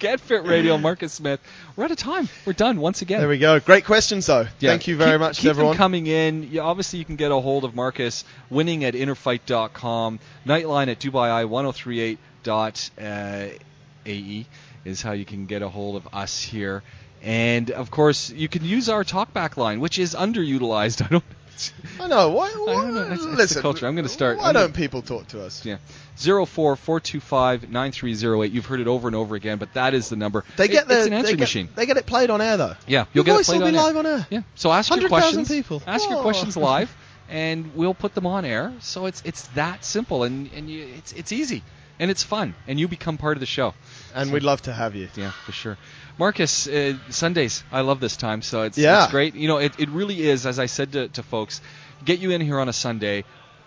Get 0.05 0.21
Fit 0.21 0.45
Radio, 0.45 0.77
Marcus 0.89 1.15
Smith. 1.15 1.41
We're 1.77 1.85
out 1.85 1.91
of 1.91 1.97
time. 1.97 2.29
We're 2.45 2.53
done 2.53 2.79
once 2.79 3.01
again. 3.01 3.21
There 3.21 3.29
we 3.29 3.39
go. 3.39 3.59
Great 3.59 3.87
questions, 3.87 4.27
though. 4.27 4.47
Yeah. 4.61 4.69
Thank 4.73 4.87
you 4.87 4.99
very 4.99 5.13
Keep- 5.13 5.21
much 5.21 5.39
keep 5.39 5.49
everyone. 5.49 5.79
coming 5.79 6.07
in. 6.07 6.51
Yeah, 6.53 6.61
obviously, 6.61 6.99
you 6.99 7.07
can 7.07 7.17
get 7.17 7.33
a 7.33 7.41
hold 7.41 7.65
of 7.65 7.75
Marcus 7.75 8.23
winning 8.51 8.85
at 8.85 8.93
innerfight.com. 8.93 10.19
Nightline 10.47 10.89
at 10.89 11.01
dubai1038.ae 11.01 13.59
E 14.07 14.45
is 14.85 15.01
how 15.01 15.13
you 15.13 15.25
can 15.25 15.47
get 15.47 15.63
a 15.63 15.69
hold 15.71 15.97
of 15.97 16.07
us 16.13 16.43
here. 16.43 16.83
And 17.23 17.71
of 17.71 17.91
course, 17.91 18.29
you 18.29 18.49
can 18.49 18.63
use 18.63 18.91
our 18.91 19.05
talkback 19.05 19.57
line, 19.57 19.81
which 19.81 19.99
is 19.99 20.15
underutilized. 20.15 21.01
I 21.07 21.09
don't. 21.09 21.25
I 22.01 22.07
know. 22.09 22.31
Why, 22.31 22.49
why, 22.51 22.75
don't 22.75 22.95
know. 22.95 23.03
It's- 23.03 23.19
it's 23.19 23.25
listen, 23.25 23.63
culture. 23.63 23.87
I'm 23.87 23.95
gonna 23.97 24.09
start- 24.09 24.39
Why 24.39 24.49
I'm 24.49 24.55
gonna- 24.55 24.67
don't 24.67 24.75
people 24.75 25.03
talk 25.03 25.29
to 25.29 25.43
us? 25.45 25.65
Yeah, 25.65 25.77
zero 26.19 26.47
four 26.47 26.77
four 26.77 27.01
two 27.01 27.21
five 27.21 27.71
nine 27.71 27.93
three 27.93 28.15
zero 28.15 28.43
eight. 28.43 28.53
You've 28.53 28.67
heard 28.67 28.81
it 28.81 28.87
over 28.89 29.09
and 29.09 29.17
over 29.17 29.35
again, 29.35 29.59
but 29.59 29.73
that 29.75 29.95
is 29.95 30.09
the 30.09 30.17
number. 30.17 30.45
They 30.57 30.69
get 30.69 30.85
It- 30.85 30.89
the 30.89 30.99
it's 30.99 31.07
an 31.07 31.13
answering 31.13 31.41
machine. 31.41 31.69
They 31.75 31.87
get 31.87 31.97
it 31.97 32.07
played 32.07 32.31
on 32.31 32.41
air 32.41 32.57
though. 32.57 32.77
Yeah, 32.87 33.05
you'll 33.13 33.25
get 33.25 33.39
it 33.41 33.47
played 33.47 33.61
will 33.61 33.71
be 33.71 33.77
on 33.77 33.87
air. 33.87 33.93
live 33.93 33.97
on 33.97 34.07
air. 34.07 34.27
Yeah. 34.31 34.43
So 34.55 34.73
ask 34.73 34.91
your 34.91 35.09
100,000 35.09 35.45
questions. 35.45 35.49
people. 35.49 35.83
Ask 35.87 36.09
your 36.09 36.19
oh. 36.19 36.23
questions 36.23 36.57
live, 36.73 36.95
and 37.29 37.75
we'll 37.75 37.95
put 37.95 38.15
them 38.15 38.27
on 38.27 38.45
air. 38.45 38.73
So 38.81 39.07
it's 39.07 39.23
it's 39.25 39.47
that 39.49 39.85
simple, 39.85 40.25
and 40.25 40.51
and 40.55 40.69
you, 40.69 40.87
it's 40.97 41.13
it's 41.13 41.33
easy, 41.33 41.63
and 41.99 42.11
it's 42.11 42.23
fun, 42.23 42.55
and 42.67 42.79
you 42.81 42.89
become 42.89 43.17
part 43.19 43.37
of 43.37 43.41
the 43.41 43.47
show. 43.47 43.75
And 44.15 44.33
we'd 44.33 44.43
love 44.43 44.63
to 44.63 44.73
have 44.73 44.95
you. 44.95 45.09
Yeah, 45.17 45.31
for 45.31 45.53
sure. 45.53 45.79
Marcus, 46.19 46.67
uh, 46.69 46.95
Sundays, 47.11 47.65
I 47.73 47.81
love 47.81 48.01
this 48.01 48.17
time, 48.17 48.43
so 48.43 48.63
it's, 48.63 48.79
Yeah. 48.79 49.03
it's 49.05 49.11
great. 49.11 49.35
You 49.35 49.49
know, 49.49 49.59
it, 49.59 49.73
it 49.79 49.89
really 49.89 50.23
is, 50.23 50.47
as 50.47 50.59
I 50.59 50.67
said 50.67 50.93
to, 50.93 51.09
to 51.09 51.23
folks, 51.23 51.61
get 52.05 52.21
you 52.21 52.31
in 52.31 52.41
here 52.41 52.61
on 52.61 52.69
a 52.69 52.73
Sunday, 52.73 53.25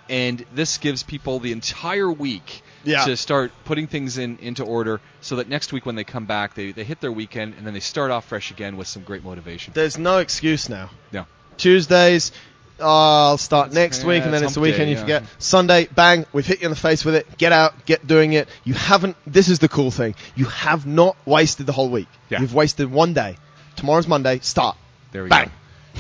and 0.10 0.46
this 0.54 0.78
gives 0.78 1.04
people 1.04 1.40
the 1.40 1.52
entire 1.52 2.10
week 2.10 2.62
Yeah. 2.86 3.04
to 3.06 3.18
start 3.18 3.52
putting 3.66 3.88
things 3.88 4.18
in 4.18 4.38
into 4.42 4.64
order 4.64 5.02
so 5.20 5.36
that 5.38 5.50
next 5.50 5.74
week 5.74 5.86
when 5.86 5.96
they 5.96 6.06
come 6.06 6.26
back, 6.26 6.54
they, 6.54 6.72
they 6.72 6.86
hit 6.86 7.02
their 7.02 7.12
weekend, 7.12 7.56
and 7.58 7.68
then 7.68 7.74
they 7.74 7.82
start 7.82 8.12
off 8.12 8.26
fresh 8.26 8.50
again 8.52 8.78
with 8.78 8.88
some 8.88 9.04
great 9.04 9.24
motivation. 9.26 9.74
There's 9.74 9.98
no 9.98 10.20
excuse 10.20 10.70
now. 10.70 10.90
Yeah. 11.12 11.26
Tuesdays, 11.58 12.32
oh, 12.80 13.30
I'll 13.30 13.38
start 13.38 13.74
next 13.74 14.02
yeah, 14.02 14.08
week, 14.08 14.24
and 14.24 14.34
then 14.34 14.44
it's 14.44 14.54
the 14.54 14.60
weekend. 14.60 14.86
day, 14.86 14.90
you 14.90 14.96
yeah. 14.96 15.02
forget. 15.02 15.24
Sunday, 15.40 15.88
bang, 15.94 16.26
we've 16.34 16.46
hit 16.46 16.62
you 16.62 16.66
in 16.66 16.72
the 16.72 16.78
face 16.78 17.04
with 17.06 17.16
it. 17.16 17.38
Get 17.38 17.52
out, 17.52 17.86
get 17.86 18.06
doing 18.06 18.34
it. 18.34 18.48
You 18.64 18.74
haven't. 18.74 19.18
This 19.26 19.50
is 19.50 19.60
the 19.60 19.70
cool 19.70 19.92
thing. 19.92 20.16
You 20.36 20.46
have 20.46 20.86
not 20.86 21.18
wasted 21.26 21.66
the 21.66 21.74
whole 21.74 21.90
week. 21.90 22.08
Yeah. 22.30 22.42
You've 22.42 22.54
wasted 22.54 22.92
one 22.92 23.14
day. 23.14 23.38
Tomorrow's 23.76 24.08
Monday. 24.08 24.40
Start. 24.40 24.78
There 25.12 25.24
we 25.24 25.30
Bang. 25.30 25.46
go. 25.46 25.52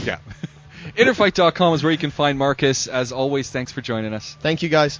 Yeah. 0.03 0.19
Innerfight.com 0.95 1.73
is 1.73 1.83
where 1.83 1.91
you 1.91 1.97
can 1.97 2.11
find 2.11 2.37
Marcus. 2.37 2.87
As 2.87 3.11
always, 3.11 3.49
thanks 3.49 3.71
for 3.71 3.81
joining 3.81 4.13
us. 4.13 4.35
Thank 4.41 4.63
you, 4.63 4.69
guys. 4.69 4.93